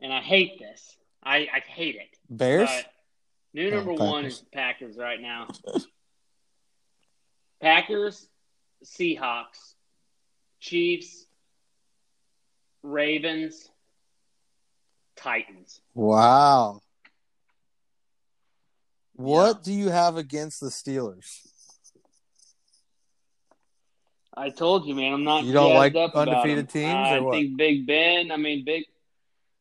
and 0.00 0.12
I 0.12 0.20
hate 0.20 0.58
this. 0.58 0.96
I, 1.22 1.48
I 1.52 1.60
hate 1.66 1.96
it. 1.96 2.16
Bears? 2.28 2.68
But 2.68 2.86
new 3.54 3.68
Oh, 3.68 3.70
number 3.76 3.92
one 3.92 4.22
Packers. 4.24 4.32
is 4.34 4.44
Packers 4.52 4.96
right 4.96 5.20
now. 5.20 5.48
Packers, 7.60 8.28
Seahawks, 8.84 9.74
Chiefs, 10.60 11.26
Ravens, 12.82 13.68
Titans. 15.16 15.80
Wow. 15.94 16.80
What 19.14 19.56
Yeah. 19.56 19.62
do 19.64 19.72
you 19.72 19.88
have 19.88 20.16
against 20.18 20.60
the 20.60 20.66
Steelers? 20.68 21.40
I 24.36 24.50
told 24.50 24.84
you, 24.86 24.94
man. 24.94 25.14
I'm 25.14 25.24
not. 25.24 25.44
You 25.44 25.54
don't 25.54 25.72
like 25.74 25.94
undefeated 25.96 26.68
teams, 26.68 26.92
I 26.94 27.26
think 27.30 27.56
Big 27.56 27.86
Ben. 27.86 28.30
I 28.30 28.36
mean, 28.36 28.64
Big. 28.66 28.84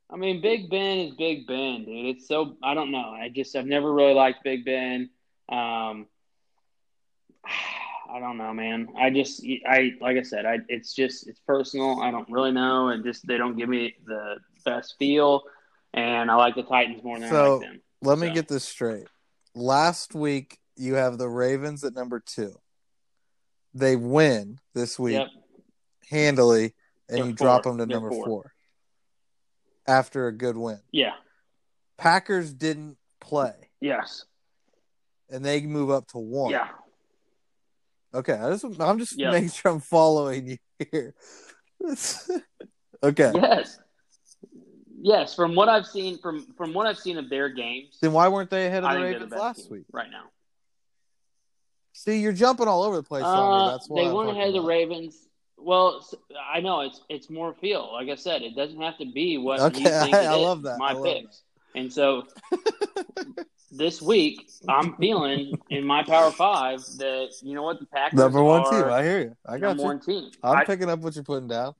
I 0.09 0.17
mean, 0.17 0.41
Big 0.41 0.69
Ben 0.69 0.99
is 0.99 1.15
Big 1.15 1.47
Ben, 1.47 1.83
dude. 1.85 2.15
It's 2.15 2.27
so 2.27 2.57
I 2.63 2.73
don't 2.73 2.91
know. 2.91 3.09
I 3.09 3.29
just 3.29 3.55
I've 3.55 3.65
never 3.65 3.91
really 3.91 4.13
liked 4.13 4.43
Big 4.43 4.63
Ben. 4.65 5.09
Um, 5.49 6.07
I 8.07 8.19
don't 8.19 8.37
know, 8.37 8.53
man. 8.53 8.89
I 8.97 9.09
just 9.09 9.43
I 9.67 9.93
like 9.99 10.17
I 10.17 10.21
said, 10.21 10.45
I 10.45 10.59
it's 10.69 10.93
just 10.93 11.27
it's 11.27 11.39
personal. 11.39 12.01
I 12.01 12.11
don't 12.11 12.29
really 12.29 12.51
know, 12.51 12.89
and 12.89 13.03
just 13.03 13.25
they 13.27 13.37
don't 13.37 13.57
give 13.57 13.67
me 13.67 13.95
the 14.05 14.37
best 14.63 14.95
feel. 14.99 15.41
And 15.93 16.29
I 16.29 16.35
like 16.35 16.55
the 16.55 16.63
Titans 16.63 17.03
more 17.03 17.17
than 17.17 17.27
I 17.27 17.29
So, 17.29 17.57
like 17.57 17.61
them. 17.69 17.81
Let 18.01 18.19
me 18.19 18.29
get 18.29 18.47
this 18.47 18.63
straight. 18.63 19.07
Last 19.55 20.13
week, 20.13 20.59
you 20.75 20.95
have 20.95 21.17
the 21.17 21.29
Ravens 21.29 21.83
at 21.83 21.93
number 21.93 22.19
two. 22.19 22.53
They 23.73 23.95
win 23.95 24.59
this 24.73 24.99
week 24.99 25.13
Yep. 25.13 25.27
handily, 26.09 26.75
and 27.09 27.17
They're 27.17 27.25
you 27.25 27.33
drop 27.33 27.63
them 27.63 27.77
to 27.79 27.85
They're 27.85 27.95
number 27.95 28.09
four. 28.09 28.25
four 28.25 28.54
after 29.87 30.27
a 30.27 30.31
good 30.31 30.57
win. 30.57 30.79
Yeah. 30.91 31.13
Packers 31.97 32.53
didn't 32.53 32.97
play, 33.21 33.53
Yes. 33.81 34.25
and 35.29 35.43
they 35.45 35.61
move 35.61 35.89
up 35.89 36.07
to 36.09 36.17
one. 36.17 36.51
Yeah. 36.51 36.67
Okay, 38.13 38.33
I 38.33 38.49
just, 38.51 38.63
I'm 38.79 38.99
just 38.99 39.17
Yep. 39.17 39.31
making 39.33 39.49
sure 39.49 39.71
I'm 39.71 39.79
following 39.79 40.47
you 40.47 40.57
here. 40.91 41.13
okay, 43.03 43.31
Yes. 43.35 43.79
Yes, 45.01 45.35
from 45.35 45.53
what 45.53 45.69
I've 45.69 45.85
seen 45.85 46.17
from 46.17 46.47
from 46.57 46.73
what 46.73 46.87
I've 46.87 46.97
seen 46.97 47.17
of 47.19 47.29
their 47.29 47.47
games, 47.49 47.99
then 48.01 48.11
why 48.11 48.27
weren't 48.27 48.49
they 48.49 48.65
ahead 48.65 48.83
of 48.83 48.91
the 48.91 48.97
they're 48.97 49.07
the 49.19 49.25
Ravens 49.25 49.31
last 49.39 49.69
week? 49.71 49.83
right 49.91 50.09
now. 50.09 50.23
See, 51.93 52.19
you're 52.21 52.33
jumping 52.33 52.67
all 52.67 52.81
over 52.81 52.95
the 52.95 53.03
place. 53.03 53.23
Uh, 53.23 53.71
That's 53.71 53.87
what 53.87 54.01
they 54.01 54.07
I'm 54.07 54.15
weren't 54.15 54.31
ahead 54.31 54.47
of 54.47 54.53
the. 54.55 54.61
Ravens. 54.61 55.15
Well, 55.57 56.05
I 56.53 56.59
know 56.59 56.81
it's 56.81 57.01
it's 57.09 57.29
more 57.29 57.53
feel. 57.53 57.91
Like 57.93 58.09
I 58.09 58.15
said, 58.15 58.41
it 58.41 58.55
doesn't 58.55 58.79
have 58.81 58.97
to 58.99 59.05
be 59.05 59.37
what 59.37 59.59
Okay, 59.61 59.79
you 59.79 59.85
think 60.03 60.13
I- 60.13 60.25
I 60.25 60.35
love 60.35 60.63
that. 60.63 60.77
My 60.77 60.91
I 60.91 61.01
picks, 61.01 61.41
and 61.75 61.91
so 61.91 62.27
this 63.71 64.01
week 64.01 64.49
I'm 64.67 64.95
feeling 64.97 65.57
in 65.69 65.85
my 65.85 66.03
Power 66.03 66.31
Five 66.31 66.79
that 66.97 67.29
you 67.41 67.53
know 67.55 67.63
what 67.63 67.79
the 67.79 67.85
Packers 67.85 68.19
Number 68.19 68.43
one 68.43 68.61
are 68.61 68.71
team. 68.71 68.91
I 68.91 69.03
hear 69.03 69.19
you. 69.21 69.37
I 69.45 69.57
got 69.57 69.67
number 69.69 69.83
you. 69.83 69.87
one 69.87 69.99
team. 70.01 70.31
I'm 70.43 70.57
I, 70.57 70.65
picking 70.65 70.89
up 70.89 70.99
what 70.99 71.15
you're 71.15 71.23
putting 71.23 71.47
down. 71.47 71.73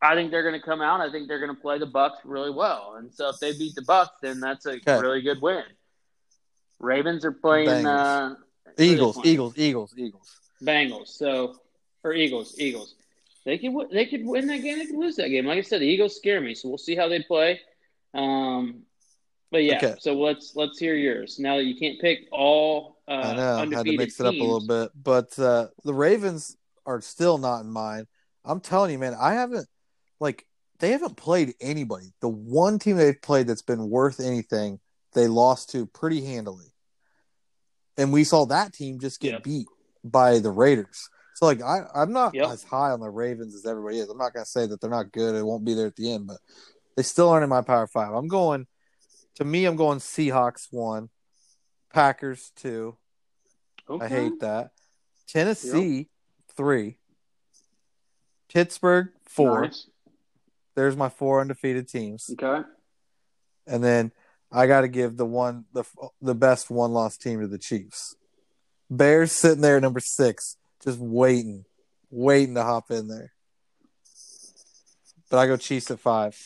I 0.00 0.14
think 0.14 0.30
they're 0.30 0.42
going 0.48 0.58
to 0.58 0.64
come 0.64 0.80
out. 0.80 1.00
I 1.00 1.10
think 1.10 1.26
they're 1.26 1.40
going 1.40 1.54
to 1.54 1.60
play 1.60 1.78
the 1.78 1.86
Bucks 1.86 2.18
really 2.24 2.50
well, 2.50 2.94
and 2.98 3.12
so 3.12 3.28
if 3.30 3.38
they 3.40 3.52
beat 3.52 3.74
the 3.74 3.82
Bucks, 3.82 4.12
then 4.22 4.40
that's 4.40 4.64
a 4.66 4.74
Okay. 4.76 4.98
really 5.00 5.22
good 5.22 5.42
win. 5.42 5.64
Ravens 6.78 7.24
are 7.24 7.32
playing 7.32 7.84
uh, 7.84 8.36
Eagles. 8.78 9.18
Eagles, 9.24 9.54
Eagles, 9.58 9.94
Eagles. 9.96 10.37
Bengals. 10.62 11.08
So 11.08 11.56
or 12.04 12.12
Eagles, 12.12 12.54
Eagles. 12.58 12.94
They 13.44 13.58
could 13.58 13.72
they 13.90 14.06
could 14.06 14.24
win 14.24 14.46
that 14.48 14.62
game. 14.62 14.78
They 14.78 14.86
could 14.86 14.98
lose 14.98 15.16
that 15.16 15.28
game. 15.28 15.46
Like 15.46 15.58
I 15.58 15.62
said, 15.62 15.80
the 15.80 15.86
Eagles 15.86 16.16
scare 16.16 16.40
me. 16.40 16.54
So 16.54 16.68
we'll 16.68 16.78
see 16.78 16.94
how 16.94 17.08
they 17.08 17.22
play. 17.22 17.60
Um, 18.14 18.82
but 19.50 19.62
yeah. 19.62 19.76
Okay. 19.78 19.94
So 19.98 20.14
let's 20.14 20.54
let's 20.54 20.78
hear 20.78 20.94
yours. 20.94 21.38
Now 21.38 21.56
that 21.56 21.64
you 21.64 21.76
can't 21.76 22.00
pick 22.00 22.28
all 22.30 22.98
uh, 23.08 23.12
I 23.12 23.36
know. 23.36 23.56
I 23.56 23.76
had 23.76 23.86
to 23.86 23.96
mix 23.96 24.20
it 24.20 24.26
up 24.26 24.34
a 24.34 24.36
little 24.36 24.66
bit, 24.66 24.90
but 25.02 25.38
uh, 25.38 25.68
the 25.84 25.94
Ravens 25.94 26.56
are 26.84 27.00
still 27.00 27.38
not 27.38 27.60
in 27.60 27.70
mine. 27.70 28.06
I'm 28.44 28.60
telling 28.60 28.92
you, 28.92 28.98
man. 28.98 29.14
I 29.18 29.32
haven't 29.34 29.66
like 30.20 30.44
they 30.78 30.92
haven't 30.92 31.16
played 31.16 31.54
anybody. 31.60 32.12
The 32.20 32.28
one 32.28 32.78
team 32.78 32.96
they've 32.96 33.20
played 33.20 33.46
that's 33.46 33.62
been 33.62 33.88
worth 33.88 34.20
anything, 34.20 34.78
they 35.14 35.26
lost 35.26 35.70
to 35.70 35.86
pretty 35.86 36.22
handily, 36.22 36.74
and 37.96 38.12
we 38.12 38.24
saw 38.24 38.44
that 38.46 38.74
team 38.74 39.00
just 39.00 39.20
get 39.20 39.32
Yep. 39.32 39.42
beat 39.42 39.66
by 40.04 40.38
the 40.38 40.50
Raiders. 40.50 41.08
So 41.34 41.46
like 41.46 41.62
I, 41.62 41.82
I'm 41.94 42.12
not 42.12 42.34
Yep. 42.34 42.48
as 42.50 42.64
high 42.64 42.90
on 42.90 43.00
the 43.00 43.10
Ravens 43.10 43.54
as 43.54 43.64
everybody 43.66 43.98
is. 44.00 44.08
I'm 44.08 44.18
not 44.18 44.32
gonna 44.34 44.44
say 44.46 44.66
that 44.66 44.80
they're 44.80 44.90
not 44.90 45.12
good. 45.12 45.34
It 45.34 45.44
won't 45.46 45.64
be 45.64 45.74
there 45.74 45.86
at 45.86 45.96
the 45.96 46.12
end, 46.12 46.26
but 46.26 46.38
they 46.96 47.02
still 47.02 47.28
aren't 47.28 47.44
in 47.44 47.50
my 47.50 47.62
power 47.62 47.86
five. 47.86 48.12
I'm 48.12 48.26
going 48.28 48.66
to 49.36 49.44
me. 49.44 49.64
I'm 49.66 49.76
going 49.76 49.98
Seahawks 49.98 50.66
one, 50.72 51.10
Packers 51.92 52.50
two. 52.56 52.96
Okay. 53.88 54.04
I 54.04 54.08
hate 54.08 54.40
that. 54.40 54.70
Tennessee 55.28 56.08
three, 56.56 56.98
Pittsburgh 58.52 59.08
four. 59.24 59.62
Nice. 59.62 59.88
There's 60.74 60.96
my 60.96 61.08
four 61.08 61.40
undefeated 61.40 61.88
teams, 61.88 62.30
Okay. 62.32 62.66
and 63.66 63.82
then 63.82 64.12
I 64.50 64.66
got 64.66 64.82
to 64.82 64.88
give 64.88 65.16
the 65.16 65.26
one 65.26 65.64
the 65.72 65.84
the 66.20 66.34
best 66.34 66.70
one 66.70 66.92
loss 66.92 67.16
team 67.16 67.40
to 67.40 67.48
the 67.48 67.58
Chiefs. 67.58 68.16
Bears 68.90 69.32
sitting 69.32 69.60
there 69.60 69.76
at 69.76 69.82
number 69.82 70.00
six, 70.00 70.56
just 70.82 70.98
waiting, 70.98 71.64
waiting 72.10 72.54
to 72.54 72.62
hop 72.62 72.90
in 72.90 73.08
there. 73.08 73.32
But 75.30 75.38
I 75.38 75.46
go 75.46 75.56
Chiefs 75.56 75.90
at 75.90 76.00
five. 76.00 76.36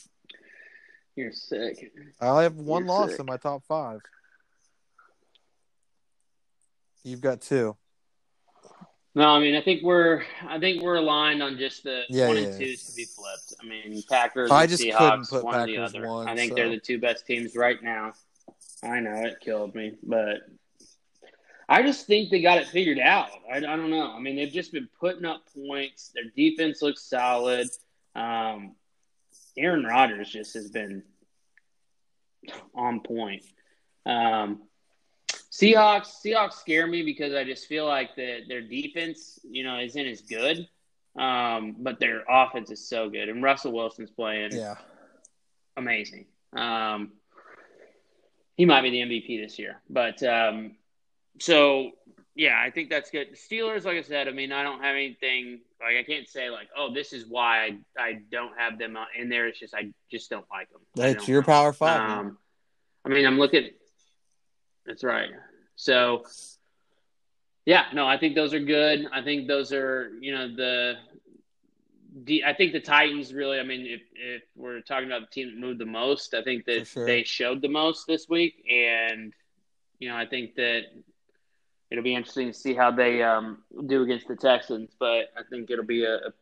You're 1.14 1.32
sick. 1.32 1.92
I 2.20 2.26
only 2.28 2.42
have 2.44 2.56
one 2.56 2.82
You're 2.84 2.88
loss 2.94 3.10
sick. 3.10 3.20
in 3.20 3.26
my 3.26 3.36
top 3.36 3.62
five. 3.68 4.00
You've 7.04 7.20
got 7.20 7.40
two. 7.40 7.76
No, 9.14 9.28
I 9.28 9.40
mean 9.40 9.54
I 9.54 9.60
think 9.60 9.82
we're 9.82 10.22
I 10.48 10.58
think 10.58 10.82
we're 10.82 10.96
aligned 10.96 11.42
on 11.42 11.58
just 11.58 11.84
the 11.84 12.02
Yeah, 12.08 12.28
one 12.28 12.36
yeah. 12.38 12.42
and 12.44 12.58
twos 12.58 12.84
to 12.84 12.96
be 12.96 13.04
flipped. 13.04 13.54
I 13.62 13.66
mean 13.66 14.02
Packers 14.08 14.50
I 14.50 14.62
and 14.62 14.70
just 14.70 14.82
Seahawks, 14.82 14.98
couldn't 14.98 15.28
put 15.28 15.44
one 15.44 15.54
or 15.60 15.66
the 15.66 15.76
other. 15.78 16.08
one, 16.08 16.28
I 16.28 16.34
think 16.34 16.50
so- 16.52 16.54
they're 16.56 16.70
the 16.70 16.78
two 16.80 16.98
best 16.98 17.26
teams 17.26 17.54
right 17.54 17.82
now. 17.82 18.14
I 18.82 19.00
know 19.00 19.14
it 19.26 19.38
killed 19.40 19.74
me, 19.74 19.92
but 20.02 20.38
I 21.72 21.82
just 21.82 22.06
think 22.06 22.28
they 22.30 22.42
got 22.42 22.58
it 22.58 22.66
figured 22.68 22.98
out. 22.98 23.30
I, 23.50 23.56
I 23.56 23.60
don't 23.60 23.88
know. 23.88 24.12
I 24.12 24.20
mean, 24.20 24.36
they've 24.36 24.52
just 24.52 24.72
been 24.72 24.88
putting 25.00 25.24
up 25.24 25.42
points. 25.54 26.10
Their 26.14 26.24
defense 26.36 26.82
looks 26.82 27.02
solid. 27.02 27.68
Um, 28.14 28.74
Aaron 29.56 29.82
Rodgers 29.84 30.30
just 30.30 30.52
has 30.52 30.70
been 30.70 31.02
on 32.74 33.00
point. 33.00 33.42
Um, 34.04 34.62
Seahawks, 35.50 36.22
Seahawks 36.22 36.54
scare 36.54 36.86
me 36.86 37.02
because 37.02 37.32
I 37.34 37.44
just 37.44 37.66
feel 37.66 37.86
like 37.86 38.16
that 38.16 38.42
their 38.48 38.60
defense, 38.60 39.38
you 39.42 39.64
know, 39.64 39.78
isn't 39.78 40.06
as 40.06 40.20
good. 40.20 40.68
Um, 41.18 41.76
but 41.78 42.00
their 42.00 42.22
offense 42.28 42.70
is 42.70 42.86
so 42.86 43.08
good, 43.08 43.28
and 43.30 43.42
Russell 43.42 43.72
Wilson's 43.72 44.10
playing 44.10 44.52
Yeah. 44.52 44.76
amazing. 45.76 46.26
Um, 46.54 47.12
he 48.56 48.64
might 48.66 48.82
be 48.82 48.90
the 48.90 49.00
MVP 49.00 49.42
this 49.42 49.58
year, 49.58 49.80
but 49.90 50.22
um, 50.22 50.76
so 51.40 51.90
yeah, 52.34 52.58
I 52.58 52.70
think 52.70 52.88
that's 52.88 53.10
good. 53.10 53.34
Steelers, 53.34 53.84
like 53.84 53.98
I 53.98 54.02
said, 54.02 54.26
I 54.26 54.30
mean, 54.30 54.52
I 54.52 54.62
don't 54.62 54.82
have 54.82 54.96
anything 54.96 55.60
like 55.80 55.96
I 55.96 56.02
can't 56.02 56.26
say 56.26 56.48
like, 56.48 56.68
oh, 56.76 56.92
this 56.94 57.12
is 57.12 57.26
why 57.26 57.64
I, 57.64 57.78
I 58.02 58.18
don't 58.30 58.56
have 58.56 58.78
them 58.78 58.96
in 59.18 59.28
there. 59.28 59.48
It's 59.48 59.58
just 59.58 59.74
I 59.74 59.92
just 60.10 60.30
don't 60.30 60.46
like 60.50 60.70
them. 60.70 60.80
That's 60.94 61.28
your 61.28 61.42
power 61.42 61.72
five. 61.72 62.10
Um, 62.10 62.38
I 63.04 63.08
mean, 63.08 63.26
I'm 63.26 63.38
looking. 63.38 63.70
That's 64.86 65.04
right. 65.04 65.28
So, 65.76 66.24
yeah, 67.66 67.86
no, 67.92 68.06
I 68.06 68.16
think 68.18 68.34
those 68.34 68.54
are 68.54 68.60
good. 68.60 69.06
I 69.12 69.22
think 69.22 69.46
those 69.46 69.72
are, 69.72 70.12
you 70.20 70.32
know, 70.34 70.48
the. 70.54 70.94
the 72.24 72.44
I 72.44 72.54
think 72.54 72.72
the 72.72 72.80
Titans 72.80 73.34
really. 73.34 73.58
I 73.58 73.62
mean, 73.62 73.86
if 73.86 74.02
if 74.14 74.42
we're 74.56 74.80
talking 74.80 75.06
about 75.06 75.22
the 75.22 75.26
team 75.26 75.50
that 75.50 75.58
moved 75.58 75.80
the 75.80 75.86
most, 75.86 76.34
I 76.34 76.42
think 76.42 76.64
that 76.66 76.86
sure. 76.86 77.04
they 77.04 77.24
showed 77.24 77.60
the 77.60 77.68
most 77.68 78.06
this 78.06 78.28
week, 78.28 78.64
and 78.70 79.34
you 79.98 80.08
know, 80.08 80.16
I 80.16 80.26
think 80.26 80.54
that 80.54 80.82
it'll 81.92 82.02
be 82.02 82.14
interesting 82.14 82.48
to 82.48 82.54
see 82.58 82.72
how 82.74 82.90
they 82.90 83.22
um, 83.22 83.58
do 83.86 84.02
against 84.02 84.26
the 84.26 84.34
Texans. 84.34 84.90
But 84.98 85.26
I 85.36 85.42
think 85.50 85.70
it'll 85.70 85.84
be 85.84 86.04
a, 86.04 86.14
a, 86.14 86.32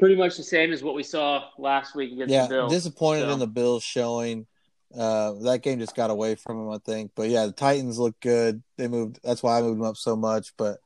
pretty 0.00 0.16
much 0.16 0.36
the 0.36 0.42
same 0.42 0.72
as 0.72 0.82
what 0.82 0.96
we 0.96 1.04
saw 1.04 1.44
last 1.56 1.94
week 1.94 2.12
against 2.12 2.32
yeah, 2.32 2.42
the 2.42 2.54
Bills. 2.54 2.72
disappointed 2.72 3.26
So- 3.26 3.30
in 3.30 3.38
the 3.38 3.46
Bills 3.46 3.82
showing. 3.84 4.46
Uh, 4.96 5.32
that 5.42 5.62
game 5.62 5.80
just 5.80 5.96
got 5.96 6.10
away 6.10 6.36
from 6.36 6.56
them, 6.56 6.70
I 6.70 6.78
think. 6.78 7.12
But 7.16 7.28
yeah, 7.28 7.46
the 7.46 7.52
Titans 7.52 7.98
look 7.98 8.14
good. 8.20 8.62
They 8.76 8.86
moved. 8.86 9.18
That's 9.24 9.42
why 9.42 9.58
I 9.58 9.62
moved 9.62 9.80
them 9.80 9.86
up 9.86 9.96
so 9.96 10.14
much. 10.14 10.52
But 10.56 10.78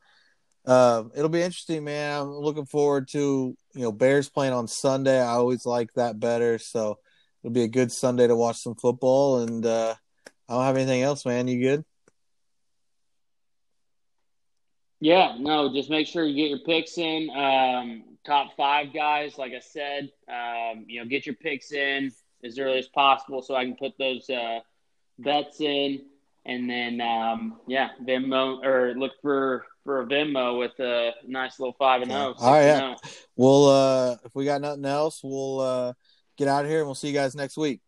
uh, 0.65 1.05
it'll 1.15 1.29
be 1.29 1.43
interesting, 1.43 1.85
man. 1.85 2.23
I'm 2.23 2.31
looking 2.31 2.65
forward 2.65 3.09
to 3.09 3.55
you 3.75 3.83
know 3.83 3.93
Bears 3.93 4.31
playing 4.31 4.55
on 4.55 4.67
Sunday. 4.67 5.21
I 5.21 5.33
always 5.33 5.67
like 5.67 5.93
that 5.95 6.19
better. 6.19 6.59
So 6.59 6.99
it'll 7.43 7.53
be 7.53 7.65
a 7.65 7.69
good 7.69 7.93
Sunday 7.93 8.27
to 8.27 8.35
watch 8.35 8.63
some 8.63 8.77
football. 8.77 9.41
And 9.41 9.67
uh, 9.67 9.95
I 10.49 10.55
don't 10.55 10.65
have 10.65 10.77
anything 10.77 11.03
else, 11.03 11.27
man. 11.27 11.47
You 11.47 11.61
good? 11.61 11.85
Yeah, 15.01 15.37
no, 15.39 15.73
just 15.73 15.91
make 15.91 16.07
sure 16.07 16.25
you 16.25 16.35
get 16.35 16.51
your 16.51 16.59
picks 16.61 16.99
in. 16.99 17.31
Um, 17.31 18.05
top 18.27 18.57
five 18.57 18.93
guys, 18.93 19.39
like 19.39 19.53
I 19.53 19.61
said, 19.61 20.11
um, 20.29 20.85
you 20.89 21.01
know, 21.01 21.07
get 21.09 21.25
your 21.25 21.37
picks 21.37 21.73
in 21.73 22.13
as 22.45 22.59
early 22.59 22.79
as 22.79 22.89
possible 22.89 23.43
so 23.43 23.55
I 23.55 23.65
can 23.65 23.77
put 23.77 23.97
those 23.99 24.29
uh, 24.29 24.61
bets 25.19 25.61
in, 25.61 26.03
and 26.47 26.69
then 26.69 27.01
um, 27.01 27.61
yeah, 27.69 27.91
Venmo 28.05 28.65
or 28.65 28.95
look 28.95 29.13
for 29.23 29.67
for 29.85 30.03
a 30.03 30.07
Venmo 30.07 30.59
with 30.59 30.79
a 30.81 31.13
nice 31.27 31.61
little 31.61 31.77
five 31.79 32.03
and 32.03 32.11
zero. 32.11 32.35
All 32.39 32.53
right, 32.53 32.65
yeah. 32.65 32.95
oh. 32.97 33.09
We'll 33.37 33.67
uh, 33.67 34.17
if 34.25 34.35
we 34.35 34.45
got 34.45 34.61
nothing 34.61 34.85
else, 34.85 35.21
we'll 35.23 35.61
uh, 35.61 35.93
get 36.37 36.49
out 36.49 36.65
of 36.65 36.71
here 36.71 36.79
and 36.79 36.87
we'll 36.87 36.95
see 36.95 37.09
you 37.09 37.15
guys 37.15 37.35
next 37.35 37.57
week. 37.57 37.81